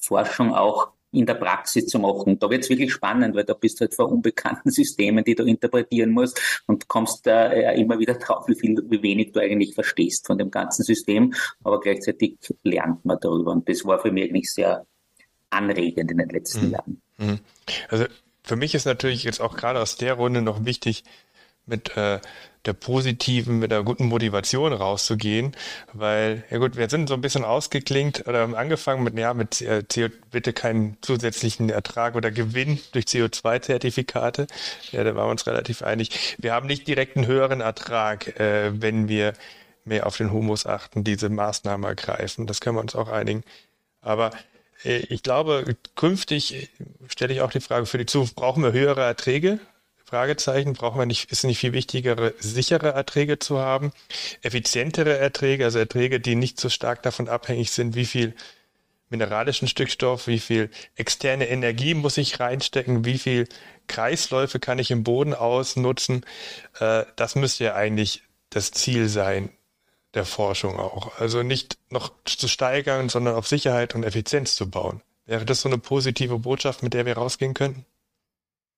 Forschung 0.00 0.54
auch 0.54 0.93
in 1.14 1.26
der 1.26 1.34
Praxis 1.34 1.86
zu 1.86 1.98
machen. 1.98 2.38
Da 2.38 2.50
wird 2.50 2.64
es 2.64 2.70
wirklich 2.70 2.92
spannend, 2.92 3.34
weil 3.34 3.44
da 3.44 3.54
bist 3.54 3.80
du 3.80 3.82
halt 3.82 3.94
vor 3.94 4.10
unbekannten 4.10 4.70
Systemen, 4.72 5.24
die 5.24 5.34
du 5.34 5.44
interpretieren 5.44 6.10
musst 6.10 6.62
und 6.66 6.88
kommst 6.88 7.26
da 7.26 7.52
äh, 7.52 7.80
immer 7.80 7.98
wieder 7.98 8.14
drauf, 8.14 8.48
wie 8.48 8.54
viel, 8.54 8.76
wie 8.88 9.02
wenig 9.02 9.32
du 9.32 9.40
eigentlich 9.40 9.74
verstehst 9.74 10.26
von 10.26 10.38
dem 10.38 10.50
ganzen 10.50 10.82
System. 10.84 11.34
Aber 11.62 11.80
gleichzeitig 11.80 12.36
lernt 12.62 13.04
man 13.04 13.18
darüber. 13.20 13.52
Und 13.52 13.68
das 13.68 13.84
war 13.84 13.98
für 13.98 14.12
mich 14.12 14.30
eigentlich 14.30 14.52
sehr 14.52 14.86
anregend 15.50 16.10
in 16.10 16.18
den 16.18 16.28
letzten 16.28 16.66
mhm. 16.66 16.72
Jahren. 16.72 17.02
Mhm. 17.18 17.38
Also 17.88 18.06
für 18.42 18.56
mich 18.56 18.74
ist 18.74 18.84
natürlich 18.84 19.24
jetzt 19.24 19.40
auch 19.40 19.56
gerade 19.56 19.80
aus 19.80 19.96
der 19.96 20.14
Runde 20.14 20.42
noch 20.42 20.64
wichtig, 20.64 21.04
mit 21.66 21.96
äh, 21.96 22.20
der 22.64 22.72
positiven, 22.72 23.58
mit 23.58 23.70
der 23.70 23.82
guten 23.82 24.06
Motivation 24.06 24.72
rauszugehen, 24.72 25.54
weil, 25.92 26.44
ja 26.50 26.58
gut, 26.58 26.76
wir 26.76 26.88
sind 26.88 27.08
so 27.08 27.14
ein 27.14 27.20
bisschen 27.20 27.44
ausgeklingt 27.44 28.26
oder 28.26 28.40
haben 28.40 28.54
angefangen 28.54 29.02
mit, 29.02 29.18
ja, 29.18 29.34
mit 29.34 29.60
äh, 29.60 29.82
CO, 29.82 30.08
bitte 30.30 30.52
keinen 30.52 30.96
zusätzlichen 31.02 31.68
Ertrag 31.68 32.14
oder 32.14 32.30
Gewinn 32.30 32.80
durch 32.92 33.04
CO2-Zertifikate. 33.06 34.46
Ja, 34.92 35.04
da 35.04 35.14
waren 35.14 35.26
wir 35.26 35.30
uns 35.32 35.46
relativ 35.46 35.82
einig. 35.82 36.36
Wir 36.38 36.52
haben 36.52 36.66
nicht 36.66 36.86
direkt 36.88 37.16
einen 37.16 37.26
höheren 37.26 37.60
Ertrag, 37.60 38.38
äh, 38.40 38.80
wenn 38.80 39.08
wir 39.08 39.34
mehr 39.84 40.06
auf 40.06 40.16
den 40.16 40.32
Humus 40.32 40.64
achten, 40.64 41.04
diese 41.04 41.28
Maßnahmen 41.28 41.86
ergreifen. 41.86 42.46
Das 42.46 42.60
können 42.60 42.76
wir 42.76 42.80
uns 42.80 42.94
auch 42.94 43.08
einigen. 43.08 43.44
Aber 44.00 44.30
äh, 44.84 44.98
ich 45.08 45.22
glaube, 45.22 45.76
künftig 45.96 46.70
stelle 47.08 47.34
ich 47.34 47.42
auch 47.42 47.50
die 47.50 47.60
Frage 47.60 47.84
für 47.84 47.98
die 47.98 48.06
Zukunft, 48.06 48.36
brauchen 48.36 48.62
wir 48.62 48.72
höhere 48.72 49.02
Erträge 49.02 49.60
Fragezeichen, 50.14 50.74
brauchen 50.74 51.00
wir 51.00 51.06
nicht, 51.06 51.32
ist 51.32 51.42
nicht 51.42 51.58
viel 51.58 51.72
wichtigere, 51.72 52.34
sichere 52.38 52.90
Erträge 52.90 53.40
zu 53.40 53.58
haben, 53.58 53.90
effizientere 54.42 55.18
Erträge, 55.18 55.64
also 55.64 55.80
Erträge, 55.80 56.20
die 56.20 56.36
nicht 56.36 56.60
so 56.60 56.68
stark 56.68 57.02
davon 57.02 57.28
abhängig 57.28 57.72
sind, 57.72 57.96
wie 57.96 58.04
viel 58.04 58.32
mineralischen 59.10 59.66
Stückstoff, 59.66 60.28
wie 60.28 60.38
viel 60.38 60.70
externe 60.94 61.48
Energie 61.48 61.94
muss 61.94 62.16
ich 62.16 62.38
reinstecken, 62.38 63.04
wie 63.04 63.18
viel 63.18 63.48
Kreisläufe 63.88 64.60
kann 64.60 64.78
ich 64.78 64.92
im 64.92 65.02
Boden 65.02 65.34
ausnutzen. 65.34 66.24
Äh, 66.78 67.06
das 67.16 67.34
müsste 67.34 67.64
ja 67.64 67.74
eigentlich 67.74 68.22
das 68.50 68.70
Ziel 68.70 69.08
sein 69.08 69.50
der 70.14 70.24
Forschung 70.24 70.78
auch. 70.78 71.18
Also 71.18 71.42
nicht 71.42 71.76
noch 71.90 72.12
zu 72.24 72.46
steigern, 72.46 73.08
sondern 73.08 73.34
auf 73.34 73.48
Sicherheit 73.48 73.96
und 73.96 74.04
Effizienz 74.04 74.54
zu 74.54 74.70
bauen. 74.70 75.02
Wäre 75.26 75.44
das 75.44 75.62
so 75.62 75.68
eine 75.68 75.78
positive 75.78 76.38
Botschaft, 76.38 76.84
mit 76.84 76.94
der 76.94 77.04
wir 77.04 77.16
rausgehen 77.16 77.52
könnten? 77.52 77.84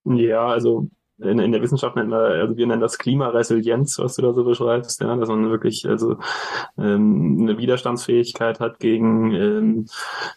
Ja, 0.06 0.46
also 0.46 0.88
in, 1.18 1.38
in 1.38 1.52
der 1.52 1.62
Wissenschaft 1.62 1.96
nennt 1.96 2.10
man, 2.10 2.20
also 2.20 2.56
wir 2.56 2.66
nennen 2.66 2.82
das 2.82 2.98
Klimaresilienz, 2.98 3.98
was 3.98 4.16
du 4.16 4.22
da 4.22 4.34
so 4.34 4.44
beschreibst, 4.44 5.00
ja, 5.00 5.16
dass 5.16 5.28
man 5.28 5.50
wirklich 5.50 5.88
also 5.88 6.18
ähm, 6.78 7.38
eine 7.40 7.58
Widerstandsfähigkeit 7.58 8.60
hat 8.60 8.78
gegen 8.78 9.32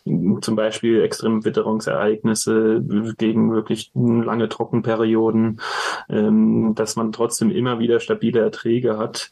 ähm, 0.05 0.39
zum 0.41 0.55
Beispiel 0.55 1.01
extreme 1.01 1.43
Witterungsereignisse, 1.43 2.81
gegen 3.17 3.51
wirklich 3.51 3.91
lange 3.93 4.47
Trockenperioden, 4.47 5.59
ähm, 6.09 6.73
dass 6.75 6.95
man 6.95 7.11
trotzdem 7.11 7.51
immer 7.51 7.79
wieder 7.79 7.99
stabile 7.99 8.39
Erträge 8.39 8.97
hat. 8.97 9.31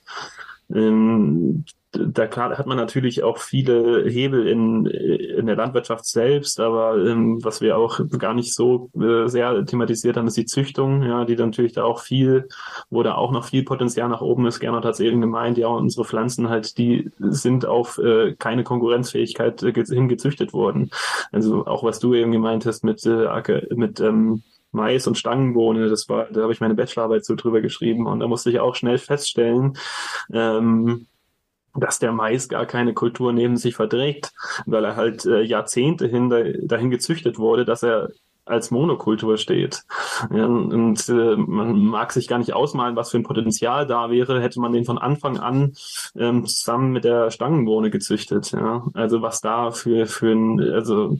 Ähm, 0.73 1.65
da 1.91 2.29
hat 2.29 2.67
man 2.67 2.77
natürlich 2.77 3.23
auch 3.23 3.37
viele 3.37 4.03
Hebel 4.09 4.47
in, 4.47 4.85
in 4.85 5.45
der 5.45 5.55
Landwirtschaft 5.55 6.05
selbst, 6.05 6.59
aber 6.59 6.97
ähm, 6.97 7.43
was 7.43 7.61
wir 7.61 7.77
auch 7.77 7.99
gar 8.17 8.33
nicht 8.33 8.53
so 8.53 8.89
äh, 8.99 9.27
sehr 9.27 9.65
thematisiert 9.65 10.17
haben, 10.17 10.27
ist 10.27 10.37
die 10.37 10.45
Züchtung, 10.45 11.01
ja, 11.03 11.25
die 11.25 11.35
natürlich 11.35 11.73
da 11.73 11.83
auch 11.83 12.01
viel, 12.01 12.49
wo 12.89 13.03
da 13.03 13.15
auch 13.15 13.31
noch 13.31 13.45
viel 13.45 13.63
Potenzial 13.63 14.09
nach 14.09 14.21
oben 14.21 14.45
ist. 14.45 14.59
Gernot 14.59 14.85
hat 14.85 14.95
es 14.95 14.99
eben 14.99 15.21
gemeint, 15.21 15.57
ja, 15.57 15.67
unsere 15.67 16.05
Pflanzen 16.05 16.49
halt, 16.49 16.77
die 16.77 17.09
sind 17.19 17.65
auf 17.65 17.97
äh, 17.97 18.35
keine 18.37 18.63
Konkurrenzfähigkeit 18.63 19.63
äh, 19.63 19.73
hingezüchtet 19.73 20.53
worden. 20.53 20.91
Also 21.31 21.65
auch 21.65 21.83
was 21.83 21.99
du 21.99 22.13
eben 22.13 22.31
gemeint 22.31 22.65
hast 22.65 22.83
mit, 22.83 23.05
äh, 23.05 23.65
mit 23.75 23.99
ähm, 24.01 24.43
Mais 24.77 25.07
und 25.07 25.17
Stangenbohne. 25.17 25.89
Das 25.89 26.07
war, 26.07 26.27
da 26.31 26.43
habe 26.43 26.53
ich 26.53 26.61
meine 26.61 26.75
Bachelorarbeit 26.75 27.25
so 27.25 27.35
drüber 27.35 27.61
geschrieben 27.61 28.07
und 28.07 28.19
da 28.21 28.27
musste 28.27 28.49
ich 28.49 28.59
auch 28.59 28.75
schnell 28.75 28.97
feststellen, 28.97 29.77
ähm, 30.31 31.07
dass 31.75 31.99
der 31.99 32.11
Mais 32.11 32.47
gar 32.47 32.65
keine 32.65 32.93
Kultur 32.93 33.33
neben 33.33 33.57
sich 33.57 33.75
verträgt, 33.75 34.33
weil 34.65 34.85
er 34.85 34.95
halt 34.95 35.25
äh, 35.25 35.41
Jahrzehnte 35.41 36.07
hin 36.07 36.29
dahin 36.63 36.89
gezüchtet 36.89 37.37
wurde, 37.37 37.65
dass 37.65 37.83
er 37.83 38.09
als 38.47 38.71
Monokultur 38.71 39.37
steht. 39.37 39.83
Ja, 40.33 40.45
und 40.45 41.09
äh, 41.09 41.35
man 41.35 41.79
mag 41.79 42.13
sich 42.13 42.27
gar 42.27 42.39
nicht 42.39 42.53
ausmalen, 42.53 42.95
was 42.95 43.11
für 43.11 43.17
ein 43.17 43.23
Potenzial 43.23 43.85
da 43.85 44.09
wäre, 44.09 44.41
hätte 44.41 44.59
man 44.59 44.73
den 44.73 44.85
von 44.85 44.97
Anfang 44.97 45.37
an 45.37 45.73
ähm, 46.15 46.45
zusammen 46.45 46.91
mit 46.91 47.03
der 47.03 47.29
Stangenbohne 47.29 47.89
gezüchtet. 47.89 48.51
Ja? 48.51 48.85
Also 48.93 49.21
was 49.21 49.41
da 49.41 49.71
für, 49.71 50.05
für 50.05 50.31
ein, 50.31 50.59
also 50.59 51.17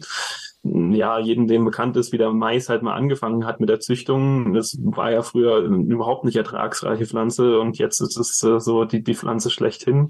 ja, 0.94 1.20
jedem, 1.20 1.48
dem 1.48 1.66
bekannt 1.66 1.98
ist, 1.98 2.12
wie 2.12 2.18
der 2.18 2.32
Mais 2.32 2.70
halt 2.70 2.82
mal 2.82 2.94
angefangen 2.94 3.46
hat 3.46 3.60
mit 3.60 3.70
der 3.70 3.80
Züchtung. 3.80 4.54
Das 4.54 4.78
war 4.82 5.12
ja 5.12 5.22
früher 5.22 5.60
überhaupt 5.60 6.26
nicht 6.26 6.36
ertragsreiche 6.36 7.06
Pflanze 7.06 7.60
und 7.60 7.78
jetzt 7.78 8.02
ist 8.02 8.18
es 8.18 8.44
äh, 8.44 8.60
so 8.60 8.86
die, 8.86 9.04
die 9.04 9.16
Pflanze 9.16 9.50
schlechthin. 9.50 10.10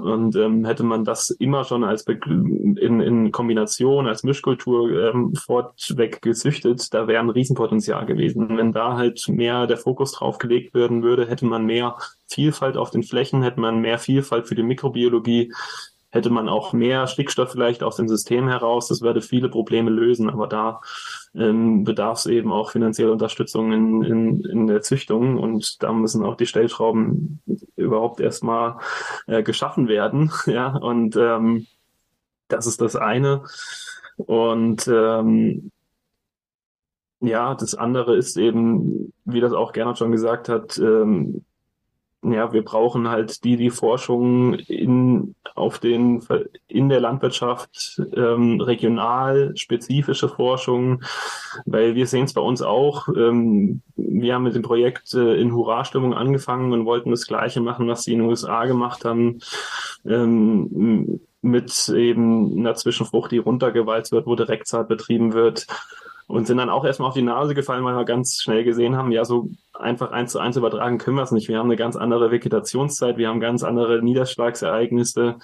Und 0.00 0.36
ähm, 0.36 0.64
hätte 0.64 0.82
man 0.82 1.04
das 1.04 1.30
immer 1.30 1.64
schon 1.64 1.84
als 1.84 2.04
Be 2.04 2.18
in, 2.24 3.00
in 3.00 3.32
Kombination, 3.32 4.06
als 4.06 4.22
Mischkultur 4.22 4.90
ähm, 4.90 5.34
fortweg 5.34 6.22
gezüchtet, 6.22 6.92
da 6.92 7.06
wäre 7.08 7.22
ein 7.22 7.30
Riesenpotenzial 7.30 8.06
gewesen. 8.06 8.56
Wenn 8.56 8.72
da 8.72 8.96
halt 8.96 9.26
mehr 9.28 9.66
der 9.66 9.76
Fokus 9.76 10.12
drauf 10.12 10.38
gelegt 10.38 10.74
werden 10.74 11.02
würde, 11.02 11.26
hätte 11.26 11.46
man 11.46 11.66
mehr 11.66 11.96
Vielfalt 12.26 12.76
auf 12.76 12.90
den 12.90 13.02
Flächen, 13.02 13.42
hätte 13.42 13.60
man 13.60 13.80
mehr 13.80 13.98
Vielfalt 13.98 14.48
für 14.48 14.54
die 14.54 14.62
Mikrobiologie, 14.62 15.52
hätte 16.16 16.30
man 16.30 16.48
auch 16.48 16.72
mehr 16.72 17.06
Stickstoff 17.06 17.52
vielleicht 17.52 17.82
aus 17.82 17.96
dem 17.96 18.08
System 18.08 18.48
heraus. 18.48 18.88
Das 18.88 19.02
würde 19.02 19.22
viele 19.22 19.48
Probleme 19.48 19.90
lösen, 19.90 20.28
aber 20.28 20.46
da 20.46 20.80
ähm, 21.34 21.84
bedarf 21.84 22.18
es 22.18 22.26
eben 22.26 22.52
auch 22.52 22.70
finanzielle 22.70 23.12
Unterstützung 23.12 23.72
in, 23.72 24.02
in, 24.02 24.44
in 24.44 24.66
der 24.66 24.82
Züchtung 24.82 25.38
und 25.38 25.82
da 25.82 25.92
müssen 25.92 26.24
auch 26.24 26.36
die 26.36 26.46
Stellschrauben 26.46 27.40
überhaupt 27.76 28.20
erstmal 28.20 28.78
äh, 29.26 29.42
geschaffen 29.42 29.88
werden. 29.88 30.32
ja, 30.46 30.76
und 30.76 31.16
ähm, 31.16 31.66
das 32.48 32.66
ist 32.66 32.80
das 32.80 32.96
eine. 32.96 33.42
Und 34.16 34.88
ähm, 34.88 35.70
ja, 37.20 37.54
das 37.54 37.74
andere 37.74 38.16
ist 38.16 38.36
eben, 38.36 39.12
wie 39.24 39.40
das 39.40 39.52
auch 39.52 39.72
Gernot 39.72 39.98
schon 39.98 40.12
gesagt 40.12 40.48
hat, 40.48 40.78
ähm, 40.78 41.44
ja, 42.22 42.52
wir 42.52 42.64
brauchen 42.64 43.08
halt 43.08 43.44
die, 43.44 43.56
die 43.56 43.70
Forschung 43.70 44.54
in, 44.54 45.34
auf 45.54 45.78
den, 45.78 46.22
in 46.66 46.88
der 46.88 47.00
Landwirtschaft, 47.00 48.00
ähm, 48.14 48.60
regional 48.60 49.52
spezifische 49.56 50.28
Forschung, 50.28 51.02
weil 51.66 51.94
wir 51.94 52.06
sehen 52.06 52.24
es 52.24 52.32
bei 52.32 52.40
uns 52.40 52.62
auch. 52.62 53.08
Ähm, 53.08 53.82
wir 53.96 54.34
haben 54.34 54.44
mit 54.44 54.54
dem 54.54 54.62
Projekt 54.62 55.14
äh, 55.14 55.40
in 55.40 55.52
Hurra-Stimmung 55.52 56.14
angefangen 56.14 56.72
und 56.72 56.86
wollten 56.86 57.10
das 57.10 57.26
Gleiche 57.26 57.60
machen, 57.60 57.86
was 57.88 58.02
die 58.04 58.12
in 58.12 58.20
den 58.20 58.28
USA 58.28 58.64
gemacht 58.64 59.04
haben, 59.04 59.38
ähm, 60.04 61.20
mit 61.42 61.88
eben 61.90 62.58
einer 62.58 62.74
Zwischenfrucht, 62.74 63.30
die 63.30 63.38
runtergewalzt 63.38 64.10
wird, 64.10 64.26
wo 64.26 64.34
Direktsaat 64.34 64.88
betrieben 64.88 65.32
wird 65.32 65.66
und 66.28 66.46
sind 66.46 66.56
dann 66.56 66.70
auch 66.70 66.84
erstmal 66.84 67.08
auf 67.08 67.14
die 67.14 67.22
Nase 67.22 67.54
gefallen, 67.54 67.84
weil 67.84 67.94
wir 67.94 68.04
ganz 68.04 68.40
schnell 68.40 68.64
gesehen 68.64 68.96
haben, 68.96 69.12
ja, 69.12 69.24
so 69.24 69.50
einfach 69.72 70.10
eins 70.10 70.32
zu 70.32 70.40
eins 70.40 70.56
übertragen 70.56 70.98
können 70.98 71.16
wir 71.16 71.22
es 71.22 71.30
nicht. 71.30 71.48
Wir 71.48 71.58
haben 71.58 71.68
eine 71.68 71.76
ganz 71.76 71.94
andere 71.96 72.30
Vegetationszeit, 72.30 73.16
wir 73.16 73.28
haben 73.28 73.38
ganz 73.38 73.62
andere 73.62 74.02
Niederschlagsereignisse, 74.02 75.36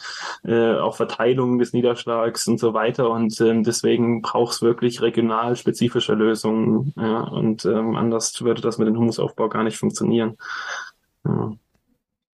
äh, 0.44 0.74
auch 0.74 0.96
Verteilungen 0.96 1.58
des 1.58 1.72
Niederschlags 1.72 2.48
und 2.48 2.58
so 2.58 2.74
weiter. 2.74 3.10
Und 3.10 3.40
ähm, 3.40 3.62
deswegen 3.62 4.22
braucht 4.22 4.54
es 4.54 4.62
wirklich 4.62 5.00
regional 5.02 5.54
spezifische 5.54 6.14
Lösungen. 6.14 6.92
Ja, 6.96 7.20
und 7.20 7.64
ähm, 7.64 7.94
anders 7.94 8.42
würde 8.42 8.60
das 8.60 8.78
mit 8.78 8.88
dem 8.88 8.98
Humusaufbau 8.98 9.48
gar 9.48 9.62
nicht 9.62 9.78
funktionieren. 9.78 10.36
Ja. 11.24 11.52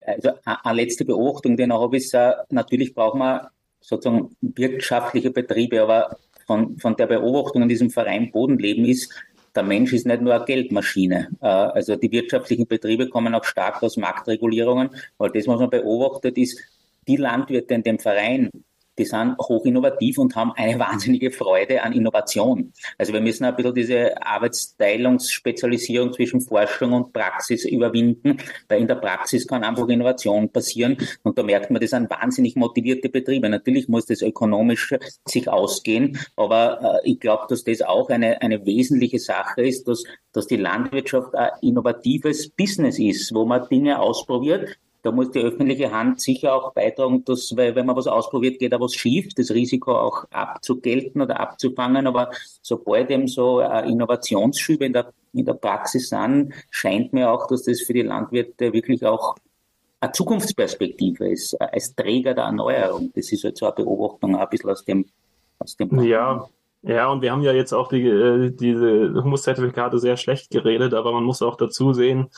Also 0.00 0.30
eine 0.44 0.76
letzte 0.82 1.04
Beobachtung, 1.04 1.54
noch 1.54 1.82
habe, 1.82 1.98
ist, 1.98 2.14
äh, 2.14 2.32
natürlich 2.48 2.94
brauchen 2.94 3.18
wir 3.18 3.50
sozusagen 3.80 4.34
wirtschaftliche 4.40 5.30
Betriebe, 5.30 5.82
aber 5.82 6.16
von, 6.48 6.78
von 6.78 6.96
der 6.96 7.06
Beobachtung 7.06 7.62
in 7.62 7.68
diesem 7.68 7.90
Verein 7.90 8.32
Bodenleben 8.32 8.86
ist, 8.86 9.14
der 9.54 9.62
Mensch 9.62 9.92
ist 9.92 10.06
nicht 10.06 10.22
nur 10.22 10.34
eine 10.34 10.44
Geldmaschine. 10.44 11.28
Äh, 11.40 11.46
also 11.46 11.94
die 11.94 12.10
wirtschaftlichen 12.10 12.66
Betriebe 12.66 13.08
kommen 13.08 13.34
auch 13.34 13.44
stark 13.44 13.82
aus 13.82 13.96
Marktregulierungen, 13.96 14.90
weil 15.18 15.30
das, 15.30 15.46
was 15.46 15.60
man 15.60 15.70
beobachtet, 15.70 16.38
ist, 16.38 16.58
die 17.06 17.16
Landwirte 17.16 17.74
in 17.74 17.82
dem 17.82 17.98
Verein, 17.98 18.50
die 18.98 19.04
sind 19.04 19.36
hoch 19.38 19.64
innovativ 19.64 20.18
und 20.18 20.34
haben 20.36 20.52
eine 20.56 20.78
wahnsinnige 20.78 21.30
Freude 21.30 21.82
an 21.82 21.92
Innovation. 21.92 22.72
Also 22.98 23.12
wir 23.12 23.20
müssen 23.20 23.44
ein 23.44 23.56
bisschen 23.56 23.74
diese 23.74 24.22
Arbeitsteilungsspezialisierung 24.22 26.12
zwischen 26.12 26.40
Forschung 26.40 26.92
und 26.92 27.12
Praxis 27.12 27.64
überwinden, 27.64 28.38
weil 28.68 28.80
in 28.80 28.88
der 28.88 28.96
Praxis 28.96 29.46
kann 29.46 29.64
einfach 29.64 29.88
Innovation 29.88 30.50
passieren 30.50 30.96
und 31.22 31.38
da 31.38 31.42
merkt 31.42 31.70
man, 31.70 31.80
das 31.80 31.90
sind 31.90 32.10
wahnsinnig 32.10 32.56
motivierte 32.56 33.08
Betriebe. 33.08 33.48
Natürlich 33.48 33.88
muss 33.88 34.06
das 34.06 34.22
ökonomisch 34.22 34.94
sich 35.26 35.48
ausgehen, 35.48 36.18
aber 36.36 37.00
äh, 37.04 37.10
ich 37.10 37.20
glaube, 37.20 37.46
dass 37.48 37.64
das 37.64 37.82
auch 37.82 38.10
eine, 38.10 38.42
eine 38.42 38.64
wesentliche 38.66 39.18
Sache 39.18 39.62
ist, 39.62 39.88
dass, 39.88 40.04
dass 40.32 40.46
die 40.46 40.56
Landwirtschaft 40.56 41.34
ein 41.34 41.50
innovatives 41.62 42.50
Business 42.50 42.98
ist, 42.98 43.34
wo 43.34 43.44
man 43.44 43.68
Dinge 43.68 44.00
ausprobiert, 44.00 44.78
da 45.02 45.12
muss 45.12 45.30
die 45.30 45.40
öffentliche 45.40 45.92
Hand 45.92 46.20
sicher 46.20 46.54
auch 46.54 46.72
beitragen, 46.72 47.24
dass, 47.24 47.56
weil 47.56 47.74
wenn 47.74 47.86
man 47.86 47.96
was 47.96 48.06
ausprobiert, 48.06 48.58
geht 48.58 48.72
da 48.72 48.80
was 48.80 48.94
schief, 48.94 49.32
das 49.34 49.50
Risiko 49.50 49.96
auch 49.96 50.24
abzugelten 50.30 51.22
oder 51.22 51.38
abzufangen. 51.38 52.06
Aber 52.06 52.30
sobald 52.62 53.10
eben 53.10 53.28
so 53.28 53.60
Innovationsschübe 53.60 54.86
in 54.86 54.92
der, 54.92 55.12
in 55.32 55.44
der 55.44 55.54
Praxis 55.54 56.08
sind, 56.08 56.52
scheint 56.70 57.12
mir 57.12 57.30
auch, 57.30 57.46
dass 57.46 57.62
das 57.62 57.80
für 57.82 57.92
die 57.92 58.02
Landwirte 58.02 58.72
wirklich 58.72 59.04
auch 59.06 59.36
eine 60.00 60.12
Zukunftsperspektive 60.12 61.30
ist, 61.30 61.54
als 61.60 61.94
Träger 61.94 62.34
der 62.34 62.44
Erneuerung. 62.44 63.12
Das 63.14 63.32
ist 63.32 63.44
halt 63.44 63.56
so 63.56 63.66
eine 63.66 63.74
Beobachtung 63.74 64.36
ein 64.36 64.48
bisschen 64.48 64.70
aus 64.70 64.84
dem, 64.84 65.06
aus 65.58 65.76
dem 65.76 66.00
Ja, 66.02 66.48
ja, 66.82 67.08
und 67.08 67.22
wir 67.22 67.32
haben 67.32 67.42
ja 67.42 67.52
jetzt 67.52 67.72
auch 67.72 67.88
die, 67.88 68.06
äh, 68.06 68.50
diese 68.50 69.12
Humuszertifikate 69.22 69.98
sehr 69.98 70.16
schlecht 70.16 70.50
geredet, 70.50 70.94
aber 70.94 71.12
man 71.12 71.24
muss 71.24 71.42
auch 71.42 71.56
dazu 71.56 71.92
sehen, 71.92 72.28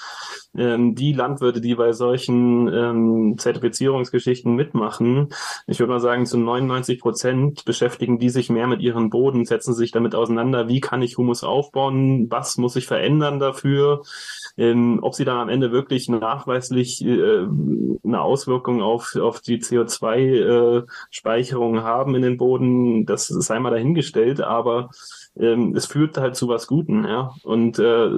ähm, 0.56 0.94
die 0.94 1.12
Landwirte, 1.12 1.60
die 1.60 1.74
bei 1.74 1.92
solchen 1.92 2.66
ähm, 2.68 3.36
Zertifizierungsgeschichten 3.38 4.54
mitmachen, 4.54 5.28
ich 5.66 5.78
würde 5.78 5.92
mal 5.92 6.00
sagen, 6.00 6.24
zu 6.24 6.38
99 6.38 7.00
Prozent 7.00 7.64
beschäftigen 7.66 8.18
die 8.18 8.30
sich 8.30 8.48
mehr 8.48 8.66
mit 8.66 8.80
ihren 8.80 9.10
Boden, 9.10 9.44
setzen 9.44 9.74
sich 9.74 9.90
damit 9.92 10.14
auseinander, 10.14 10.68
wie 10.68 10.80
kann 10.80 11.02
ich 11.02 11.18
Humus 11.18 11.44
aufbauen, 11.44 12.30
was 12.30 12.56
muss 12.56 12.76
ich 12.76 12.86
verändern 12.86 13.40
dafür, 13.40 14.02
ähm, 14.60 14.98
ob 15.00 15.14
sie 15.14 15.24
dann 15.24 15.38
am 15.38 15.48
Ende 15.48 15.72
wirklich 15.72 16.10
nachweislich 16.10 17.02
äh, 17.02 17.46
eine 18.04 18.20
Auswirkung 18.20 18.82
auf, 18.82 19.16
auf 19.16 19.40
die 19.40 19.58
CO2-Speicherung 19.58 21.78
äh, 21.78 21.80
haben 21.80 22.14
in 22.14 22.20
den 22.20 22.36
Boden, 22.36 23.06
das 23.06 23.28
sei 23.28 23.58
mal 23.58 23.70
dahingestellt, 23.70 24.42
aber 24.42 24.90
ähm, 25.38 25.74
es 25.74 25.86
führt 25.86 26.18
halt 26.18 26.36
zu 26.36 26.48
was 26.48 26.66
Guten, 26.66 27.04
ja. 27.04 27.32
Und 27.42 27.78
äh, 27.78 28.10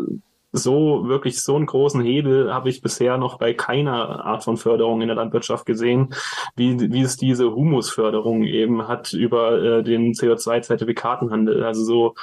so 0.50 1.08
wirklich 1.08 1.40
so 1.40 1.54
einen 1.54 1.66
großen 1.66 2.02
Hebel 2.02 2.52
habe 2.52 2.70
ich 2.70 2.82
bisher 2.82 3.18
noch 3.18 3.38
bei 3.38 3.54
keiner 3.54 4.24
Art 4.24 4.42
von 4.42 4.56
Förderung 4.56 5.00
in 5.00 5.06
der 5.06 5.16
Landwirtschaft 5.16 5.64
gesehen, 5.64 6.12
wie, 6.56 6.92
wie 6.92 7.02
es 7.02 7.16
diese 7.16 7.54
Humusförderung 7.54 8.42
eben 8.42 8.88
hat 8.88 9.12
über 9.12 9.62
äh, 9.62 9.84
den 9.84 10.12
CO2-Zertifikatenhandel. 10.12 11.62
Also 11.62 11.84
so 11.84 12.14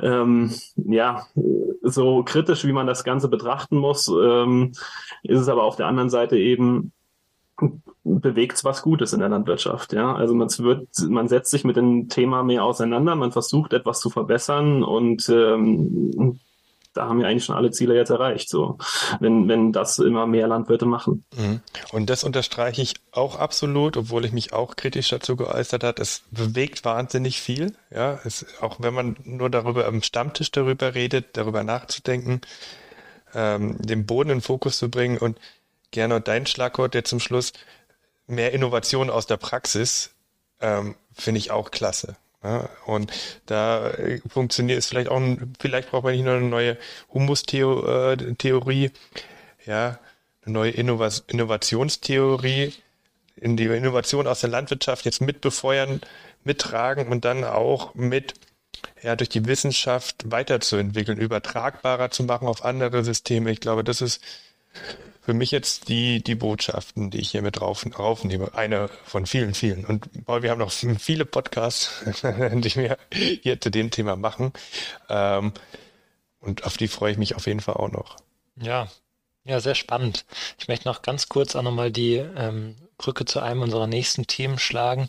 ähm, 0.00 0.52
ja, 0.76 1.26
so 1.82 2.22
kritisch, 2.22 2.64
wie 2.64 2.72
man 2.72 2.86
das 2.86 3.04
Ganze 3.04 3.28
betrachten 3.28 3.76
muss, 3.76 4.08
ähm, 4.08 4.72
ist 5.22 5.40
es 5.40 5.48
aber 5.48 5.64
auf 5.64 5.76
der 5.76 5.86
anderen 5.86 6.10
Seite 6.10 6.38
eben 6.38 6.92
bewegt 8.04 8.64
was 8.64 8.82
Gutes 8.82 9.12
in 9.12 9.20
der 9.20 9.28
Landwirtschaft. 9.28 9.92
Ja, 9.92 10.14
also 10.14 10.34
man 10.34 10.48
wird, 10.58 10.88
man 11.08 11.28
setzt 11.28 11.50
sich 11.50 11.64
mit 11.64 11.76
dem 11.76 12.08
Thema 12.08 12.42
mehr 12.42 12.64
auseinander, 12.64 13.14
man 13.14 13.32
versucht 13.32 13.72
etwas 13.72 14.00
zu 14.00 14.10
verbessern 14.10 14.82
und 14.82 15.28
ähm, 15.28 16.40
da 16.94 17.08
haben 17.08 17.18
wir 17.18 17.26
eigentlich 17.26 17.44
schon 17.44 17.56
alle 17.56 17.70
Ziele 17.70 17.94
jetzt 17.94 18.10
erreicht, 18.10 18.48
so, 18.48 18.78
wenn, 19.20 19.48
wenn 19.48 19.72
das 19.72 19.98
immer 19.98 20.26
mehr 20.26 20.46
Landwirte 20.46 20.86
machen. 20.86 21.24
Mhm. 21.36 21.60
Und 21.92 22.10
das 22.10 22.24
unterstreiche 22.24 22.82
ich 22.82 22.94
auch 23.12 23.36
absolut, 23.36 23.96
obwohl 23.96 24.24
ich 24.24 24.32
mich 24.32 24.52
auch 24.52 24.76
kritisch 24.76 25.08
dazu 25.08 25.36
geäußert 25.36 25.84
hat. 25.84 25.98
Es 25.98 26.22
bewegt 26.30 26.84
wahnsinnig 26.84 27.40
viel, 27.40 27.74
ja, 27.90 28.20
es, 28.24 28.46
auch 28.60 28.76
wenn 28.80 28.94
man 28.94 29.16
nur 29.24 29.50
darüber 29.50 29.86
am 29.86 30.02
Stammtisch 30.02 30.50
darüber 30.50 30.94
redet, 30.94 31.36
darüber 31.36 31.64
nachzudenken, 31.64 32.40
ähm, 33.34 33.78
den 33.80 34.06
Boden 34.06 34.30
in 34.30 34.36
den 34.38 34.42
Fokus 34.42 34.78
zu 34.78 34.90
bringen 34.90 35.18
und 35.18 35.38
gerne 35.90 36.20
dein 36.20 36.46
Schlagwort 36.46 36.94
jetzt 36.94 37.10
zum 37.10 37.20
Schluss, 37.20 37.52
mehr 38.26 38.52
Innovation 38.52 39.10
aus 39.10 39.26
der 39.26 39.36
Praxis, 39.36 40.10
ähm, 40.60 40.94
finde 41.12 41.38
ich 41.38 41.50
auch 41.50 41.70
klasse. 41.70 42.16
Ja, 42.42 42.68
und 42.86 43.12
da 43.46 43.90
äh, 43.90 44.20
funktioniert 44.28 44.78
es 44.78 44.86
vielleicht 44.86 45.08
auch, 45.08 45.20
vielleicht 45.60 45.90
braucht 45.90 46.04
man 46.04 46.12
nicht 46.12 46.24
nur 46.24 46.34
eine 46.34 46.46
neue 46.46 46.76
Humus-Theorie, 47.12 48.90
ja, 49.64 49.98
eine 50.44 50.52
neue 50.52 50.70
Innova 50.72 51.08
Innovationstheorie, 51.28 52.74
in 53.36 53.56
die 53.56 53.66
Innovation 53.66 54.26
aus 54.26 54.40
der 54.40 54.50
Landwirtschaft 54.50 55.04
jetzt 55.04 55.20
mitbefeuern, 55.20 56.00
mittragen 56.44 57.08
und 57.08 57.24
dann 57.24 57.44
auch 57.44 57.94
mit 57.94 58.34
ja, 59.02 59.16
durch 59.16 59.28
die 59.28 59.46
Wissenschaft 59.46 60.30
weiterzuentwickeln, 60.30 61.18
übertragbarer 61.18 62.10
zu 62.10 62.24
machen 62.24 62.48
auf 62.48 62.64
andere 62.64 63.04
Systeme. 63.04 63.50
Ich 63.50 63.60
glaube, 63.60 63.84
das 63.84 64.00
ist 64.00 64.20
für 65.22 65.34
mich 65.34 65.52
jetzt 65.52 65.88
die, 65.88 66.22
die 66.22 66.34
Botschaften, 66.34 67.10
die 67.10 67.20
ich 67.20 67.30
hier 67.30 67.42
mit 67.42 67.60
drauf, 67.60 67.86
raufnehme. 67.96 68.54
Eine 68.54 68.90
von 69.04 69.24
vielen, 69.24 69.54
vielen. 69.54 69.84
Und 69.84 70.26
Paul, 70.26 70.42
wir 70.42 70.50
haben 70.50 70.58
noch 70.58 70.72
viele 70.72 71.24
Podcasts, 71.24 72.02
die 72.04 72.74
wir 72.74 72.98
hier 73.12 73.60
zu 73.60 73.70
dem 73.70 73.92
Thema 73.92 74.16
machen. 74.16 74.52
Ähm, 75.08 75.52
und 76.40 76.64
auf 76.64 76.76
die 76.76 76.88
freue 76.88 77.12
ich 77.12 77.18
mich 77.18 77.36
auf 77.36 77.46
jeden 77.46 77.60
Fall 77.60 77.76
auch 77.76 77.90
noch. 77.90 78.16
Ja, 78.56 78.88
ja, 79.44 79.60
sehr 79.60 79.76
spannend. 79.76 80.24
Ich 80.58 80.66
möchte 80.66 80.88
noch 80.88 81.02
ganz 81.02 81.28
kurz 81.28 81.54
auch 81.54 81.62
nochmal 81.62 81.92
die 81.92 82.16
ähm, 82.16 82.74
Brücke 83.02 83.24
zu 83.24 83.40
einem 83.40 83.62
unserer 83.62 83.86
nächsten 83.86 84.26
Themen 84.26 84.58
schlagen. 84.58 85.08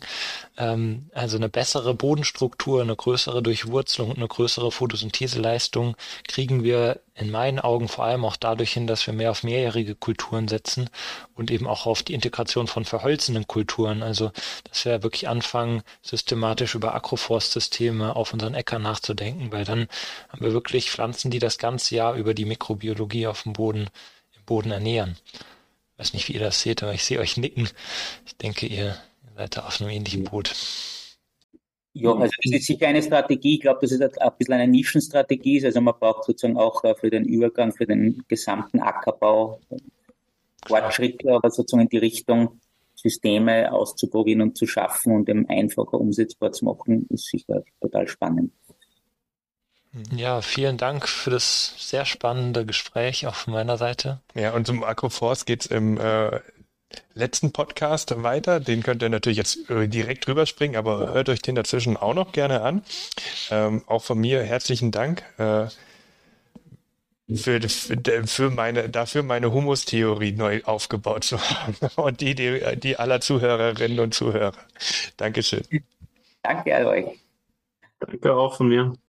Ähm, 0.58 1.10
also 1.14 1.36
eine 1.36 1.48
bessere 1.48 1.94
Bodenstruktur, 1.94 2.82
eine 2.82 2.96
größere 2.96 3.42
Durchwurzelung 3.42 4.10
und 4.10 4.18
eine 4.18 4.28
größere 4.28 4.72
Photosyntheseleistung 4.72 5.96
kriegen 6.26 6.64
wir 6.64 7.00
in 7.14 7.30
meinen 7.30 7.60
Augen 7.60 7.88
vor 7.88 8.04
allem 8.04 8.24
auch 8.24 8.36
dadurch 8.36 8.72
hin, 8.72 8.88
dass 8.88 9.06
wir 9.06 9.14
mehr 9.14 9.30
auf 9.30 9.44
mehrjährige 9.44 9.94
Kulturen 9.94 10.48
setzen 10.48 10.90
und 11.34 11.50
eben 11.50 11.68
auch 11.68 11.86
auf 11.86 12.02
die 12.02 12.12
Integration 12.12 12.66
von 12.66 12.84
verholzenden 12.84 13.46
Kulturen. 13.46 14.02
Also, 14.02 14.32
dass 14.68 14.84
wir 14.84 15.02
wirklich 15.04 15.28
anfangen, 15.28 15.82
systematisch 16.02 16.74
über 16.74 16.94
Agroforstsysteme 16.94 18.16
auf 18.16 18.32
unseren 18.32 18.54
Äckern 18.54 18.82
nachzudenken, 18.82 19.52
weil 19.52 19.64
dann 19.64 19.86
haben 20.28 20.44
wir 20.44 20.52
wirklich 20.52 20.90
Pflanzen, 20.90 21.30
die 21.30 21.38
das 21.38 21.58
ganze 21.58 21.94
Jahr 21.94 22.14
über 22.14 22.34
die 22.34 22.44
Mikrobiologie 22.44 23.28
auf 23.28 23.44
dem 23.44 23.52
Boden, 23.52 23.88
im 24.36 24.44
Boden 24.44 24.72
ernähren. 24.72 25.16
Ich 25.94 26.00
weiß 26.00 26.14
nicht, 26.14 26.28
wie 26.28 26.34
ihr 26.34 26.40
das 26.40 26.60
seht, 26.60 26.82
aber 26.82 26.92
ich 26.92 27.04
sehe 27.04 27.20
euch 27.20 27.36
nicken. 27.36 27.68
Ich 28.26 28.36
denke, 28.36 28.66
ihr 28.66 28.96
seid 29.36 29.56
da 29.56 29.66
auf 29.66 29.80
einem 29.80 29.90
ähnlichen 29.90 30.24
Boot. 30.24 30.54
Ja, 31.92 32.10
also 32.10 32.32
das 32.42 32.52
ist 32.52 32.66
sicher 32.66 32.88
eine 32.88 33.00
Strategie. 33.00 33.54
Ich 33.54 33.60
glaube, 33.60 33.78
dass 33.80 33.92
es 33.92 34.00
ein 34.00 34.30
bisschen 34.36 34.54
eine 34.54 34.66
Nischenstrategie 34.66 35.58
ist. 35.58 35.64
Also 35.64 35.80
man 35.80 35.94
braucht 35.98 36.24
sozusagen 36.24 36.56
auch 36.56 36.82
äh, 36.82 36.96
für 36.96 37.10
den 37.10 37.24
Übergang, 37.24 37.72
für 37.72 37.86
den 37.86 38.24
gesamten 38.26 38.80
Ackerbau 38.80 39.60
Fortschritte, 40.66 41.32
aber 41.32 41.50
sozusagen 41.50 41.82
in 41.82 41.88
die 41.88 41.98
Richtung 41.98 42.60
Systeme 42.96 43.72
auszuprobieren 43.72 44.42
und 44.42 44.56
zu 44.56 44.66
schaffen 44.66 45.14
und 45.14 45.28
eben 45.28 45.48
einfacher 45.48 46.00
umsetzbar 46.00 46.52
zu 46.52 46.64
machen, 46.64 47.06
ist 47.10 47.26
sicher 47.26 47.62
total 47.80 48.08
spannend. 48.08 48.52
Ja, 50.14 50.42
vielen 50.42 50.76
Dank 50.76 51.08
für 51.08 51.30
das 51.30 51.74
sehr 51.78 52.04
spannende 52.04 52.66
Gespräch 52.66 53.26
auch 53.26 53.34
von 53.34 53.52
meiner 53.52 53.78
Seite. 53.78 54.20
Ja, 54.34 54.52
und 54.52 54.66
zum 54.66 54.82
Agroforce 54.82 55.44
geht's 55.44 55.66
im 55.66 55.98
äh, 55.98 56.40
letzten 57.14 57.52
Podcast 57.52 58.22
weiter. 58.22 58.60
Den 58.60 58.82
könnt 58.82 59.02
ihr 59.02 59.08
natürlich 59.08 59.38
jetzt 59.38 59.70
äh, 59.70 59.86
direkt 59.86 60.26
rüberspringen, 60.26 60.76
aber 60.76 61.12
hört 61.12 61.28
euch 61.28 61.42
den 61.42 61.54
dazwischen 61.54 61.96
auch 61.96 62.14
noch 62.14 62.32
gerne 62.32 62.62
an. 62.62 62.82
Ähm, 63.50 63.82
auch 63.86 64.02
von 64.02 64.18
mir 64.18 64.42
herzlichen 64.42 64.90
Dank. 64.90 65.22
Äh, 65.38 65.66
für, 67.32 67.58
für, 67.60 68.50
meine, 68.50 68.90
dafür 68.90 69.22
meine 69.22 69.50
Humus-Theorie 69.50 70.32
neu 70.32 70.62
aufgebaut 70.64 71.24
zu 71.24 71.40
haben 71.40 71.76
und 71.96 72.20
die, 72.20 72.34
die, 72.34 72.60
die 72.76 72.98
aller 72.98 73.20
Zuhörerinnen 73.20 74.00
und 74.00 74.12
Zuhörer. 74.12 74.52
Dankeschön. 75.16 75.64
Danke 76.42 76.76
an 76.76 76.86
euch. 76.86 77.06
Danke 78.00 78.34
auch 78.34 78.56
von 78.56 78.68
mir. 78.68 78.94